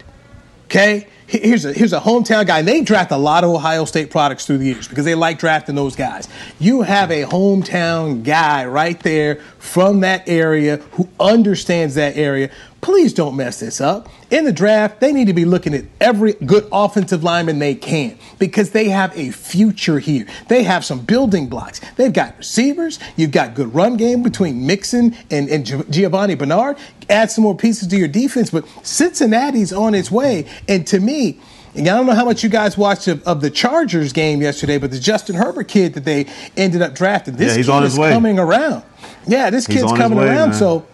Okay, 0.66 1.08
here's 1.28 1.66
a 1.66 1.74
here's 1.74 1.94
a 1.94 2.00
hometown 2.00 2.46
guy. 2.46 2.62
They 2.62 2.82
draft 2.82 3.12
a 3.12 3.18
lot 3.18 3.44
of 3.44 3.50
Ohio 3.50 3.86
State 3.86 4.12
products 4.12 4.46
through 4.46 4.60
the 4.60 4.66
years 4.66 4.88
because 4.88 5.06
they 5.06 5.16
like 5.16 5.40
drafting 5.40 5.76
those 5.76 5.96
guys. 5.96 6.28
You 6.60 6.82
have 6.84 7.12
a 7.12 7.24
hometown 7.24 8.24
guy 8.24 8.66
right 8.66 9.00
there 9.00 9.38
from 9.60 10.02
that 10.02 10.28
area 10.28 10.78
who 10.94 11.10
understands 11.20 11.96
that 11.96 12.16
area. 12.18 12.50
Please 12.84 13.14
don't 13.14 13.38
mess 13.38 13.62
this 13.62 13.80
up. 13.80 14.10
In 14.30 14.44
the 14.44 14.52
draft, 14.52 15.00
they 15.00 15.14
need 15.14 15.28
to 15.28 15.34
be 15.34 15.46
looking 15.46 15.74
at 15.74 15.86
every 16.02 16.34
good 16.34 16.68
offensive 16.70 17.24
lineman 17.24 17.60
they 17.60 17.76
can 17.76 18.20
because 18.40 18.72
they 18.72 18.90
have 18.90 19.18
a 19.18 19.32
future 19.32 20.00
here. 20.00 20.28
They 20.50 20.64
have 20.64 20.84
some 20.84 21.00
building 21.00 21.48
blocks. 21.48 21.80
They've 21.96 22.12
got 22.12 22.38
receivers. 22.38 23.00
You've 23.16 23.32
got 23.32 23.56
good 23.56 23.74
run 23.74 23.96
game 23.96 24.22
between 24.22 24.68
Mixon 24.68 25.16
and, 25.32 25.48
and 25.48 25.66
Giovani 25.66 26.36
Bernard. 26.36 26.78
Add 27.10 27.32
some 27.32 27.46
more 27.46 27.56
pieces 27.56 27.88
to 27.88 27.96
your 27.96 28.10
defense, 28.10 28.50
but 28.50 28.68
Cincinnati's 28.84 29.72
on 29.72 29.96
its 29.96 30.12
way. 30.12 30.46
And 30.68 30.86
to 30.88 31.00
me, 31.00 31.40
and 31.76 31.88
I 31.88 31.96
don't 31.96 32.06
know 32.06 32.16
how 32.16 32.26
much 32.26 32.44
you 32.44 32.50
guys 32.50 32.78
watched 32.78 33.08
of, 33.08 33.26
of, 33.26 33.40
the 33.40 33.50
Chargers 33.50 34.12
game 34.12 34.42
yesterday, 34.42 34.78
but 34.78 34.92
the 34.92 35.00
Justin 35.00 35.38
Herbert 35.38 35.70
kid 35.70 35.94
that 35.94 36.04
they 36.04 36.28
ended 36.58 36.82
up 36.82 36.96
drafting, 36.96 37.38
this 37.38 37.58
yeah, 37.58 37.64
kid 37.64 37.86
is 37.86 37.98
way. 37.98 38.12
coming 38.12 38.40
around. 38.40 38.84
Yeah, 39.26 39.50
this 39.50 39.68
he's 39.68 39.78
kid's 39.78 39.94
coming 39.94 40.20
way, 40.20 40.28
around. 40.28 40.50
Man. 40.50 40.60
So 40.60 40.86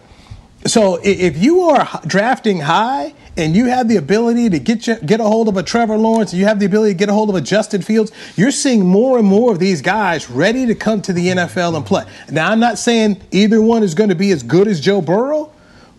so 0.66 1.00
if 1.02 1.38
you 1.38 1.62
are 1.62 1.88
drafting 2.06 2.60
high 2.60 3.14
and 3.36 3.56
you 3.56 3.66
have 3.66 3.88
the 3.88 3.96
ability 3.96 4.50
to 4.50 4.58
get 4.58 5.06
get 5.06 5.20
a 5.20 5.24
hold 5.24 5.48
of 5.48 5.56
a 5.56 5.62
Trevor 5.62 5.96
Lawrence, 5.96 6.32
and 6.32 6.40
you 6.40 6.46
have 6.46 6.60
the 6.60 6.66
ability 6.66 6.92
to 6.92 6.98
get 6.98 7.08
a 7.08 7.12
hold 7.12 7.30
of 7.30 7.34
a 7.34 7.40
Justin 7.40 7.80
Fields, 7.80 8.12
you're 8.36 8.50
seeing 8.50 8.86
more 8.86 9.18
and 9.18 9.26
more 9.26 9.52
of 9.52 9.58
these 9.58 9.80
guys 9.80 10.28
ready 10.28 10.66
to 10.66 10.74
come 10.74 11.00
to 11.02 11.12
the 11.14 11.28
NFL 11.28 11.76
and 11.76 11.86
play. 11.86 12.04
Now, 12.30 12.50
I'm 12.50 12.60
not 12.60 12.78
saying 12.78 13.22
either 13.30 13.62
one 13.62 13.82
is 13.82 13.94
going 13.94 14.10
to 14.10 14.16
be 14.16 14.32
as 14.32 14.42
good 14.42 14.68
as 14.68 14.80
Joe 14.80 15.00
Burrow, 15.00 15.50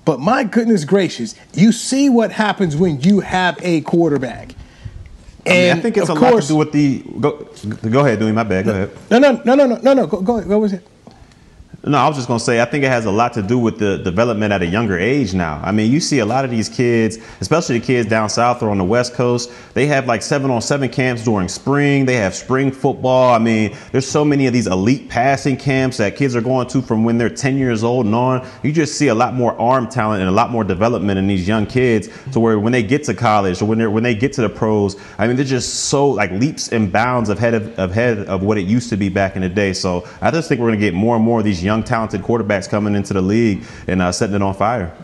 but 0.06 0.20
my 0.20 0.44
goodness 0.44 0.86
gracious, 0.86 1.36
you 1.54 1.72
see 1.72 2.10
what 2.10 2.32
happens 2.32 2.76
when 2.76 3.02
you 3.02 3.22
have 3.22 3.58
a 3.64 3.82
quarterback. 3.82 4.54
And 5.44 5.72
I, 5.72 5.74
mean, 5.74 5.78
I 5.78 5.82
think 5.82 5.98
it's 5.98 6.10
a 6.10 6.16
course, 6.16 6.34
lot 6.34 6.42
to 6.42 6.48
do 6.48 6.56
with 6.58 6.72
the. 6.72 7.00
Go, 7.20 7.90
go 7.90 8.00
ahead, 8.02 8.20
doing 8.20 8.36
my 8.36 8.44
bad. 8.44 8.66
Go 8.66 8.72
ahead. 8.72 8.92
No, 9.10 9.18
no, 9.18 9.42
no, 9.44 9.56
no, 9.56 9.66
no, 9.66 9.76
no, 9.78 9.94
no. 9.94 10.08
Go, 10.08 10.22
go, 10.22 10.42
go. 10.42 10.48
What 10.48 10.62
was 10.62 10.74
it? 10.74 10.88
No, 11.84 11.98
I 11.98 12.08
was 12.08 12.16
just 12.16 12.28
to 12.28 12.40
say, 12.40 12.62
I 12.62 12.66
think 12.66 12.84
it 12.84 12.90
has 12.90 13.06
a 13.06 13.12
lot 13.12 13.34
to 13.34 13.42
do 13.42 13.58
with 13.58 13.80
the 13.80 13.98
development 13.98 14.54
at 14.54 14.62
a 14.62 14.68
younger 14.68 15.00
age 15.00 15.34
now. 15.34 15.60
I 15.64 15.72
mean, 15.72 15.92
you 15.92 16.00
see 16.00 16.20
a 16.20 16.26
lot 16.28 16.46
of 16.46 16.52
these 16.52 16.70
kids, 16.70 17.18
especially 17.40 17.80
the 17.80 17.86
kids 17.86 18.08
down 18.08 18.30
south 18.30 18.62
or 18.62 18.70
on 18.70 18.78
the 18.78 18.84
West 18.84 19.16
Coast, 19.16 19.52
they 19.74 19.88
have 19.88 20.06
like 20.06 20.22
seven 20.22 20.52
on 20.52 20.62
seven 20.62 20.90
camps 20.90 21.24
during 21.24 21.48
spring. 21.48 22.06
They 22.06 22.18
have 22.18 22.36
spring 22.36 22.72
football. 22.72 23.34
I 23.34 23.40
mean, 23.40 23.76
there's 23.92 24.08
so 24.08 24.24
many 24.24 24.46
of 24.46 24.54
these 24.54 24.68
elite 24.68 25.10
passing 25.10 25.58
camps 25.58 25.98
that 25.98 26.16
kids 26.16 26.36
are 26.36 26.42
going 26.42 26.68
to 26.68 26.84
from 26.84 27.04
when 27.04 27.18
they're 27.18 27.32
10 27.32 27.58
years 27.58 27.84
old 27.84 28.06
and 28.06 28.14
on. 28.14 28.48
You 28.62 28.72
just 28.72 29.00
see 29.00 29.08
a 29.08 29.16
lot 29.16 29.34
more 29.34 29.60
arm 29.60 29.90
talent 29.90 30.22
and 30.22 30.30
a 30.30 30.34
lot 30.34 30.52
more 30.52 30.64
development 30.64 31.18
in 31.18 31.26
these 31.26 31.48
young 31.48 31.66
kids 31.66 32.10
to 32.34 32.40
where 32.40 32.60
when 32.60 32.74
they 32.74 32.84
get 32.84 33.06
to 33.06 33.16
college 33.16 33.60
or 33.60 33.66
when, 33.66 33.80
they're, 33.80 33.90
when 33.90 34.04
they 34.04 34.14
get 34.14 34.34
to 34.34 34.42
the 34.42 34.50
pros, 34.50 34.98
I 35.18 35.26
mean, 35.26 35.36
they're 35.36 35.46
just 35.46 35.86
so 35.86 36.10
like 36.10 36.30
leaps 36.30 36.72
and 36.72 36.92
bounds 36.92 37.30
ahead 37.30 37.56
of, 37.56 37.80
ahead 37.80 38.20
of 38.28 38.44
what 38.44 38.60
it 38.60 38.68
used 38.68 38.92
to 38.92 38.98
be 38.98 39.10
back 39.10 39.36
in 39.36 39.42
the 39.42 39.50
day. 39.50 39.74
So 39.74 40.08
I 40.22 40.30
just 40.30 40.48
think 40.48 40.62
we're 40.62 40.70
to 40.70 40.78
get 40.78 40.94
more 40.94 41.16
and 41.16 41.26
more 41.26 41.40
of 41.40 41.46
these 41.46 41.64
young 41.64 41.71
young, 41.72 41.84
talented 41.84 42.22
quarterbacks 42.22 42.70
coming 42.70 42.96
into 42.96 43.14
the 43.14 43.22
league 43.22 43.64
and 43.88 44.02
uh, 44.02 44.12
setting 44.12 44.36
it 44.36 44.42
on 44.42 44.54
fire. 44.54 44.96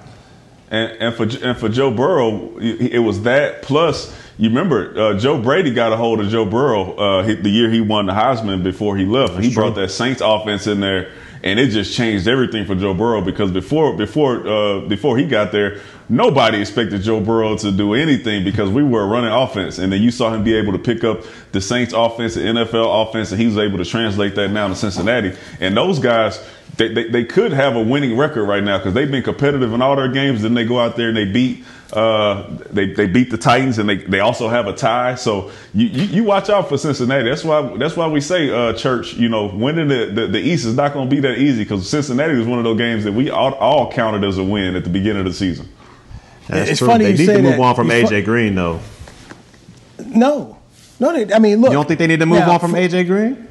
And, 0.70 0.92
and, 1.02 1.16
for 1.16 1.24
and 1.24 1.58
for 1.58 1.70
Joe 1.70 1.92
Burrow, 1.92 2.58
it 2.60 3.00
was 3.00 3.22
that 3.24 3.62
plus. 3.62 4.14
You 4.38 4.50
remember 4.50 5.00
uh, 5.00 5.18
Joe 5.18 5.42
Brady 5.42 5.74
got 5.74 5.94
a 5.94 5.98
hold 5.98 6.20
of 6.20 6.28
Joe 6.30 6.46
Burrow 6.46 6.94
uh, 6.94 7.24
the 7.24 7.50
year 7.50 7.72
he 7.72 7.82
won 7.82 8.06
the 8.06 8.12
Heisman 8.12 8.64
before 8.64 8.96
he 8.98 9.06
left. 9.06 9.34
That's 9.34 9.46
he 9.46 9.54
true. 9.54 9.64
brought 9.64 9.76
that 9.76 9.90
Saints 9.90 10.22
offense 10.24 10.68
in 10.68 10.80
there, 10.80 11.12
and 11.42 11.60
it 11.60 11.70
just 11.70 11.96
changed 11.96 12.28
everything 12.28 12.66
for 12.66 12.76
Joe 12.76 12.94
Burrow 12.94 13.22
because 13.22 13.50
before 13.52 13.96
before 13.96 14.46
uh, 14.48 14.82
before 14.82 15.18
he 15.18 15.26
got 15.26 15.52
there, 15.52 15.80
nobody 16.10 16.60
expected 16.60 17.02
Joe 17.02 17.20
Burrow 17.20 17.58
to 17.58 17.72
do 17.72 17.94
anything 17.94 18.44
because 18.44 18.70
we 18.70 18.84
were 18.84 19.08
running 19.08 19.32
offense. 19.32 19.78
And 19.78 19.92
then 19.92 20.02
you 20.02 20.12
saw 20.12 20.34
him 20.34 20.44
be 20.44 20.54
able 20.56 20.74
to 20.74 20.80
pick 20.80 21.04
up 21.04 21.24
the 21.52 21.62
Saints 21.62 21.94
offense, 21.94 22.36
the 22.36 22.42
NFL 22.42 23.08
offense, 23.08 23.32
and 23.32 23.40
he 23.40 23.48
was 23.48 23.58
able 23.58 23.78
to 23.78 23.86
translate 23.86 24.36
that 24.36 24.52
now 24.52 24.68
to 24.68 24.76
Cincinnati. 24.76 25.34
And 25.60 25.76
those 25.76 26.00
guys, 26.00 26.46
they, 26.78 26.94
they, 26.94 27.10
they 27.10 27.26
could 27.26 27.52
have 27.52 27.76
a 27.76 27.82
winning 27.82 28.18
record 28.18 28.46
right 28.46 28.63
now 28.63 28.78
because 28.78 28.94
they've 28.94 29.10
been 29.10 29.24
competitive 29.24 29.74
in 29.74 29.82
all 29.82 29.96
their 29.96 30.12
games. 30.12 30.42
Then 30.44 30.54
they 30.54 30.66
go 30.66 30.80
out 30.80 30.96
there 30.96 31.10
and 31.10 31.18
they 31.18 31.26
beat 31.26 31.63
uh, 31.94 32.46
they, 32.70 32.94
they 32.94 33.08
beat 33.08 33.32
the 33.32 33.38
Titans 33.38 33.78
and 33.80 33.88
they, 33.88 33.96
they 33.96 34.20
also 34.20 34.50
have 34.50 34.68
a 34.68 34.74
tie. 34.74 35.16
So 35.16 35.52
you, 35.74 35.88
you, 35.88 36.04
you 36.04 36.24
watch 36.24 36.50
out 36.50 36.68
for 36.68 36.78
Cincinnati. 36.78 37.30
That's 37.30 37.44
why 37.44 37.76
that's 37.78 37.96
why 37.96 38.08
we 38.08 38.20
say 38.20 38.50
uh, 38.50 38.74
church. 38.74 39.13
You 39.13 39.30
know, 39.30 39.48
winning 39.48 39.88
the, 39.88 40.06
the, 40.13 40.28
the 40.28 40.40
East 40.40 40.66
is 40.66 40.76
not 40.76 40.94
going 40.94 41.10
to 41.10 41.16
be 41.16 41.22
that 41.22 41.38
easy 41.38 41.63
because 41.63 41.90
Cincinnati 41.90 42.36
was 42.36 42.46
one 42.48 42.60
of 42.60 42.66
those 42.66 42.78
games 42.78 43.04
that 43.06 43.13
we 43.13 43.30
all, 43.30 43.54
all 43.56 43.92
counted 43.92 44.24
as 44.24 44.38
a 44.38 44.44
win 44.44 44.76
at 44.76 44.84
the 44.84 44.90
beginning 44.90 45.20
of 45.20 45.26
the 45.26 45.34
season. 45.34 45.70
That's 46.48 46.72
it's 46.72 46.80
true. 46.80 46.88
funny 46.88 47.06
they 47.06 47.12
you 47.12 47.18
need 47.18 47.26
say 47.26 47.38
to 47.38 47.44
move 47.44 47.52
that. 47.58 47.62
on 47.62 47.76
from 47.76 47.92
it's 47.92 48.12
AJ 48.12 48.20
fu- 48.20 48.26
Green 48.26 48.56
though. 48.56 48.80
No, 50.06 50.58
no. 51.00 51.13
They, 51.13 51.34
I 51.34 51.40
mean, 51.40 51.62
look. 51.62 51.72
You 51.72 51.78
don't 51.78 51.88
think 51.88 52.00
they 52.00 52.08
need 52.08 52.20
to 52.20 52.26
move 52.26 52.40
now, 52.40 52.52
on 52.52 52.60
from 52.60 52.74
AJ 52.74 53.08
Green? 53.08 53.48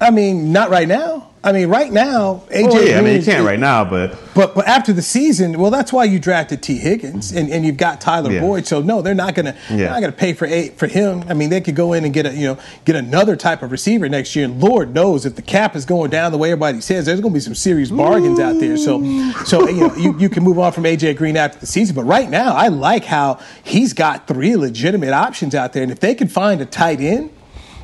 I 0.00 0.10
mean, 0.10 0.52
not 0.52 0.70
right 0.70 0.86
now. 0.86 1.27
I 1.42 1.52
mean, 1.52 1.68
right 1.68 1.92
now, 1.92 2.42
AJ. 2.48 2.68
Oh, 2.68 2.80
yeah, 2.80 2.98
I 2.98 3.00
mean, 3.00 3.16
you 3.20 3.24
can't 3.24 3.46
right 3.46 3.58
now, 3.58 3.84
but 3.84 4.18
but 4.34 4.56
but 4.56 4.66
after 4.66 4.92
the 4.92 5.02
season, 5.02 5.58
well, 5.58 5.70
that's 5.70 5.92
why 5.92 6.02
you 6.04 6.18
drafted 6.18 6.62
Tee 6.62 6.78
Higgins 6.78 7.30
and, 7.30 7.48
and 7.50 7.64
you've 7.64 7.76
got 7.76 8.00
Tyler 8.00 8.32
yeah. 8.32 8.40
Boyd. 8.40 8.66
So 8.66 8.82
no, 8.82 9.02
they're 9.02 9.14
not 9.14 9.36
gonna 9.36 9.54
yeah. 9.70 9.76
they're 9.76 9.90
not 9.90 10.00
gonna 10.00 10.12
pay 10.12 10.32
for 10.32 10.46
eight 10.46 10.76
for 10.78 10.88
him. 10.88 11.24
I 11.28 11.34
mean, 11.34 11.50
they 11.50 11.60
could 11.60 11.76
go 11.76 11.92
in 11.92 12.04
and 12.04 12.12
get 12.12 12.26
a 12.26 12.34
you 12.34 12.48
know 12.48 12.58
get 12.84 12.96
another 12.96 13.36
type 13.36 13.62
of 13.62 13.70
receiver 13.70 14.08
next 14.08 14.34
year. 14.34 14.46
And 14.46 14.60
Lord 14.60 14.92
knows 14.92 15.24
if 15.24 15.36
the 15.36 15.42
cap 15.42 15.76
is 15.76 15.84
going 15.84 16.10
down 16.10 16.32
the 16.32 16.38
way 16.38 16.50
everybody 16.50 16.80
says, 16.80 17.06
there's 17.06 17.20
gonna 17.20 17.34
be 17.34 17.40
some 17.40 17.54
serious 17.54 17.90
bargains 17.90 18.40
Ooh. 18.40 18.42
out 18.42 18.58
there. 18.58 18.76
So 18.76 19.00
so 19.44 19.68
you 19.68 19.88
know 19.88 19.94
you, 19.94 20.18
you 20.18 20.28
can 20.28 20.42
move 20.42 20.58
on 20.58 20.72
from 20.72 20.84
AJ 20.84 21.16
Green 21.16 21.36
after 21.36 21.60
the 21.60 21.66
season. 21.66 21.94
But 21.94 22.04
right 22.04 22.28
now, 22.28 22.54
I 22.54 22.66
like 22.68 23.04
how 23.04 23.38
he's 23.62 23.92
got 23.92 24.26
three 24.26 24.56
legitimate 24.56 25.12
options 25.12 25.54
out 25.54 25.72
there, 25.72 25.84
and 25.84 25.92
if 25.92 26.00
they 26.00 26.16
could 26.16 26.32
find 26.32 26.60
a 26.60 26.66
tight 26.66 27.00
end 27.00 27.30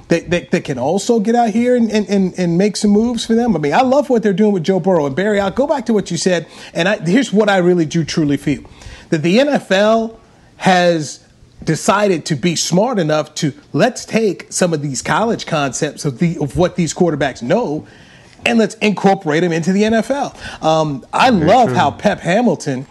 that, 0.08 0.30
that, 0.30 0.50
that, 0.50 0.64
can 0.64 0.78
also 0.78 1.18
get 1.20 1.34
out 1.34 1.50
here 1.50 1.76
and, 1.76 1.90
and, 1.90 2.38
and, 2.38 2.58
make 2.58 2.76
some 2.76 2.90
moves 2.90 3.24
for 3.24 3.34
them. 3.34 3.56
I 3.56 3.58
mean, 3.58 3.72
I 3.72 3.80
love 3.80 4.10
what 4.10 4.22
they're 4.22 4.32
doing 4.32 4.52
with 4.52 4.64
Joe 4.64 4.80
Burrow. 4.80 5.06
And 5.06 5.16
Barry, 5.16 5.40
I'll 5.40 5.50
go 5.50 5.66
back 5.66 5.86
to 5.86 5.94
what 5.94 6.10
you 6.10 6.16
said. 6.16 6.46
And 6.74 6.88
I, 6.88 6.98
here's 6.98 7.32
what 7.32 7.48
I 7.48 7.58
really 7.58 7.86
do 7.86 8.04
truly 8.04 8.36
feel 8.36 8.62
that 9.10 9.22
the 9.22 9.38
NFL 9.38 10.18
has 10.58 11.26
decided 11.62 12.26
to 12.26 12.34
be 12.34 12.56
smart 12.56 12.98
enough 12.98 13.34
to 13.36 13.52
let's 13.72 14.04
take 14.04 14.52
some 14.52 14.74
of 14.74 14.82
these 14.82 15.00
college 15.02 15.46
concepts 15.46 16.04
of, 16.04 16.18
the, 16.18 16.38
of 16.38 16.56
what 16.56 16.76
these 16.76 16.92
quarterbacks 16.92 17.42
know 17.42 17.86
and 18.46 18.58
let's 18.58 18.74
incorporate 18.76 19.42
them 19.42 19.52
into 19.52 19.72
the 19.72 19.82
NFL. 19.82 20.62
Um, 20.62 21.06
I 21.12 21.30
Very 21.30 21.46
love 21.46 21.68
true. 21.68 21.76
how 21.76 21.90
Pep 21.90 22.20
Hamilton 22.20 22.86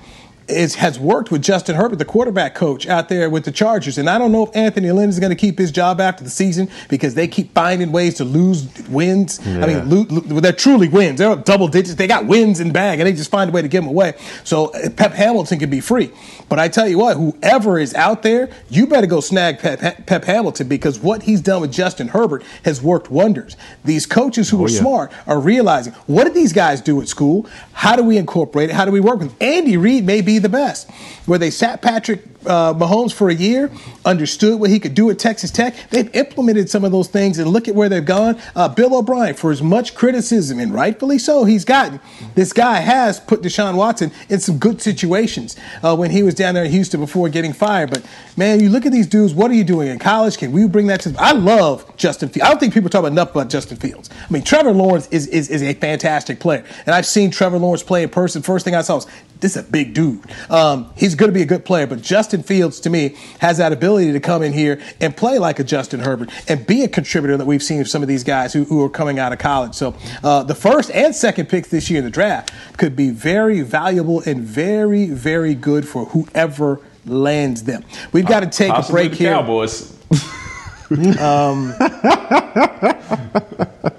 is, 0.47 0.75
has 0.75 0.99
worked 0.99 1.32
with 1.32 1.41
Justin 1.41 1.75
Herbert, 1.75 1.97
the 1.97 2.06
quarterback 2.06 2.56
coach 2.56 2.88
out 2.88 3.10
there 3.10 3.29
with 3.29 3.45
the 3.45 3.51
Chargers. 3.51 3.97
And 3.97 4.10
I 4.10 4.17
don't 4.17 4.32
know 4.32 4.45
if 4.45 4.56
Anthony 4.56 4.91
Lynn 4.91 5.10
is 5.10 5.19
going 5.19 5.29
to 5.29 5.36
keep 5.36 5.58
his 5.58 5.71
job 5.71 6.01
after 6.01 6.23
the 6.23 6.29
season 6.29 6.69
because 6.89 7.15
they 7.15 7.27
keep 7.27 7.53
finding 7.53 7.91
ways 7.91 8.15
to 8.15 8.23
lose 8.23 8.67
wins. 8.89 9.39
Yeah. 9.45 9.63
I 9.63 9.67
mean, 9.67 9.89
lo- 9.89 10.06
lo- 10.10 10.39
they're 10.39 10.51
truly 10.51 10.88
wins. 10.88 11.19
They're 11.19 11.36
double 11.36 11.67
digits. 11.67 11.95
They 11.95 12.08
got 12.08 12.25
wins 12.25 12.60
in 12.60 12.71
bag, 12.71 12.99
and 12.99 13.08
they 13.08 13.13
just 13.13 13.32
find 13.32 13.49
a 13.49 13.53
way 13.53 13.62
to 13.62 13.67
give 13.67 13.84
them 13.84 13.89
away. 13.89 14.13
So 14.43 14.67
uh, 14.67 14.89
Pep 14.89 15.13
Hamilton 15.13 15.60
can 15.60 15.69
be 15.69 15.79
free. 15.79 16.12
But 16.49 16.60
I 16.60 16.67
tell 16.67 16.88
you 16.88 16.97
what, 16.97 17.17
whoever 17.17 17.79
is 17.79 17.93
out 17.95 18.23
there, 18.23 18.49
you 18.69 18.88
better 18.88 19.08
go 19.08 19.21
snag 19.21 19.60
Pep, 19.60 20.06
Pep 20.06 20.23
Hamilton 20.25 20.67
because 20.67 20.99
what 20.99 21.23
he's 21.23 21.41
done 21.41 21.62
with 21.62 21.71
Justin 21.71 22.10
Herbert 22.10 22.43
has 22.65 22.82
worked 22.82 23.10
wonders. 23.10 23.56
These 23.84 24.06
coaches 24.06 24.49
who 24.49 24.62
oh, 24.62 24.65
are 24.65 24.69
yeah. 24.69 24.79
smart 24.79 25.12
are 25.25 25.39
realizing 25.39 25.93
what 26.08 26.25
did 26.25 26.34
these 26.34 26.53
guys 26.53 26.82
do 26.82 27.01
at 27.01 27.08
school? 27.08 27.47
How 27.71 27.95
do 27.95 28.03
we 28.03 28.17
incorporate 28.17 28.69
it? 28.69 28.73
How 28.73 28.86
do 28.86 28.91
we 28.91 28.99
work 28.99 29.19
with 29.19 29.29
them? 29.29 29.38
Andy 29.41 29.77
Reid 29.77 30.06
may 30.06 30.21
be 30.21 30.33
the 30.39 30.50
best, 30.50 30.89
where 31.26 31.39
they 31.39 31.50
sat 31.50 31.82
Patrick 31.82 32.33
uh, 32.46 32.73
Mahomes 32.73 33.13
for 33.13 33.29
a 33.29 33.33
year, 33.33 33.71
understood 34.06 34.60
what 34.60 34.69
he 34.69 34.79
could 34.79 34.94
do 34.94 35.10
at 35.10 35.19
Texas 35.19 35.52
Tech. 35.52 35.75
They've 35.89 36.13
implemented 36.15 36.69
some 36.69 36.83
of 36.83 36.91
those 36.91 37.08
things, 37.08 37.39
and 37.39 37.50
look 37.50 37.67
at 37.67 37.75
where 37.75 37.89
they've 37.89 38.06
gone. 38.06 38.39
Uh, 38.56 38.69
Bill 38.69 38.96
O'Brien, 38.96 39.35
for 39.35 39.52
as 39.52 39.62
much 39.62 39.96
criticism, 39.96 40.60
and 40.60 40.73
rightfully 40.73 41.17
so, 41.17 41.44
he's 41.44 41.65
gotten, 41.65 42.00
this 42.35 42.54
guy 42.54 42.77
has 42.77 43.19
put 43.19 43.41
Deshaun 43.41 43.75
Watson 43.75 44.12
in 44.29 44.39
some 44.39 44.58
good 44.58 44.81
situations 44.81 45.56
uh, 45.81 45.96
when 45.96 46.12
he 46.12 46.23
was 46.23 46.33
down 46.33 46.56
there 46.56 46.65
in 46.65 46.71
Houston 46.71 47.00
before 47.00 47.29
getting 47.29 47.54
fired. 47.54 47.89
But 47.89 48.06
man, 48.37 48.60
you 48.60 48.69
look 48.69 48.85
at 48.85 48.91
these 48.91 49.08
dudes. 49.08 49.33
What 49.33 49.52
are 49.52 49.56
you 49.56 49.63
doing 49.63 49.87
in 49.87 50.00
college? 50.00 50.37
Can 50.37 50.52
we 50.52 50.67
bring 50.67 50.87
that 50.87 51.02
to? 51.02 51.15
I 51.17 51.31
love 51.31 51.96
Justin 51.98 52.29
Fields. 52.29 52.46
I 52.46 52.50
don't 52.50 52.60
think 52.60 52.73
people 52.73 52.89
talk 52.89 53.06
enough 53.06 53.31
about 53.31 53.50
Justin 53.50 53.77
Fields. 53.77 54.10
I 54.12 54.31
mean, 54.31 54.44
Trevor 54.44 54.71
Lawrence 54.71 55.08
is 55.10 55.27
is, 55.27 55.50
is 55.50 55.62
a 55.62 55.73
fantastic 55.73 56.39
player, 56.39 56.63
and 56.85 56.96
I've 56.96 57.06
seen 57.06 57.31
Trevor 57.31 57.58
Lawrence 57.58 57.83
play 57.83 58.04
in 58.04 58.10
person. 58.10 58.41
First 58.41 58.65
thing 58.65 58.75
I 58.75 58.81
saw 58.81 58.96
was 58.96 59.08
this 59.39 59.58
is 59.58 59.67
a 59.67 59.71
big 59.71 59.94
dude. 59.94 60.21
Um, 60.50 60.91
he's 60.96 61.15
going 61.15 61.29
to 61.29 61.33
be 61.33 61.41
a 61.41 61.46
good 61.46 61.65
player, 61.65 61.85
but 61.85 62.02
Justin 62.02 62.33
Fields 62.42 62.79
to 62.79 62.90
me 62.90 63.15
has 63.40 63.60
that 63.60 63.71
ability 63.71 64.12
to 64.13 64.19
come 64.19 64.42
in 64.42 64.54
here 64.54 64.81
and 65.00 65.15
play 65.15 65.38
like 65.38 65.60
a 65.60 65.63
Justin 65.63 66.00
Herbert 66.00 66.31
and 66.50 66.65
be 66.65 66.84
a 66.84 66.88
contributor 66.88 67.38
that 67.38 67.46
we've 67.46 67.62
seen 67.62 67.81
of 67.81 67.88
some 67.88 68.02
of 68.02 68.08
these 68.08 68.23
guys 68.23 68.54
who, 68.54 68.63
who 68.63 68.84
are 68.84 68.90
coming 68.90 69.19
out 69.19 69.31
of 69.31 69.40
college. 69.40 69.75
So 69.75 69.96
uh, 70.23 70.44
the 70.44 70.56
first 70.56 70.90
and 70.92 71.15
second 71.15 71.50
picks 71.50 71.69
this 71.69 71.90
year 71.90 72.00
in 72.00 72.06
the 72.06 72.12
draft 72.12 72.52
could 72.77 72.96
be 72.96 73.12
very 73.12 73.62
valuable 73.62 74.23
and 74.25 74.42
very 74.42 75.04
very 75.08 75.56
good 75.56 75.88
for 75.88 76.06
whoever 76.06 76.79
lands 77.06 77.63
them. 77.63 77.84
We've 78.12 78.25
got 78.25 78.42
to 78.42 78.50
take 78.50 78.71
a 78.71 78.84
break 78.90 79.13
here. 79.13 79.34
Cowboys. 79.34 79.94
um, 81.19 81.73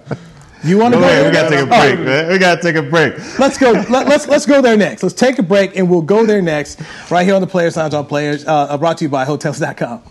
you 0.64 0.78
want 0.78 0.94
to 0.94 1.00
go, 1.00 1.06
go 1.06 1.08
ahead. 1.08 1.26
We 1.26 1.32
got 1.32 1.48
to 1.48 1.56
take 1.56 1.64
a 1.64 1.66
break, 1.66 2.00
man. 2.00 2.28
We 2.28 2.38
got 2.38 2.56
to 2.56 2.62
take 2.62 2.76
a 2.76 2.82
break. 2.82 3.38
Let's 3.38 3.58
go. 3.58 3.72
Let, 3.72 4.06
us 4.08 4.26
let's 4.26 4.46
go 4.46 4.60
there 4.62 4.76
next. 4.76 5.02
Let's 5.02 5.14
take 5.14 5.38
a 5.38 5.42
break 5.42 5.76
and 5.76 5.88
we'll 5.90 6.02
go 6.02 6.24
there 6.24 6.42
next, 6.42 6.80
right 7.10 7.24
here 7.24 7.34
on 7.34 7.40
the 7.40 7.46
Players 7.46 7.76
Lounge 7.76 7.94
on 7.94 8.06
Players, 8.06 8.46
uh, 8.46 8.76
brought 8.78 8.98
to 8.98 9.04
you 9.04 9.08
by 9.08 9.24
Hotels.com. 9.24 10.02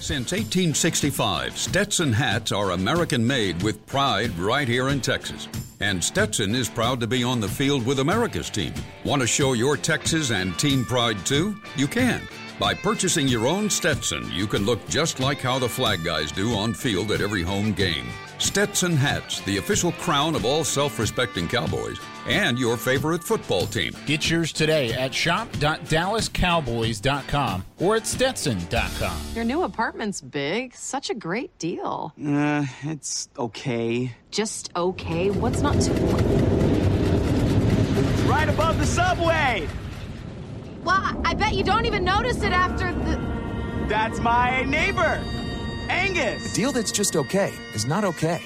Since 0.00 0.32
1865, 0.32 1.58
Stetson 1.58 2.12
hats 2.12 2.52
are 2.52 2.70
American 2.70 3.24
made 3.24 3.62
with 3.62 3.86
pride 3.86 4.36
right 4.38 4.66
here 4.66 4.88
in 4.88 5.00
Texas. 5.00 5.46
And 5.80 6.02
Stetson 6.02 6.54
is 6.54 6.68
proud 6.68 7.00
to 7.00 7.06
be 7.06 7.22
on 7.22 7.38
the 7.38 7.48
field 7.48 7.86
with 7.86 8.00
America's 8.00 8.50
team. 8.50 8.72
Want 9.04 9.20
to 9.22 9.28
show 9.28 9.52
your 9.52 9.76
Texas 9.76 10.30
and 10.30 10.58
team 10.58 10.84
pride 10.84 11.24
too? 11.24 11.54
You 11.76 11.86
can. 11.86 12.22
By 12.58 12.74
purchasing 12.74 13.28
your 13.28 13.46
own 13.46 13.70
Stetson, 13.70 14.30
you 14.32 14.46
can 14.46 14.66
look 14.66 14.86
just 14.88 15.20
like 15.20 15.38
how 15.38 15.58
the 15.58 15.68
flag 15.68 16.02
guys 16.02 16.32
do 16.32 16.54
on 16.54 16.74
field 16.74 17.12
at 17.12 17.20
every 17.20 17.42
home 17.42 17.72
game. 17.72 18.06
Stetson 18.40 18.96
hats, 18.96 19.40
the 19.42 19.58
official 19.58 19.92
crown 19.92 20.34
of 20.34 20.44
all 20.44 20.64
self 20.64 20.98
respecting 20.98 21.46
Cowboys, 21.46 21.98
and 22.26 22.58
your 22.58 22.76
favorite 22.76 23.22
football 23.22 23.66
team. 23.66 23.94
Get 24.06 24.28
yours 24.30 24.52
today 24.52 24.92
at 24.94 25.14
shop.dallascowboys.com 25.14 27.64
or 27.78 27.96
at 27.96 28.06
stetson.com. 28.06 29.20
Your 29.34 29.44
new 29.44 29.62
apartment's 29.62 30.20
big. 30.20 30.74
Such 30.74 31.10
a 31.10 31.14
great 31.14 31.56
deal. 31.58 32.12
Uh, 32.24 32.64
it's 32.82 33.28
okay. 33.38 34.14
Just 34.30 34.70
okay? 34.74 35.30
What's 35.30 35.60
not 35.60 35.78
to. 35.80 35.92
Right 38.26 38.48
above 38.48 38.78
the 38.78 38.86
subway! 38.86 39.68
Well, 40.84 41.20
I 41.24 41.34
bet 41.34 41.54
you 41.54 41.64
don't 41.64 41.84
even 41.84 42.04
notice 42.04 42.42
it 42.42 42.52
after 42.52 42.92
the. 42.92 43.20
That's 43.88 44.20
my 44.20 44.62
neighbor, 44.62 45.20
Angus. 45.90 46.52
A 46.52 46.54
deal 46.54 46.72
that's 46.72 46.92
just 46.92 47.16
okay 47.16 47.52
is 47.74 47.84
not 47.84 48.04
okay. 48.04 48.40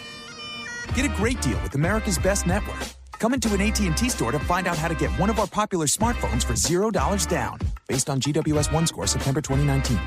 Get 0.94 1.04
a 1.04 1.14
great 1.16 1.40
deal 1.42 1.60
with 1.62 1.74
America's 1.74 2.18
Best 2.18 2.46
Network. 2.46 2.82
Come 3.18 3.34
into 3.34 3.52
an 3.54 3.60
AT&T 3.60 4.08
store 4.08 4.32
to 4.32 4.38
find 4.38 4.66
out 4.66 4.76
how 4.76 4.88
to 4.88 4.94
get 4.94 5.10
one 5.18 5.30
of 5.30 5.38
our 5.38 5.46
popular 5.46 5.86
smartphones 5.86 6.44
for 6.44 6.54
$0 6.54 7.28
down, 7.28 7.58
based 7.86 8.10
on 8.10 8.20
GWS 8.20 8.72
One 8.72 8.86
score 8.86 9.06
September 9.06 9.40
2019. 9.40 9.98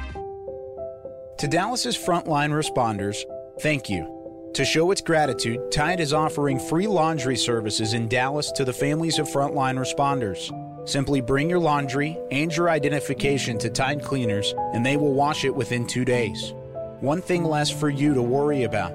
To 1.39 1.47
Dallas's 1.47 1.97
frontline 1.97 2.51
responders, 2.51 3.17
thank 3.61 3.89
you. 3.89 4.13
To 4.55 4.65
show 4.65 4.89
its 4.89 5.01
gratitude, 5.01 5.71
Tide 5.71 5.99
is 5.99 6.13
offering 6.13 6.59
free 6.59 6.87
laundry 6.87 7.35
services 7.37 7.93
in 7.93 8.07
Dallas 8.07 8.51
to 8.53 8.65
the 8.65 8.73
families 8.73 9.19
of 9.19 9.27
frontline 9.27 9.77
responders. 9.77 10.51
Simply 10.89 11.21
bring 11.21 11.49
your 11.49 11.59
laundry 11.59 12.17
and 12.31 12.55
your 12.55 12.69
identification 12.69 13.59
to 13.59 13.69
Tide 13.69 14.01
Cleaners, 14.01 14.53
and 14.73 14.83
they 14.83 14.97
will 14.97 15.13
wash 15.13 15.45
it 15.45 15.53
within 15.53 15.85
two 15.85 16.05
days. 16.05 16.53
One 17.01 17.21
thing 17.21 17.43
less 17.43 17.69
for 17.69 17.89
you 17.89 18.13
to 18.13 18.21
worry 18.21 18.63
about. 18.63 18.93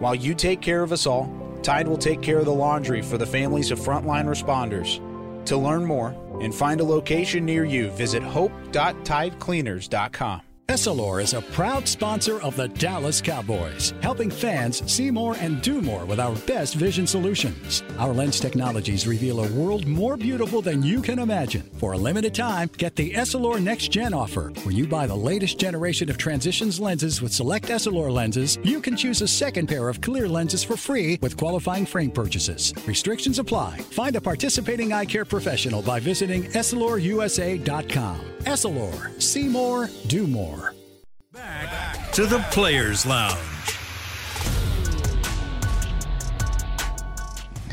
While 0.00 0.14
you 0.14 0.34
take 0.34 0.60
care 0.60 0.82
of 0.82 0.92
us 0.92 1.06
all, 1.06 1.32
Tide 1.62 1.86
will 1.86 1.98
take 1.98 2.22
care 2.22 2.38
of 2.38 2.46
the 2.46 2.52
laundry 2.52 3.02
for 3.02 3.18
the 3.18 3.26
families 3.26 3.70
of 3.70 3.78
frontline 3.78 4.26
responders. 4.26 5.00
To 5.46 5.56
learn 5.56 5.84
more 5.84 6.16
and 6.40 6.54
find 6.54 6.80
a 6.80 6.84
location 6.84 7.44
near 7.44 7.64
you, 7.64 7.90
visit 7.90 8.22
hope.tidecleaners.com. 8.22 10.51
Essilor 10.68 11.20
is 11.20 11.34
a 11.34 11.42
proud 11.42 11.88
sponsor 11.88 12.40
of 12.40 12.54
the 12.54 12.68
Dallas 12.68 13.20
Cowboys, 13.20 13.92
helping 14.00 14.30
fans 14.30 14.80
see 14.90 15.10
more 15.10 15.34
and 15.40 15.60
do 15.60 15.82
more 15.82 16.04
with 16.04 16.20
our 16.20 16.36
best 16.46 16.76
vision 16.76 17.04
solutions. 17.04 17.82
Our 17.98 18.14
lens 18.14 18.38
technologies 18.38 19.04
reveal 19.04 19.44
a 19.44 19.52
world 19.52 19.88
more 19.88 20.16
beautiful 20.16 20.62
than 20.62 20.84
you 20.84 21.02
can 21.02 21.18
imagine. 21.18 21.68
For 21.78 21.92
a 21.92 21.98
limited 21.98 22.32
time, 22.32 22.70
get 22.78 22.94
the 22.94 23.12
Essilor 23.12 23.60
Next 23.60 23.88
Gen 23.88 24.14
offer. 24.14 24.52
When 24.62 24.76
you 24.76 24.86
buy 24.86 25.08
the 25.08 25.16
latest 25.16 25.58
generation 25.58 26.08
of 26.08 26.16
transitions 26.16 26.78
lenses 26.78 27.20
with 27.20 27.32
select 27.32 27.66
Essilor 27.66 28.12
lenses, 28.12 28.56
you 28.62 28.80
can 28.80 28.96
choose 28.96 29.20
a 29.20 29.28
second 29.28 29.66
pair 29.66 29.88
of 29.88 30.00
clear 30.00 30.28
lenses 30.28 30.62
for 30.62 30.76
free 30.76 31.18
with 31.20 31.36
qualifying 31.36 31.84
frame 31.84 32.12
purchases. 32.12 32.72
Restrictions 32.86 33.40
apply. 33.40 33.78
Find 33.78 34.14
a 34.14 34.20
participating 34.20 34.92
eye 34.92 35.06
care 35.06 35.24
professional 35.24 35.82
by 35.82 35.98
visiting 35.98 36.44
EssilorUSA.com. 36.44 38.20
Essilor, 38.44 39.22
see 39.22 39.48
more, 39.48 39.88
do 40.06 40.26
more. 40.26 40.61
Back 41.32 42.12
to 42.12 42.26
the 42.26 42.40
Players 42.50 43.06
Lounge. 43.06 43.38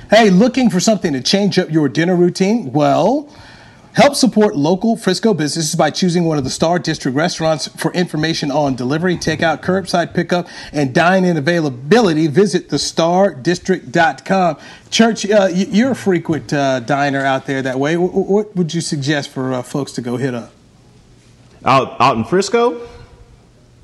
Hey, 0.10 0.30
looking 0.30 0.70
for 0.70 0.80
something 0.80 1.12
to 1.12 1.20
change 1.20 1.60
up 1.60 1.70
your 1.70 1.90
dinner 1.90 2.16
routine? 2.16 2.72
Well, 2.72 3.30
help 3.96 4.16
support 4.16 4.56
local 4.56 4.96
Frisco 4.96 5.34
businesses 5.34 5.76
by 5.76 5.92
choosing 5.92 6.24
one 6.24 6.38
of 6.38 6.46
the 6.46 6.50
Star 6.50 6.80
District 6.80 7.14
restaurants. 7.18 7.68
For 7.68 7.92
information 7.92 8.50
on 8.50 8.76
delivery, 8.76 9.18
takeout, 9.18 9.62
curbside 9.62 10.14
pickup, 10.14 10.48
and 10.72 10.96
dine-in 10.96 11.36
availability, 11.36 12.28
visit 12.28 12.70
thestardistrict.com. 12.70 14.58
Church, 14.90 15.30
uh, 15.30 15.50
you're 15.52 15.92
a 15.92 15.96
frequent 15.96 16.54
uh, 16.54 16.80
diner 16.80 17.26
out 17.26 17.46
there 17.46 17.62
that 17.62 17.78
way. 17.78 17.98
What 17.98 18.56
would 18.56 18.74
you 18.74 18.80
suggest 18.80 19.32
for 19.32 19.52
uh, 19.52 19.62
folks 19.64 19.92
to 19.94 20.02
go 20.02 20.16
hit 20.16 20.34
up? 20.34 20.54
Out 21.66 22.00
out 22.00 22.16
in 22.16 22.24
Frisco? 22.24 22.88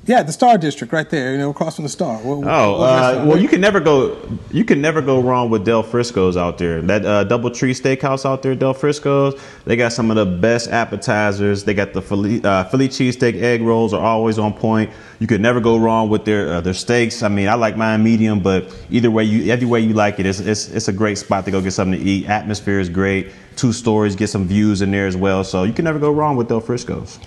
Yeah, 0.06 0.22
the 0.22 0.30
Star 0.30 0.56
District, 0.56 0.92
right 0.92 1.10
there. 1.10 1.32
You 1.32 1.38
know, 1.38 1.50
across 1.50 1.74
from 1.74 1.82
the 1.82 1.88
Star. 1.88 2.18
What, 2.18 2.46
oh, 2.46 2.74
uh, 2.76 3.24
well, 3.26 3.38
you 3.38 3.48
can 3.48 3.60
never 3.60 3.80
go. 3.80 4.16
You 4.52 4.64
can 4.64 4.80
never 4.80 5.02
go 5.02 5.20
wrong 5.20 5.50
with 5.50 5.64
Del 5.64 5.82
Frisco's 5.82 6.36
out 6.36 6.58
there. 6.58 6.80
That 6.80 7.04
uh, 7.04 7.24
Double 7.24 7.50
Tree 7.50 7.72
Steakhouse 7.72 8.24
out 8.24 8.40
there, 8.42 8.54
Del 8.54 8.72
Frisco's. 8.72 9.34
They 9.64 9.74
got 9.74 9.92
some 9.92 10.12
of 10.12 10.16
the 10.16 10.24
best 10.24 10.70
appetizers. 10.70 11.64
They 11.64 11.74
got 11.74 11.92
the 11.92 12.00
Philly, 12.00 12.40
uh, 12.44 12.64
Philly 12.64 12.88
cheesesteak 12.88 13.42
egg 13.42 13.62
rolls 13.62 13.92
are 13.92 14.00
always 14.00 14.38
on 14.38 14.52
point. 14.54 14.92
You 15.18 15.26
could 15.26 15.40
never 15.40 15.60
go 15.60 15.76
wrong 15.76 16.08
with 16.08 16.24
their 16.24 16.54
uh, 16.54 16.60
their 16.60 16.74
steaks. 16.74 17.24
I 17.24 17.28
mean, 17.28 17.48
I 17.48 17.54
like 17.54 17.76
mine 17.76 18.04
medium, 18.04 18.38
but 18.38 18.72
either 18.90 19.10
way 19.10 19.24
you, 19.24 19.50
every 19.50 19.66
way 19.66 19.80
you 19.80 19.92
like 19.92 20.20
it, 20.20 20.26
it's, 20.26 20.38
it's 20.38 20.68
it's 20.68 20.86
a 20.86 20.92
great 20.92 21.18
spot 21.18 21.44
to 21.46 21.50
go 21.50 21.60
get 21.60 21.72
something 21.72 21.98
to 21.98 22.04
eat. 22.04 22.28
Atmosphere 22.28 22.78
is 22.78 22.88
great. 22.88 23.32
Two 23.56 23.72
stories, 23.72 24.14
get 24.14 24.28
some 24.28 24.46
views 24.46 24.82
in 24.82 24.92
there 24.92 25.08
as 25.08 25.16
well. 25.16 25.42
So 25.42 25.64
you 25.64 25.72
can 25.72 25.84
never 25.84 25.98
go 25.98 26.12
wrong 26.12 26.36
with 26.36 26.46
Del 26.48 26.60
Frisco's. 26.60 27.18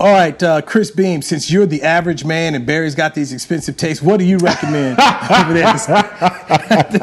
All 0.00 0.10
right, 0.10 0.42
uh, 0.42 0.62
Chris 0.62 0.90
Beam, 0.90 1.20
since 1.20 1.50
you're 1.50 1.66
the 1.66 1.82
average 1.82 2.24
man 2.24 2.54
and 2.54 2.64
Barry's 2.64 2.94
got 2.94 3.14
these 3.14 3.34
expensive 3.34 3.76
tastes, 3.76 4.02
what 4.02 4.16
do 4.16 4.24
you 4.24 4.38
recommend 4.38 4.98
over 5.30 5.52
there? 5.52 5.74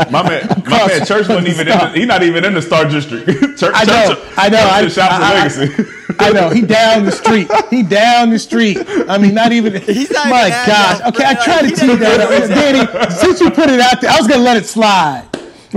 my 0.10 0.28
man, 0.28 0.64
my 0.66 0.88
man, 0.88 1.06
Church 1.06 1.30
wasn't 1.30 1.48
even 1.48 1.68
in 1.68 1.78
the, 1.78 1.92
he's 1.92 2.08
not 2.08 2.24
even 2.24 2.44
in 2.44 2.56
the 2.56 2.62
Star 2.64 2.90
District. 2.90 3.28
Church, 3.60 3.72
I 3.76 3.86
know, 3.86 4.16
Church, 4.16 4.34
I 4.36 4.50
know. 4.50 4.58
I, 4.58 4.82
Church 4.82 4.98
I, 4.98 5.08
I, 5.12 5.34
legacy. 5.36 5.94
I, 6.18 6.32
know. 6.32 6.50
He 6.50 6.62
down 6.64 7.06
the 7.06 7.12
street. 7.12 7.52
He 7.70 7.84
down 7.84 8.32
the 8.32 8.40
street. 8.40 8.80
I 9.08 9.20
mean, 9.20 9.36
not 9.36 9.52
even. 9.52 9.80
He's 9.80 10.10
not 10.10 10.28
my 10.28 10.48
even 10.48 10.66
gosh. 10.66 11.02
Okay, 11.02 11.24
I 11.24 11.36
tried 11.36 11.70
to 11.70 11.76
tee 11.76 11.96
that 11.98 12.20
up. 12.20 12.30
Danny, 12.50 13.12
since 13.14 13.40
you 13.40 13.52
put 13.52 13.70
it 13.70 13.80
out 13.80 14.02
there, 14.02 14.10
I 14.10 14.18
was 14.18 14.28
gonna 14.28 14.42
let 14.42 14.58
it 14.58 14.66
slide. 14.66 15.28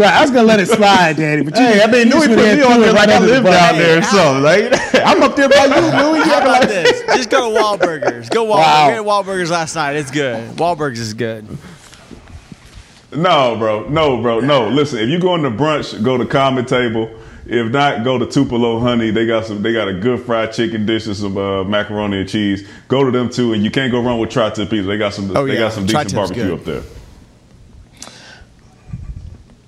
Right, 0.01 0.14
I 0.14 0.22
was 0.22 0.30
gonna 0.30 0.46
let 0.46 0.59
it 0.61 0.66
slide, 0.66 1.18
Daddy. 1.18 1.42
But 1.42 1.59
you, 1.59 1.62
hey, 1.62 1.82
I 1.82 1.86
mean, 1.86 2.09
Louis 2.09 2.28
put 2.28 2.38
me 2.38 2.62
on 2.62 2.80
there 2.80 2.94
like 2.94 3.11
I 3.11 3.18
live 3.18 3.44
down 3.44 3.76
there 3.76 3.98
or 3.98 4.03
something. 4.03 4.42
Like, 4.42 4.94
I'm 4.94 5.22
up 5.22 5.36
there 5.36 5.46
by 5.46 5.66
you, 5.66 5.74
Louis. 5.74 6.22
How 6.22 6.40
about 6.40 6.68
this? 6.68 7.03
Just 7.03 7.28
go 7.28 7.53
to 7.53 7.61
Wahlburgers. 7.61 8.30
Go 8.30 8.46
Wahlburgers. 8.46 8.48
Wow. 8.48 8.88
We 8.88 8.94
had 8.94 9.05
Wahlburgers 9.05 9.51
last 9.51 9.74
night. 9.74 9.96
It's 9.96 10.11
good. 10.11 10.57
Wahlburgers 10.57 11.01
is 11.01 11.12
good. 11.12 11.46
No, 13.14 13.57
bro. 13.59 13.90
No, 13.90 14.22
bro. 14.22 14.40
No. 14.40 14.68
Listen, 14.68 15.01
if 15.01 15.11
you 15.11 15.18
go 15.18 15.34
in 15.34 15.42
the 15.42 15.51
brunch, 15.51 16.03
go 16.03 16.16
to 16.16 16.24
Common 16.24 16.64
Table. 16.64 17.14
If 17.44 17.70
not, 17.70 18.03
go 18.03 18.16
to 18.16 18.24
Tupelo 18.24 18.80
Honey. 18.80 19.11
They 19.11 19.26
got 19.26 19.44
some. 19.44 19.61
They 19.61 19.74
got 19.74 19.88
a 19.88 19.92
good 19.92 20.20
fried 20.20 20.55
chicken 20.55 20.86
dish 20.86 21.09
and 21.09 21.16
some 21.16 21.36
uh, 21.36 21.62
macaroni 21.64 22.20
and 22.20 22.28
cheese. 22.28 22.66
Go 22.88 23.05
to 23.05 23.11
them 23.11 23.28
too, 23.28 23.53
and 23.53 23.62
you 23.62 23.70
can't 23.70 23.92
go 23.92 24.01
wrong 24.01 24.18
with 24.18 24.30
Tri-Tip 24.30 24.70
Pizza. 24.70 24.86
They 24.86 24.96
got 24.96 25.12
some. 25.12 25.36
Oh, 25.36 25.46
they 25.46 25.55
yeah. 25.55 25.59
got 25.61 25.74
some 25.74 25.84
decent 25.84 26.11
Tri-Tip's 26.11 26.14
barbecue 26.14 26.57
good. 26.57 26.59
up 26.61 26.64
there. 26.64 26.99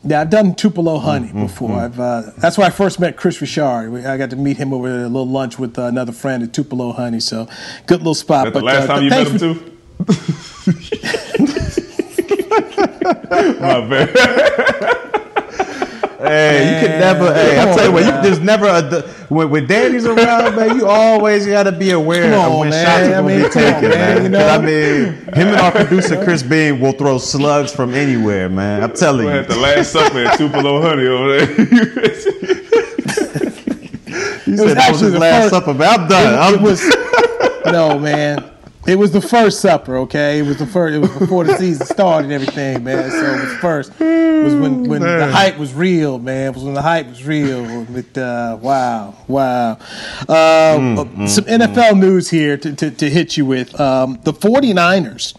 Yeah, 0.05 0.21
I've 0.21 0.31
done 0.31 0.57
Tupelo 0.57 0.99
honey 0.99 1.33
before. 1.33 1.79
I've 1.79 2.01
uh, 2.01 2.23
that's 2.39 2.59
where 2.59 2.67
I 2.67 2.71
first 2.71 2.99
met 2.99 3.17
Chris 3.17 3.41
Richard. 3.41 4.05
I 4.05 4.17
got 4.17 4.31
to 4.31 4.37
meet 4.37 4.57
him 4.57 4.73
over 4.73 4.89
at 4.89 4.95
a 4.95 5.03
little 5.03 5.29
lunch 5.29 5.61
with 5.61 5.79
uh, 5.79 5.83
another 5.83 6.11
friend 6.13 6.43
at 6.43 6.53
Tupelo 6.53 6.93
honey. 6.93 7.21
So 7.21 7.47
good 7.87 7.99
little 7.99 8.15
spot. 8.15 8.47
That 8.47 8.55
the 8.55 8.63
last 8.63 8.89
uh, 8.89 8.95
time 8.95 9.05
you 9.05 9.11
met 9.11 9.29
him 9.29 9.39
too? 9.39 9.55
My 13.61 13.81
bad. 13.89 14.99
Hey, 16.23 16.81
you 16.81 16.87
can 16.87 17.01
never. 17.01 17.35
Hey, 17.35 17.61
I 17.61 17.65
tell 17.75 17.87
you 17.87 17.93
what, 17.93 18.05
you, 18.05 18.11
there's 18.23 18.41
never 18.41 18.67
a 18.67 19.03
when, 19.29 19.51
when 19.51 19.67
Danny's 19.67 20.07
around, 20.07 20.55
man. 20.57 20.77
You 20.77 20.87
always 20.87 21.47
got 21.47 21.65
to 21.65 21.73
be 21.73 21.91
aware 21.91 22.31
Come 22.31 22.53
of 22.53 22.59
when 22.61 22.71
man. 22.71 22.85
shots 22.87 23.09
are 23.09 23.15
I 23.15 23.21
going 23.23 23.27
mean, 23.27 23.43
to 23.43 23.49
be 23.49 23.53
come 23.53 23.65
on, 23.65 23.73
taken, 23.81 23.89
man, 23.91 23.99
man. 23.99 24.17
you 24.17 24.23
'Cause, 24.23 24.31
know? 24.31 24.49
I 24.49 24.59
mean, 24.59 25.35
him 25.35 25.49
and 25.49 25.57
our 25.57 25.73
producer 25.73 26.23
Chris 26.25 26.43
Bean 26.43 26.81
will 26.81 26.93
throw 26.93 27.19
slugs 27.19 27.73
from 27.75 27.95
anywhere, 27.95 28.49
man. 28.49 28.83
I'm 28.83 28.93
telling 28.95 29.27
you. 29.27 29.27
We 29.27 29.33
you. 29.33 29.39
had 29.39 29.49
the 29.49 29.57
last 29.57 29.93
supper 29.93 30.19
at 30.25 30.37
Tupelo 30.39 30.81
Honey 30.83 31.07
over 31.07 31.47
there. 31.47 31.57
He 34.45 34.53
It 34.55 34.59
said 34.59 34.77
that 34.77 34.91
was 34.93 35.01
his 35.01 35.13
the 35.13 35.19
last 35.19 35.45
first- 35.45 35.55
supper, 35.55 35.73
but 35.73 35.89
I'm 36.01 36.09
done. 36.09 36.35
It, 36.35 36.37
I'm 36.37 36.55
it 36.57 36.61
was 36.61 36.83
no 37.73 37.99
man. 37.99 38.52
It 38.85 38.99
was 38.99 39.13
the 39.13 39.21
first 39.21 39.61
supper, 39.61 39.97
okay? 39.99 40.41
It 40.41 40.43
was 40.43 40.59
the 40.59 40.67
first. 40.67 40.95
It 40.95 40.99
was 40.99 41.11
before 41.17 41.45
the 41.45 41.57
season 41.57 41.87
started 41.87 42.25
and 42.25 42.33
everything, 42.33 42.83
man. 42.83 43.11
So 43.11 43.17
it 43.35 43.41
was 43.45 43.55
first. 43.59 43.93
It 44.01 44.45
was 44.45 44.55
when 44.57 44.89
when 44.89 45.03
the 45.03 45.31
hype 45.31 45.57
was 45.57 45.73
real, 45.73 46.19
man. 46.19 46.49
It 46.49 46.55
was 46.55 46.65
when 46.65 46.75
the 46.75 46.83
hype 46.83 47.07
was 47.07 47.25
real. 47.25 47.85
With 47.85 48.19
uh, 48.19 48.59
wow, 48.61 49.15
wow. 49.29 49.73
Uh, 50.29 50.79
Mm, 50.79 51.29
some 51.29 51.45
NFL 51.45 51.99
news 51.99 52.31
here 52.31 52.57
to, 52.57 52.73
to, 52.75 52.91
to 52.91 53.11
hit 53.11 53.37
you 53.37 53.45
with. 53.47 53.79
Um, 53.81 54.19
the 54.25 54.33
49ers 54.33 55.35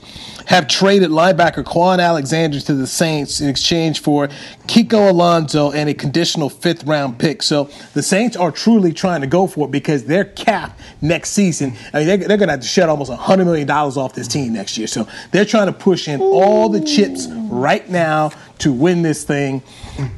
have 0.45 0.67
traded 0.67 1.09
linebacker 1.09 1.63
Kwon 1.63 1.99
Alexander 1.99 2.59
to 2.59 2.73
the 2.73 2.87
Saints 2.87 3.41
in 3.41 3.49
exchange 3.49 4.01
for 4.01 4.27
Kiko 4.67 5.09
Alonso 5.09 5.71
and 5.71 5.89
a 5.89 5.93
conditional 5.93 6.49
fifth 6.49 6.83
round 6.85 7.19
pick. 7.19 7.41
So 7.43 7.69
the 7.93 8.03
Saints 8.03 8.35
are 8.35 8.51
truly 8.51 8.93
trying 8.93 9.21
to 9.21 9.27
go 9.27 9.47
for 9.47 9.67
it 9.67 9.71
because 9.71 10.05
their 10.05 10.25
cap 10.25 10.79
next 11.01 11.31
season, 11.31 11.73
I 11.93 11.99
mean, 11.99 12.07
they're, 12.07 12.17
they're 12.17 12.37
going 12.37 12.47
to 12.47 12.53
have 12.53 12.61
to 12.61 12.67
shed 12.67 12.89
almost 12.89 13.11
$100 13.11 13.45
million 13.45 13.69
off 13.69 14.13
this 14.13 14.27
team 14.27 14.53
next 14.53 14.77
year. 14.77 14.87
So 14.87 15.07
they're 15.31 15.45
trying 15.45 15.67
to 15.67 15.73
push 15.73 16.07
in 16.07 16.21
all 16.21 16.69
the 16.69 16.81
chips 16.81 17.27
right 17.29 17.87
now 17.89 18.31
to 18.59 18.71
win 18.71 19.01
this 19.01 19.23
thing. 19.23 19.61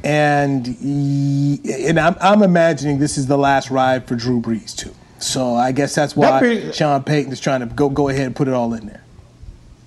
And, 0.04 0.66
and 0.66 1.98
I'm, 1.98 2.16
I'm 2.20 2.42
imagining 2.42 2.98
this 2.98 3.18
is 3.18 3.26
the 3.26 3.38
last 3.38 3.70
ride 3.70 4.06
for 4.06 4.14
Drew 4.14 4.40
Brees, 4.40 4.74
too. 4.74 4.94
So 5.18 5.54
I 5.54 5.72
guess 5.72 5.94
that's 5.94 6.14
why 6.14 6.70
Sean 6.72 7.02
Payton 7.02 7.32
is 7.32 7.40
trying 7.40 7.60
to 7.60 7.66
go, 7.66 7.88
go 7.88 8.08
ahead 8.08 8.26
and 8.26 8.36
put 8.36 8.48
it 8.48 8.54
all 8.54 8.74
in 8.74 8.86
there. 8.86 9.02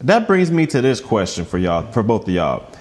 That 0.02 0.28
brings 0.28 0.50
me 0.50 0.66
to 0.68 0.82
this 0.82 1.02
question 1.02 1.46
for 1.46 1.58
y'all, 1.58 1.92
for 1.92 2.04
both 2.04 2.24
of 2.28 2.34
y'all. 2.34 2.72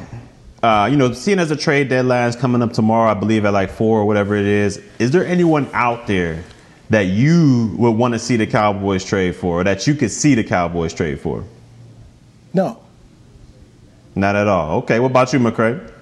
Uh, 0.62 0.88
you 0.90 0.96
know, 0.96 1.12
seeing 1.12 1.38
as 1.38 1.48
the 1.48 1.56
trade 1.56 1.88
deadline 1.88 2.28
is 2.28 2.36
coming 2.36 2.62
up 2.62 2.72
tomorrow, 2.72 3.10
I 3.10 3.14
believe 3.14 3.44
at 3.44 3.52
like 3.52 3.70
four 3.70 4.00
or 4.00 4.04
whatever 4.04 4.36
it 4.36 4.46
is, 4.46 4.80
is 4.98 5.10
there 5.10 5.24
anyone 5.26 5.68
out 5.72 6.06
there 6.06 6.42
that 6.90 7.02
you 7.06 7.74
would 7.76 7.92
want 7.92 8.14
to 8.14 8.18
see 8.18 8.36
the 8.36 8.46
Cowboys 8.46 9.04
trade 9.04 9.36
for, 9.36 9.60
or 9.60 9.64
that 9.64 9.86
you 9.86 9.94
could 9.94 10.10
see 10.10 10.34
the 10.34 10.44
Cowboys 10.44 10.94
trade 10.94 11.20
for? 11.20 11.44
No. 12.54 12.80
Not 14.14 14.34
at 14.36 14.48
all. 14.48 14.78
Okay, 14.78 14.98
what 14.98 15.10
about 15.10 15.32
you, 15.32 15.38
McCray? 15.38 15.92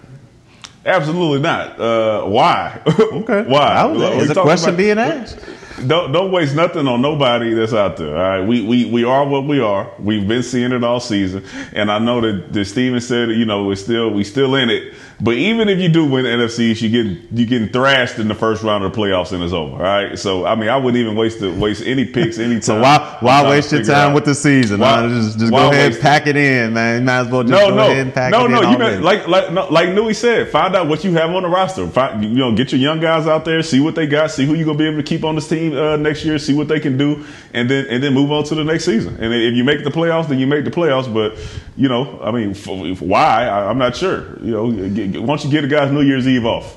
Absolutely 0.87 1.41
not. 1.41 1.79
Uh, 1.81 2.25
why? 2.25 2.81
Okay. 2.87 3.43
why? 3.43 3.85
Was- 3.85 3.99
We 3.99 4.05
is 4.19 4.31
a 4.31 4.35
talking 4.35 4.43
question 4.43 4.77
being 4.77 4.99
asked? 4.99 5.39
Don't 5.85 6.11
don't 6.11 6.33
waste 6.33 6.55
nothing 6.55 6.89
on 6.89 7.03
nobody 7.03 7.53
that's 7.53 7.75
out 7.75 7.99
there. 7.99 8.17
All 8.17 8.23
right, 8.23 8.41
we 8.41 8.63
we 8.63 8.87
we 8.87 9.05
are 9.05 9.27
what 9.27 9.45
we 9.45 9.61
are. 9.61 9.91
We've 9.99 10.27
been 10.27 10.43
seeing 10.43 10.73
it 10.73 10.83
all 10.83 11.01
season, 11.01 11.45
and 11.75 11.91
I 11.91 11.99
know 11.99 12.21
that, 12.23 12.53
that 12.55 12.65
Stephen 12.65 13.01
said, 13.01 13.29
you 13.31 13.45
know, 13.45 13.65
we're 13.65 13.77
still 13.77 14.11
we 14.11 14.25
still 14.25 14.55
in 14.55 14.71
it. 14.71 14.95
But 15.19 15.35
even 15.35 15.71
if 15.71 15.79
you 15.79 15.89
do 15.89 16.05
win 16.05 16.25
the 16.25 16.31
NFC, 16.31 16.79
you 16.79 16.91
get 16.91 17.33
you 17.33 17.47
getting 17.47 17.71
thrashed 17.71 18.19
in 18.19 18.29
the 18.29 18.35
first 18.35 18.63
round 18.63 18.85
of 18.85 18.93
the 18.93 19.01
playoffs, 19.01 19.33
and 19.33 19.43
it's 19.43 19.55
over. 19.55 19.77
All 19.77 19.81
right. 19.81 20.19
So 20.19 20.45
I 20.45 20.55
mean, 20.57 20.69
I 20.69 20.77
wouldn't 20.77 21.01
even 21.01 21.17
waste 21.17 21.41
the, 21.41 21.51
waste 21.55 21.83
any 21.87 22.05
picks 22.05 22.39
any 22.39 22.57
time. 22.57 22.63
So 22.63 22.81
why 22.81 23.17
why 23.21 23.49
waste 23.49 23.73
your 23.73 23.83
time 23.83 24.13
with 24.13 24.27
the 24.27 24.35
season? 24.35 24.81
Why-? 24.81 25.09
Just 25.09 25.39
just 25.39 25.51
why 25.51 25.61
go 25.63 25.71
ahead 25.71 25.93
and 25.93 26.01
pack 26.03 26.27
it 26.27 26.37
in, 26.37 26.75
man. 26.75 27.01
You 27.01 27.07
might 27.07 27.21
as 27.21 27.29
well 27.29 27.43
just 27.45 27.53
no, 27.53 27.71
go 27.71 27.77
no, 27.77 27.83
ahead 27.87 27.99
and 27.99 28.13
pack 28.15 28.31
no, 28.31 28.45
it 28.45 28.51
no. 28.51 28.57
in. 28.59 28.63
You 28.65 28.77
already. 28.77 28.93
meant, 28.93 29.05
like 29.05 29.27
like 29.27 29.53
no, 29.53 29.67
like 29.69 29.89
Newy 29.89 30.13
said, 30.13 30.51
find 30.51 30.77
out 30.77 30.87
what 30.87 31.03
you 31.03 31.13
have 31.13 31.31
on 31.31 31.45
the 31.45 31.49
roster. 31.49 31.87
Find, 31.89 32.23
you 32.23 32.31
know, 32.31 32.55
get 32.55 32.73
your 32.73 32.81
young 32.81 33.01
guys 33.01 33.27
out 33.27 33.47
there, 33.47 33.63
see 33.63 33.81
what 33.81 33.95
they 33.95 34.07
got, 34.07 34.31
see 34.33 34.45
who 34.45 34.53
you're 34.53 34.67
gonna 34.67 34.77
be 34.77 34.87
able 34.87 34.99
to 34.99 35.03
keep 35.03 35.25
on 35.25 35.35
this 35.35 35.49
team 35.49 35.75
uh, 35.75 35.97
next 35.97 36.27
year, 36.27 36.39
see 36.39 36.53
what 36.53 36.69
they 36.69 36.79
can 36.79 36.99
do, 36.99 37.25
and 37.55 37.71
then 37.71 37.87
and 37.87 38.03
then 38.03 38.13
move 38.13 38.31
on 38.31 38.45
to 38.45 38.55
the 38.55 38.65
next 38.65 38.85
season. 38.85 39.17
And 39.19 39.33
if 39.33 39.55
you 39.55 39.65
make 39.65 39.83
the 39.83 39.91
playoffs, 39.91 40.29
then 40.29 40.39
you 40.39 40.47
make 40.47 40.67
the 40.67 40.71
playoffs. 40.71 41.13
But 41.13 41.39
you 41.75 41.89
know, 41.89 42.21
I 42.21 42.31
mean, 42.33 42.55
why? 42.55 43.47
I, 43.47 43.71
I'm 43.71 43.79
not 43.79 43.97
sure. 43.97 44.39
You 44.43 44.51
know, 44.51 44.89
get, 44.91 45.06
why 45.07 45.27
don't 45.27 45.45
you 45.45 45.51
get 45.51 45.65
a 45.65 45.69
guy's 45.69 45.93
New 45.93 46.03
Year's 46.03 46.27
Eve 46.27 46.47
off? 46.47 46.77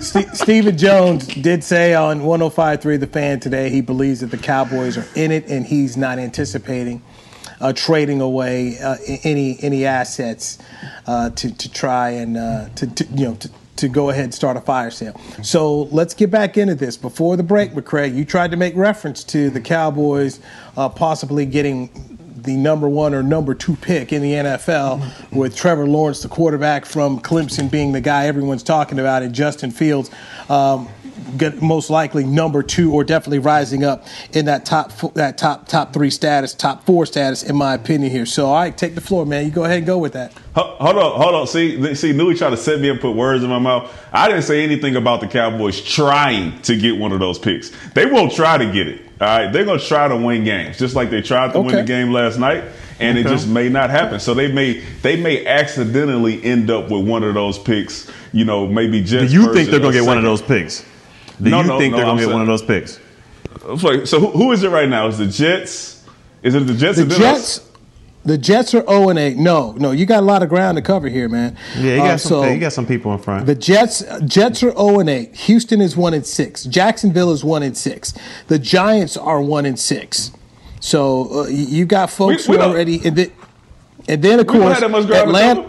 Ste 0.00 0.34
Stephen 0.34 0.78
Jones 0.78 1.26
did 1.26 1.62
say 1.62 1.94
on 1.94 2.20
105.3 2.20 3.00
The 3.00 3.06
Fan 3.06 3.38
today 3.38 3.68
he 3.68 3.82
believes 3.82 4.20
that 4.20 4.30
the 4.30 4.38
Cowboys 4.38 4.96
are 4.96 5.06
in 5.14 5.30
it 5.30 5.46
and 5.48 5.66
he's 5.66 5.96
not 5.96 6.18
anticipating 6.18 7.02
uh, 7.60 7.72
trading 7.74 8.20
away 8.20 8.78
uh, 8.78 8.96
any 9.24 9.58
any 9.60 9.84
assets 9.84 10.58
uh, 11.06 11.30
to 11.30 11.54
to 11.54 11.70
try 11.70 12.10
and 12.10 12.36
uh, 12.36 12.68
to, 12.76 12.86
to 12.86 13.04
you 13.14 13.26
know 13.26 13.34
to, 13.34 13.50
to 13.76 13.88
go 13.88 14.10
ahead 14.10 14.24
and 14.24 14.34
start 14.34 14.56
a 14.56 14.60
fire 14.60 14.90
sale. 14.90 15.18
So 15.42 15.82
let's 15.84 16.14
get 16.14 16.30
back 16.30 16.56
into 16.56 16.74
this. 16.74 16.96
Before 16.96 17.36
the 17.36 17.42
break, 17.42 17.72
McCray, 17.72 18.14
you 18.14 18.24
tried 18.24 18.50
to 18.50 18.56
make 18.56 18.76
reference 18.76 19.24
to 19.24 19.50
the 19.50 19.60
Cowboys 19.60 20.40
uh, 20.76 20.88
possibly 20.88 21.46
getting 21.46 22.09
the 22.50 22.56
number 22.56 22.88
one 22.88 23.14
or 23.14 23.22
number 23.22 23.54
two 23.54 23.76
pick 23.76 24.12
in 24.12 24.22
the 24.22 24.32
NFL, 24.32 25.32
with 25.32 25.54
Trevor 25.54 25.86
Lawrence, 25.86 26.22
the 26.22 26.28
quarterback 26.28 26.84
from 26.84 27.20
Clemson, 27.20 27.70
being 27.70 27.92
the 27.92 28.00
guy 28.00 28.26
everyone's 28.26 28.64
talking 28.64 28.98
about, 28.98 29.22
and 29.22 29.32
Justin 29.32 29.70
Fields. 29.70 30.10
Um, 30.48 30.88
most 31.60 31.90
likely 31.90 32.24
number 32.24 32.62
two, 32.62 32.92
or 32.92 33.04
definitely 33.04 33.38
rising 33.38 33.84
up 33.84 34.06
in 34.32 34.46
that 34.46 34.64
top 34.64 34.92
that 35.14 35.38
top 35.38 35.68
top 35.68 35.92
three 35.92 36.10
status, 36.10 36.54
top 36.54 36.84
four 36.84 37.06
status, 37.06 37.42
in 37.42 37.56
my 37.56 37.74
opinion 37.74 38.10
here. 38.10 38.26
So, 38.26 38.46
all 38.46 38.54
right, 38.54 38.76
take 38.76 38.94
the 38.94 39.00
floor, 39.00 39.26
man. 39.26 39.44
You 39.44 39.50
go 39.50 39.64
ahead 39.64 39.78
and 39.78 39.86
go 39.86 39.98
with 39.98 40.12
that. 40.14 40.32
Hold 40.54 40.96
on, 40.96 41.20
hold 41.20 41.34
on. 41.34 41.46
See, 41.46 41.94
see, 41.94 42.12
Newy 42.12 42.34
tried 42.34 42.50
to 42.50 42.56
set 42.56 42.80
me 42.80 42.90
up, 42.90 43.00
put 43.00 43.14
words 43.14 43.44
in 43.44 43.50
my 43.50 43.58
mouth. 43.58 43.92
I 44.12 44.28
didn't 44.28 44.42
say 44.42 44.64
anything 44.64 44.96
about 44.96 45.20
the 45.20 45.28
Cowboys 45.28 45.80
trying 45.80 46.60
to 46.62 46.76
get 46.76 46.98
one 46.98 47.12
of 47.12 47.20
those 47.20 47.38
picks. 47.38 47.70
They 47.94 48.06
won't 48.06 48.32
try 48.32 48.58
to 48.58 48.72
get 48.72 48.88
it. 48.88 49.02
All 49.20 49.26
right, 49.26 49.52
they're 49.52 49.66
gonna 49.66 49.78
try 49.78 50.08
to 50.08 50.16
win 50.16 50.44
games, 50.44 50.78
just 50.78 50.96
like 50.96 51.10
they 51.10 51.20
tried 51.20 51.52
to 51.52 51.60
win 51.60 51.74
the 51.74 51.82
game 51.82 52.10
last 52.10 52.38
night, 52.38 52.64
and 52.98 53.18
it 53.18 53.26
just 53.26 53.46
may 53.46 53.68
not 53.68 53.90
happen. 53.90 54.18
So 54.18 54.32
they 54.32 54.50
may 54.50 54.80
they 55.02 55.20
may 55.20 55.46
accidentally 55.46 56.42
end 56.42 56.70
up 56.70 56.90
with 56.90 57.06
one 57.06 57.22
of 57.22 57.34
those 57.34 57.58
picks. 57.58 58.10
You 58.32 58.46
know, 58.46 58.66
maybe 58.66 59.00
Do 59.00 59.20
just. 59.20 59.34
you 59.34 59.52
think 59.52 59.68
they're 59.68 59.78
gonna 59.78 59.92
get 59.92 60.06
one 60.06 60.16
of 60.16 60.24
those 60.24 60.40
picks? 60.40 60.86
Do 61.42 61.50
No, 61.50 61.60
you 61.62 61.66
no, 61.68 61.78
think 61.78 61.92
no, 61.92 61.96
they're 61.98 62.06
gonna 62.06 62.18
get 62.20 62.24
saying- 62.26 62.32
one 62.32 62.42
of 62.42 62.46
those 62.48 62.62
picks? 62.62 62.98
So, 63.80 64.04
so 64.04 64.20
who, 64.20 64.26
who 64.30 64.52
is 64.52 64.62
it 64.62 64.70
right 64.70 64.88
now? 64.88 65.06
Is 65.08 65.18
the 65.18 65.26
Jets? 65.26 66.04
Is 66.42 66.54
it 66.54 66.60
the 66.66 66.74
Jets? 66.74 66.96
The 66.96 67.02
and 67.02 67.10
then? 67.10 67.18
Jets. 67.20 67.66
The 68.22 68.36
Jets 68.36 68.74
are 68.74 68.84
0 68.86 69.08
and 69.08 69.18
8. 69.18 69.36
No, 69.38 69.72
no, 69.72 69.92
you 69.92 70.04
got 70.04 70.18
a 70.22 70.26
lot 70.26 70.42
of 70.42 70.50
ground 70.50 70.76
to 70.76 70.82
cover 70.82 71.08
here, 71.08 71.26
man. 71.28 71.56
Yeah, 71.78 71.92
you 71.92 71.96
got 71.98 72.10
Uh, 72.10 72.18
some. 72.18 72.28
so- 72.28 72.44
you 72.50 72.58
got 72.60 72.72
some 72.74 72.84
people 72.86 73.12
in 73.12 73.18
front. 73.18 73.46
The 73.46 73.54
Jets 73.54 74.04
Jets 74.26 74.62
are 74.62 74.72
0 74.72 75.00
and 75.00 75.08
8. 75.08 75.34
Houston 75.36 75.80
is 75.80 75.96
1 75.96 76.12
and 76.12 76.26
6. 76.26 76.64
Jacksonville 76.64 77.32
is 77.32 77.42
1 77.44 77.62
and 77.62 77.76
6. 77.76 78.12
The 78.48 78.58
Giants 78.58 79.16
are 79.16 79.40
1 79.40 79.64
and 79.64 79.78
6. 79.78 80.32
So 80.80 81.44
uh, 81.44 81.46
you 81.48 81.64
you 81.66 81.84
got 81.86 82.10
folks 82.10 82.46
We- 82.46 82.52
we 82.52 82.56
who 82.58 82.62
don't- 82.62 82.72
already 82.74 83.00
and 83.04 83.16
then, 83.16 83.30
and 84.08 84.22
then 84.22 84.38
of 84.40 84.46
course 84.46 84.72
have 84.74 84.80
that 84.80 84.90
much 84.90 85.06
ground 85.06 85.24
to 85.24 85.28
Atlanta 85.28 85.66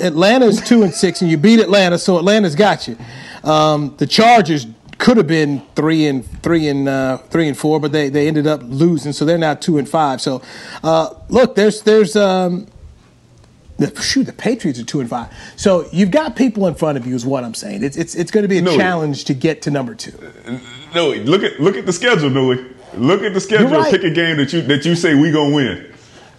Atlanta's 0.00 0.60
2 0.60 0.82
and 0.84 0.94
6 0.94 1.22
and 1.22 1.30
you 1.30 1.36
beat 1.36 1.58
Atlanta, 1.60 1.98
so 1.98 2.18
Atlanta's 2.18 2.54
got 2.54 2.86
you. 2.86 2.96
Um, 3.44 3.94
the 3.98 4.06
Chargers 4.06 4.66
could 4.98 5.16
have 5.16 5.26
been 5.26 5.62
3 5.74 6.06
and 6.06 6.42
3 6.42 6.68
and 6.68 6.88
uh, 6.88 7.16
3 7.18 7.48
and 7.48 7.58
4, 7.58 7.80
but 7.80 7.92
they 7.92 8.08
they 8.08 8.28
ended 8.28 8.46
up 8.46 8.60
losing, 8.64 9.12
so 9.12 9.24
they're 9.24 9.38
now 9.38 9.54
2 9.54 9.78
and 9.78 9.88
5. 9.88 10.20
So 10.20 10.42
uh, 10.84 11.14
look, 11.28 11.54
there's 11.56 11.82
there's 11.82 12.14
um, 12.16 12.66
the, 13.78 14.00
shoot, 14.00 14.24
the 14.24 14.32
Patriots 14.32 14.78
are 14.78 14.84
two 14.84 15.00
and 15.00 15.08
five. 15.10 15.32
So 15.56 15.86
you've 15.92 16.10
got 16.10 16.36
people 16.36 16.66
in 16.66 16.74
front 16.74 16.98
of 16.98 17.06
you, 17.06 17.14
is 17.14 17.26
what 17.26 17.42
I'm 17.42 17.54
saying. 17.54 17.82
It's 17.82 17.96
it's, 17.96 18.14
it's 18.14 18.30
going 18.30 18.42
to 18.42 18.48
be 18.48 18.58
a 18.58 18.62
No. 18.62 18.76
challenge 18.76 19.24
to 19.24 19.34
get 19.34 19.62
to 19.62 19.70
number 19.70 19.94
two. 19.94 20.12
No, 20.94 21.10
look 21.10 21.42
at 21.42 21.58
look 21.58 21.76
at 21.76 21.86
the 21.86 21.92
schedule, 21.92 22.30
Newy. 22.30 22.64
Look 22.94 23.22
at 23.22 23.34
the 23.34 23.40
schedule. 23.40 23.70
Right. 23.70 23.90
Pick 23.90 24.04
a 24.04 24.10
game 24.10 24.36
that 24.36 24.52
you 24.52 24.60
that 24.62 24.84
you 24.84 24.94
say 24.94 25.14
we 25.14 25.32
gonna 25.32 25.54
win, 25.54 25.92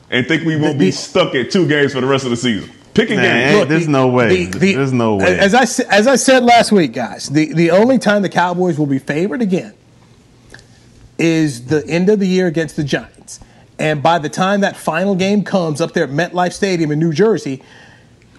and 0.09 0.27
think 0.27 0.43
we 0.45 0.55
won't 0.55 0.79
be 0.79 0.91
stuck 0.91 1.35
at 1.35 1.51
two 1.51 1.67
games 1.67 1.93
for 1.93 2.01
the 2.01 2.07
rest 2.07 2.23
of 2.23 2.29
the 2.29 2.37
season. 2.37 2.69
Pick 2.93 3.09
a 3.09 3.15
game. 3.15 3.23
ain't- 3.25 3.69
there's 3.69 3.87
no 3.87 4.07
way. 4.07 4.45
The- 4.45 4.57
the- 4.59 4.75
there's 4.75 4.93
no 4.93 5.15
way. 5.15 5.37
As 5.39 5.53
I 5.53 5.63
as 5.89 6.07
I 6.07 6.15
said 6.15 6.43
last 6.43 6.71
week, 6.71 6.93
guys, 6.93 7.27
the 7.29 7.51
the 7.53 7.71
only 7.71 7.97
time 7.97 8.21
the 8.21 8.29
Cowboys 8.29 8.77
will 8.77 8.85
be 8.85 8.99
favored 8.99 9.41
again 9.41 9.73
is 11.17 11.65
the 11.65 11.85
end 11.87 12.09
of 12.09 12.19
the 12.19 12.27
year 12.27 12.47
against 12.47 12.75
the 12.75 12.83
Giants, 12.83 13.39
and 13.79 14.01
by 14.01 14.19
the 14.19 14.29
time 14.29 14.61
that 14.61 14.75
final 14.75 15.15
game 15.15 15.43
comes 15.43 15.79
up 15.81 15.93
there 15.93 16.03
at 16.05 16.09
MetLife 16.09 16.53
Stadium 16.53 16.91
in 16.91 16.99
New 16.99 17.13
Jersey. 17.13 17.61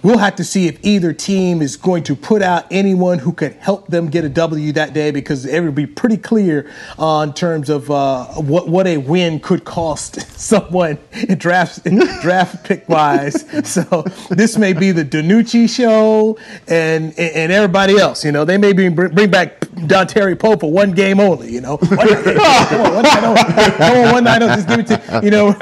We'll 0.05 0.19
have 0.19 0.37
to 0.37 0.45
see 0.45 0.67
if 0.69 0.79
either 0.85 1.15
team 1.15 1.63
is 1.63 1.79
going 1.79 2.03
to 2.05 2.15
put 2.15 2.43
out 2.43 2.67
anyone 2.71 3.21
who 3.21 3.33
could 3.33 3.55
help 3.55 3.87
them 3.87 4.11
get 4.11 4.23
a 4.23 4.29
W 4.29 4.71
that 4.73 4.93
day 4.93 5.11
because 5.11 5.47
it 5.47 5.61
would 5.61 5.75
be 5.75 5.87
pretty 5.87 6.19
clear 6.19 6.71
uh, 6.99 7.25
in 7.27 7.33
terms 7.33 7.71
of 7.71 7.91
uh, 7.91 8.27
what 8.35 8.69
what 8.69 8.87
a 8.87 8.99
win 8.99 9.41
could 9.41 9.65
cost 9.65 10.21
someone 10.39 10.99
in 11.27 11.39
draft 11.39 11.85
draft 12.21 12.67
pick 12.67 12.87
wise. 12.87 13.47
So 13.67 14.03
this 14.29 14.59
may 14.59 14.75
be 14.75 14.93
the 14.93 15.07
DiNucci 15.07 15.71
show 15.75 16.37
and 16.69 17.19
and 17.19 17.51
everybody 17.51 17.97
else. 17.97 18.27
You 18.27 18.33
know, 18.33 18.45
they 18.45 18.59
may 18.59 18.75
be 18.75 18.91
bring 18.91 19.31
back 19.31 19.61
Dontari 19.61 20.39
Poe 20.39 20.59
for 20.59 20.71
one 20.71 20.93
game 20.93 21.19
only. 21.19 21.51
You 21.51 21.63
know, 21.63 21.79
one 21.79 22.07
night, 22.07 22.25
come 22.69 22.81
on, 22.83 22.95
one 22.95 23.03
night 23.05 23.25
only. 23.25 23.43
Come 23.79 23.97
on, 23.97 24.13
one 24.13 24.25
night 24.25 24.43
only. 24.43 24.55
Just 24.57 24.69
give 24.69 24.81
it 24.81 24.87
to 24.89 25.21
you 25.25 25.31
know. 25.31 25.57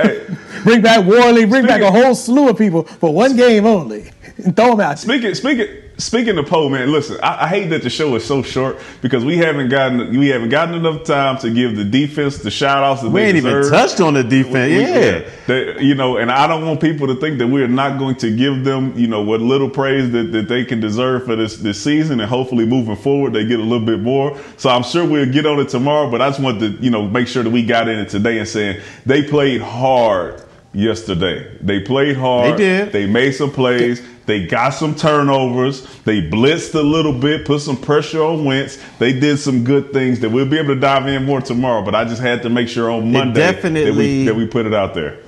Bring 0.65 0.83
back 0.83 1.05
Worley. 1.05 1.45
Bring 1.45 1.67
back 1.67 1.81
a 1.81 1.91
whole 1.91 2.15
slew 2.17 2.49
of 2.49 2.59
people 2.59 2.83
for 2.83 3.13
one 3.13 3.37
game 3.37 3.67
only. 3.67 4.11
Throw 4.43 4.71
them 4.71 4.81
out. 4.81 4.99
Speaking, 4.99 5.35
speaking, 5.35 5.69
speaking 5.99 6.37
of 6.39 6.47
Poe, 6.47 6.69
man. 6.69 6.91
Listen, 6.91 7.19
I, 7.23 7.45
I, 7.45 7.49
hate 7.49 7.69
that 7.69 7.83
the 7.83 7.91
show 7.91 8.15
is 8.17 8.25
so 8.25 8.43
short 8.43 8.79
because 9.01 9.25
we 9.25 9.37
haven't 9.37 9.69
gotten 9.69 10.19
we 10.19 10.29
haven't 10.29 10.49
gotten 10.49 10.75
enough 10.75 11.05
time 11.05 11.39
to 11.39 11.51
give 11.51 11.77
the 11.77 11.85
defense 11.85 12.39
the 12.39 12.51
shout 12.51 12.83
outs 12.83 13.03
that 13.03 13.11
we 13.11 13.21
ain't 13.21 13.37
deserve. 13.37 13.67
even 13.67 13.73
touched 13.73 14.01
on 14.01 14.15
the 14.15 14.25
defense. 14.25 14.71
We, 14.71 14.81
yeah, 14.81 14.99
yeah. 14.99 15.31
They, 15.47 15.83
you 15.83 15.95
know, 15.95 16.17
and 16.17 16.31
I 16.31 16.47
don't 16.47 16.67
want 16.67 16.81
people 16.81 17.07
to 17.07 17.15
think 17.17 17.39
that 17.39 17.47
we're 17.47 17.69
not 17.69 17.99
going 17.99 18.17
to 18.17 18.35
give 18.35 18.65
them, 18.65 18.97
you 18.97 19.07
know, 19.07 19.23
what 19.23 19.41
little 19.41 19.71
praise 19.71 20.11
that, 20.13 20.33
that 20.33 20.49
they 20.49 20.65
can 20.65 20.81
deserve 20.81 21.25
for 21.25 21.37
this 21.37 21.57
this 21.59 21.83
season, 21.83 22.21
and 22.21 22.29
hopefully 22.29 22.67
moving 22.67 22.97
forward 22.97 23.33
they 23.33 23.47
get 23.47 23.61
a 23.61 23.65
little 23.65 23.87
bit 23.87 24.01
more. 24.01 24.39
So 24.57 24.71
I'm 24.71 24.83
sure 24.83 25.07
we'll 25.07 25.33
get 25.33 25.47
on 25.47 25.61
it 25.61 25.69
tomorrow, 25.69 26.11
but 26.11 26.21
I 26.21 26.29
just 26.29 26.41
want 26.41 26.61
to, 26.61 26.71
you 26.81 26.91
know, 26.91 27.07
make 27.09 27.29
sure 27.29 27.43
that 27.43 27.51
we 27.51 27.65
got 27.65 27.89
in 27.89 27.99
it 27.99 28.09
today 28.09 28.39
and 28.39 28.49
saying 28.49 28.81
they 29.07 29.23
played 29.23 29.61
hard 29.61 30.43
yesterday. 30.73 31.57
They 31.61 31.81
played 31.81 32.17
hard. 32.17 32.55
They 32.55 32.57
did. 32.57 32.93
They 32.93 33.07
made 33.07 33.33
some 33.33 33.51
plays. 33.51 34.03
They 34.27 34.47
got 34.47 34.71
some 34.71 34.95
turnovers. 34.95 35.87
They 36.05 36.23
blitzed 36.23 36.75
a 36.75 36.83
little 36.83 37.13
bit, 37.13 37.45
put 37.45 37.61
some 37.61 37.77
pressure 37.77 38.23
on 38.23 38.45
Wentz. 38.45 38.79
They 38.99 39.19
did 39.19 39.39
some 39.39 39.65
good 39.65 39.93
things 39.93 40.21
that 40.21 40.31
we'll 40.31 40.47
be 40.47 40.59
able 40.59 40.75
to 40.75 40.81
dive 40.81 41.07
in 41.07 41.25
more 41.25 41.41
tomorrow. 41.41 41.85
But 41.85 41.95
I 41.95 42.05
just 42.05 42.23
had 42.23 42.43
to 42.43 42.51
make 42.51 42.69
sure 42.69 42.91
on 42.91 43.11
Monday 43.13 43.53
that, 43.53 43.95
we, 43.95 44.25
that 44.25 44.35
we 44.35 44.47
put 44.47 44.67
it 44.67 44.75
out 44.75 44.95
there 44.95 45.22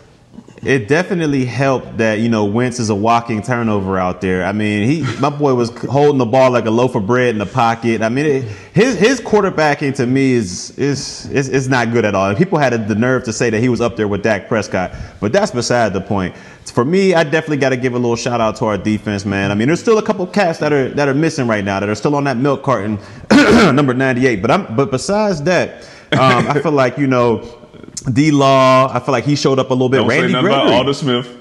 it 0.64 0.88
definitely 0.88 1.44
helped 1.44 1.98
that 1.98 2.20
you 2.20 2.28
know 2.28 2.44
Wentz 2.44 2.78
is 2.78 2.88
a 2.88 2.94
walking 2.94 3.42
turnover 3.42 3.98
out 3.98 4.20
there. 4.20 4.44
I 4.44 4.52
mean, 4.52 4.88
he 4.88 5.20
my 5.20 5.30
boy 5.30 5.54
was 5.54 5.70
holding 5.84 6.18
the 6.18 6.26
ball 6.26 6.50
like 6.50 6.64
a 6.64 6.70
loaf 6.70 6.94
of 6.94 7.06
bread 7.06 7.30
in 7.30 7.38
the 7.38 7.46
pocket. 7.46 8.02
I 8.02 8.08
mean, 8.08 8.26
it, 8.26 8.42
his 8.72 8.98
his 8.98 9.20
quarterbacking 9.20 9.94
to 9.96 10.06
me 10.06 10.32
is 10.32 10.76
is 10.78 11.30
is, 11.30 11.48
is 11.48 11.68
not 11.68 11.92
good 11.92 12.04
at 12.04 12.14
all. 12.14 12.28
And 12.28 12.38
people 12.38 12.58
had 12.58 12.88
the 12.88 12.94
nerve 12.94 13.24
to 13.24 13.32
say 13.32 13.50
that 13.50 13.60
he 13.60 13.68
was 13.68 13.80
up 13.80 13.96
there 13.96 14.08
with 14.08 14.22
Dak 14.22 14.48
Prescott, 14.48 14.92
but 15.20 15.32
that's 15.32 15.50
beside 15.50 15.92
the 15.92 16.00
point. 16.00 16.36
For 16.72 16.84
me, 16.84 17.14
I 17.14 17.24
definitely 17.24 17.58
got 17.58 17.68
to 17.70 17.76
give 17.76 17.94
a 17.94 17.98
little 17.98 18.16
shout 18.16 18.40
out 18.40 18.56
to 18.56 18.64
our 18.64 18.78
defense, 18.78 19.24
man. 19.24 19.50
I 19.50 19.54
mean, 19.54 19.68
there's 19.68 19.80
still 19.80 19.98
a 19.98 20.02
couple 20.02 20.26
cats 20.26 20.58
that 20.60 20.72
are 20.72 20.88
that 20.90 21.08
are 21.08 21.14
missing 21.14 21.46
right 21.46 21.64
now 21.64 21.78
that 21.80 21.88
are 21.88 21.94
still 21.94 22.16
on 22.16 22.24
that 22.24 22.36
milk 22.38 22.62
carton, 22.62 22.98
number 23.74 23.92
98. 23.92 24.40
But 24.40 24.50
I'm 24.50 24.74
but 24.74 24.90
besides 24.90 25.42
that, 25.42 25.84
um, 26.12 26.48
I 26.48 26.60
feel 26.60 26.72
like 26.72 26.96
you 26.96 27.06
know 27.06 27.63
D 28.12 28.30
Law, 28.30 28.90
I 28.92 29.00
feel 29.00 29.12
like 29.12 29.24
he 29.24 29.36
showed 29.36 29.58
up 29.58 29.70
a 29.70 29.74
little 29.74 29.88
bit. 29.88 29.98
Don't 29.98 30.08
Randy 30.08 30.28
say 30.28 30.32
nothing 30.32 30.46
Gregory. 30.46 30.66
about 30.68 30.78
Aldon 30.78 30.94
Smith. 30.94 31.36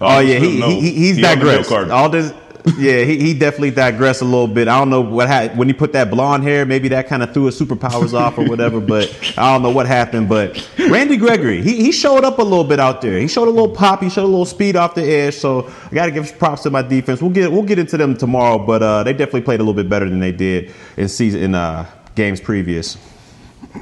oh 0.00 0.18
yeah, 0.20 0.38
Smith, 0.38 0.52
he, 0.52 0.60
no. 0.60 0.68
he, 0.68 0.90
he's 0.92 1.16
He 1.16 1.22
digressed. 1.22 1.70
Aldis, 1.70 2.32
yeah, 2.78 3.04
he, 3.04 3.18
he 3.18 3.34
definitely 3.34 3.70
digressed 3.70 4.22
a 4.22 4.24
little 4.24 4.48
bit. 4.48 4.66
I 4.66 4.78
don't 4.78 4.90
know 4.90 5.00
what 5.00 5.28
happened 5.28 5.58
when 5.58 5.68
he 5.68 5.74
put 5.74 5.92
that 5.92 6.10
blonde 6.10 6.42
hair. 6.42 6.66
Maybe 6.66 6.88
that 6.88 7.06
kind 7.06 7.22
of 7.22 7.32
threw 7.32 7.44
his 7.44 7.60
superpowers 7.60 8.12
off 8.12 8.38
or 8.38 8.44
whatever. 8.48 8.80
But 8.80 9.14
I 9.38 9.52
don't 9.52 9.62
know 9.62 9.70
what 9.70 9.86
happened. 9.86 10.28
But 10.28 10.68
Randy 10.78 11.16
Gregory, 11.16 11.62
he, 11.62 11.76
he 11.76 11.92
showed 11.92 12.24
up 12.24 12.38
a 12.38 12.42
little 12.42 12.64
bit 12.64 12.80
out 12.80 13.00
there. 13.00 13.20
He 13.20 13.28
showed 13.28 13.46
a 13.46 13.50
little 13.50 13.68
pop. 13.68 14.02
He 14.02 14.10
showed 14.10 14.24
a 14.24 14.26
little 14.26 14.44
speed 14.46 14.74
off 14.74 14.94
the 14.94 15.04
edge. 15.04 15.34
So 15.34 15.70
I 15.84 15.94
got 15.94 16.06
to 16.06 16.12
give 16.12 16.36
props 16.38 16.62
to 16.64 16.70
my 16.70 16.82
defense. 16.82 17.22
We'll 17.22 17.30
get 17.30 17.52
we'll 17.52 17.62
get 17.62 17.78
into 17.78 17.96
them 17.96 18.16
tomorrow. 18.16 18.58
But 18.58 18.82
uh, 18.82 19.02
they 19.04 19.12
definitely 19.12 19.42
played 19.42 19.60
a 19.60 19.62
little 19.62 19.74
bit 19.74 19.88
better 19.88 20.08
than 20.08 20.18
they 20.18 20.32
did 20.32 20.72
in 20.96 21.08
season 21.08 21.42
in 21.42 21.54
uh, 21.54 21.86
games 22.16 22.40
previous. 22.40 22.96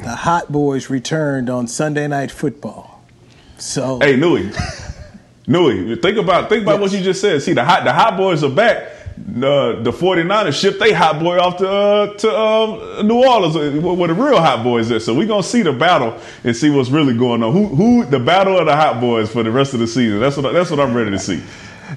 The 0.03 0.16
Hot 0.16 0.51
Boys 0.51 0.90
returned 0.90 1.49
on 1.49 1.66
Sunday 1.66 2.07
Night 2.09 2.30
Football. 2.30 3.03
So 3.59 3.99
Hey, 4.01 4.16
Newy. 4.16 4.51
Newy, 5.47 5.97
think 5.97 6.16
about 6.16 6.49
think 6.49 6.62
about 6.62 6.80
what 6.80 6.92
you 6.92 7.03
just 7.03 7.20
said. 7.20 7.42
See, 7.42 7.53
the 7.53 7.64
hot 7.64 7.84
the 7.84 7.92
hot 7.92 8.16
boys 8.16 8.42
are 8.42 8.51
back. 8.51 8.92
Uh, 9.16 9.80
the 9.82 9.92
49ers 9.92 10.59
shipped 10.59 10.80
they 10.80 10.92
hot 10.92 11.20
boy 11.20 11.38
off 11.38 11.59
to 11.59 11.68
uh, 11.68 12.14
to 12.14 12.36
um, 12.36 13.07
New 13.07 13.22
Orleans 13.22 13.55
uh, 13.55 13.95
where 13.95 14.09
the 14.09 14.14
real 14.14 14.40
hot 14.40 14.64
boys 14.64 14.90
are. 14.90 14.99
So 15.01 15.14
we're 15.14 15.28
gonna 15.28 15.42
see 15.42 15.62
the 15.62 15.72
battle 15.72 16.18
and 16.45 16.57
see 16.57 16.70
what's 16.70 16.90
really 16.90 17.16
going 17.16 17.42
on. 17.42 17.53
Who 17.53 17.66
who 17.66 18.05
the 18.07 18.18
battle 18.18 18.59
of 18.59 18.66
the 18.66 18.74
hot 18.74 19.01
boys 19.01 19.30
for 19.30 19.42
the 19.42 19.51
rest 19.51 19.74
of 19.74 19.80
the 19.80 19.86
season. 19.86 20.18
That's 20.18 20.36
what 20.36 20.53
that's 20.53 20.70
what 20.70 20.80
I'm 20.80 20.95
ready 20.95 21.11
to 21.11 21.18
see. 21.18 21.42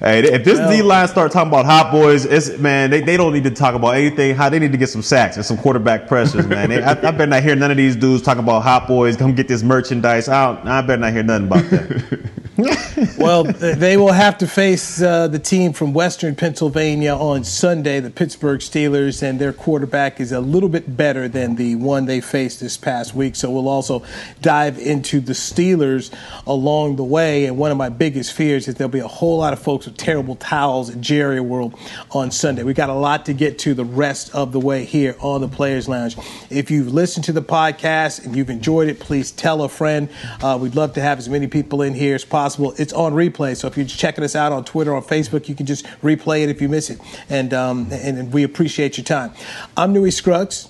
Hey, 0.00 0.22
if 0.22 0.44
this 0.44 0.58
D 0.70 0.82
line 0.82 1.08
start 1.08 1.32
talking 1.32 1.48
about 1.48 1.64
hot 1.66 1.90
boys, 1.90 2.24
it's 2.24 2.56
man, 2.58 2.90
they, 2.90 3.00
they 3.00 3.16
don't 3.16 3.32
need 3.32 3.44
to 3.44 3.50
talk 3.50 3.74
about 3.74 3.90
anything. 3.96 4.34
How 4.34 4.48
they 4.48 4.58
need 4.58 4.72
to 4.72 4.78
get 4.78 4.88
some 4.88 5.02
sacks 5.02 5.36
and 5.36 5.44
some 5.44 5.56
quarterback 5.56 6.06
pressures, 6.06 6.46
man. 6.46 6.68
They, 6.68 6.82
I, 6.82 6.92
I 6.92 6.94
better 6.94 7.26
not 7.26 7.42
hear 7.42 7.56
none 7.56 7.70
of 7.70 7.76
these 7.76 7.96
dudes 7.96 8.22
talking 8.22 8.42
about 8.42 8.62
hot 8.62 8.86
boys. 8.86 9.16
Come 9.16 9.34
get 9.34 9.48
this 9.48 9.62
merchandise. 9.62 10.28
I, 10.28 10.54
don't, 10.54 10.68
I 10.68 10.80
better 10.82 11.00
not 11.00 11.12
hear 11.12 11.22
nothing 11.22 11.46
about 11.46 11.64
that. 11.70 12.30
well, 13.18 13.44
they 13.44 13.96
will 13.96 14.10
have 14.10 14.36
to 14.38 14.48
face 14.48 15.00
uh, 15.00 15.28
the 15.28 15.38
team 15.38 15.72
from 15.72 15.92
Western 15.92 16.34
Pennsylvania 16.34 17.14
on 17.14 17.44
Sunday, 17.44 18.00
the 18.00 18.10
Pittsburgh 18.10 18.58
Steelers, 18.58 19.22
and 19.22 19.38
their 19.38 19.52
quarterback 19.52 20.18
is 20.18 20.32
a 20.32 20.40
little 20.40 20.68
bit 20.68 20.96
better 20.96 21.28
than 21.28 21.54
the 21.54 21.76
one 21.76 22.06
they 22.06 22.20
faced 22.20 22.58
this 22.58 22.76
past 22.76 23.14
week. 23.14 23.36
So 23.36 23.48
we'll 23.48 23.68
also 23.68 24.02
dive 24.42 24.76
into 24.76 25.20
the 25.20 25.34
Steelers 25.34 26.12
along 26.48 26.96
the 26.96 27.04
way. 27.04 27.44
And 27.44 27.56
one 27.56 27.70
of 27.70 27.76
my 27.76 27.90
biggest 27.90 28.32
fears 28.32 28.66
is 28.66 28.74
there'll 28.74 28.90
be 28.90 28.98
a 28.98 29.06
whole 29.06 29.38
lot 29.38 29.52
of 29.52 29.60
folks 29.60 29.86
with 29.86 29.96
terrible 29.96 30.34
towels 30.34 30.90
at 30.90 31.00
Jerry 31.00 31.40
World 31.40 31.78
on 32.10 32.32
Sunday. 32.32 32.64
We 32.64 32.74
got 32.74 32.90
a 32.90 32.94
lot 32.94 33.26
to 33.26 33.34
get 33.34 33.60
to 33.60 33.74
the 33.74 33.84
rest 33.84 34.34
of 34.34 34.50
the 34.50 34.58
way 34.58 34.84
here 34.84 35.14
on 35.20 35.42
the 35.42 35.48
Players 35.48 35.88
Lounge. 35.88 36.16
If 36.50 36.72
you've 36.72 36.92
listened 36.92 37.24
to 37.26 37.32
the 37.32 37.42
podcast 37.42 38.24
and 38.24 38.34
you've 38.34 38.50
enjoyed 38.50 38.88
it, 38.88 38.98
please 38.98 39.30
tell 39.30 39.62
a 39.62 39.68
friend. 39.68 40.08
Uh, 40.42 40.58
we'd 40.60 40.74
love 40.74 40.94
to 40.94 41.00
have 41.00 41.18
as 41.18 41.28
many 41.28 41.46
people 41.46 41.82
in 41.82 41.94
here 41.94 42.16
as 42.16 42.24
possible. 42.24 42.47
It's 42.56 42.92
on 42.92 43.12
replay, 43.12 43.56
so 43.56 43.66
if 43.66 43.76
you're 43.76 43.86
checking 43.86 44.24
us 44.24 44.36
out 44.36 44.52
on 44.52 44.64
Twitter 44.64 44.92
or 44.92 45.02
Facebook, 45.02 45.48
you 45.48 45.54
can 45.54 45.66
just 45.66 45.84
replay 46.02 46.44
it 46.44 46.48
if 46.48 46.62
you 46.62 46.68
miss 46.68 46.90
it. 46.90 47.00
And 47.28 47.52
um, 47.52 47.88
and, 47.90 48.18
and 48.18 48.32
we 48.32 48.44
appreciate 48.44 48.96
your 48.96 49.04
time. 49.04 49.32
I'm 49.76 49.92
Newy 49.92 50.10
Scruggs, 50.10 50.68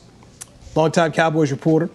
longtime 0.74 1.12
Cowboys 1.12 1.50
reporter. 1.50 1.90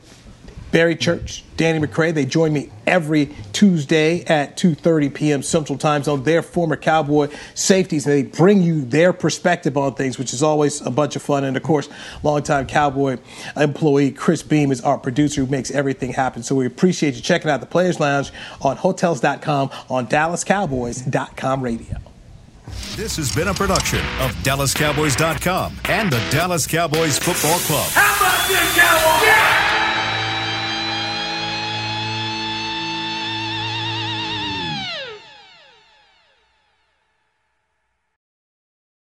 Barry 0.73 0.95
Church, 0.95 1.43
Danny 1.55 1.85
McCray. 1.85 2.11
They 2.11 2.25
join 2.25 2.51
me 2.51 2.71
every 2.87 3.27
Tuesday 3.53 4.23
at 4.25 4.57
2:30 4.57 5.13
p.m. 5.13 5.43
Central 5.43 5.77
Time 5.77 6.01
Zone. 6.01 6.23
They're 6.23 6.41
former 6.41 6.75
Cowboy 6.75 7.29
safeties, 7.53 8.07
and 8.07 8.15
they 8.15 8.23
bring 8.23 8.63
you 8.63 8.81
their 8.81 9.13
perspective 9.13 9.77
on 9.77 9.93
things, 9.93 10.17
which 10.17 10.33
is 10.33 10.41
always 10.41 10.81
a 10.81 10.89
bunch 10.89 11.15
of 11.15 11.21
fun. 11.21 11.43
And 11.43 11.55
of 11.55 11.61
course, 11.61 11.89
longtime 12.23 12.65
Cowboy 12.65 13.19
employee 13.55 14.11
Chris 14.11 14.41
Beam 14.41 14.71
is 14.71 14.81
our 14.81 14.97
producer 14.97 15.45
who 15.45 15.47
makes 15.51 15.69
everything 15.69 16.11
happen. 16.11 16.41
So 16.41 16.55
we 16.55 16.65
appreciate 16.65 17.13
you 17.13 17.21
checking 17.21 17.51
out 17.51 17.59
the 17.59 17.67
Players 17.67 17.99
Lounge 17.99 18.31
on 18.59 18.75
Hotels.com 18.75 19.69
on 19.91 20.07
DallasCowboys.com 20.07 21.61
radio. 21.61 21.97
This 22.95 23.17
has 23.17 23.33
been 23.33 23.47
a 23.47 23.53
production 23.53 23.99
of 24.19 24.31
DallasCowboys.com 24.41 25.77
and 25.85 26.11
the 26.11 26.21
Dallas 26.31 26.65
Cowboys 26.65 27.19
Football 27.19 27.59
Club. 27.59 27.87
How 27.91 28.15
about 28.17 28.47
this, 28.47 28.75
Cowboys? 28.75 29.82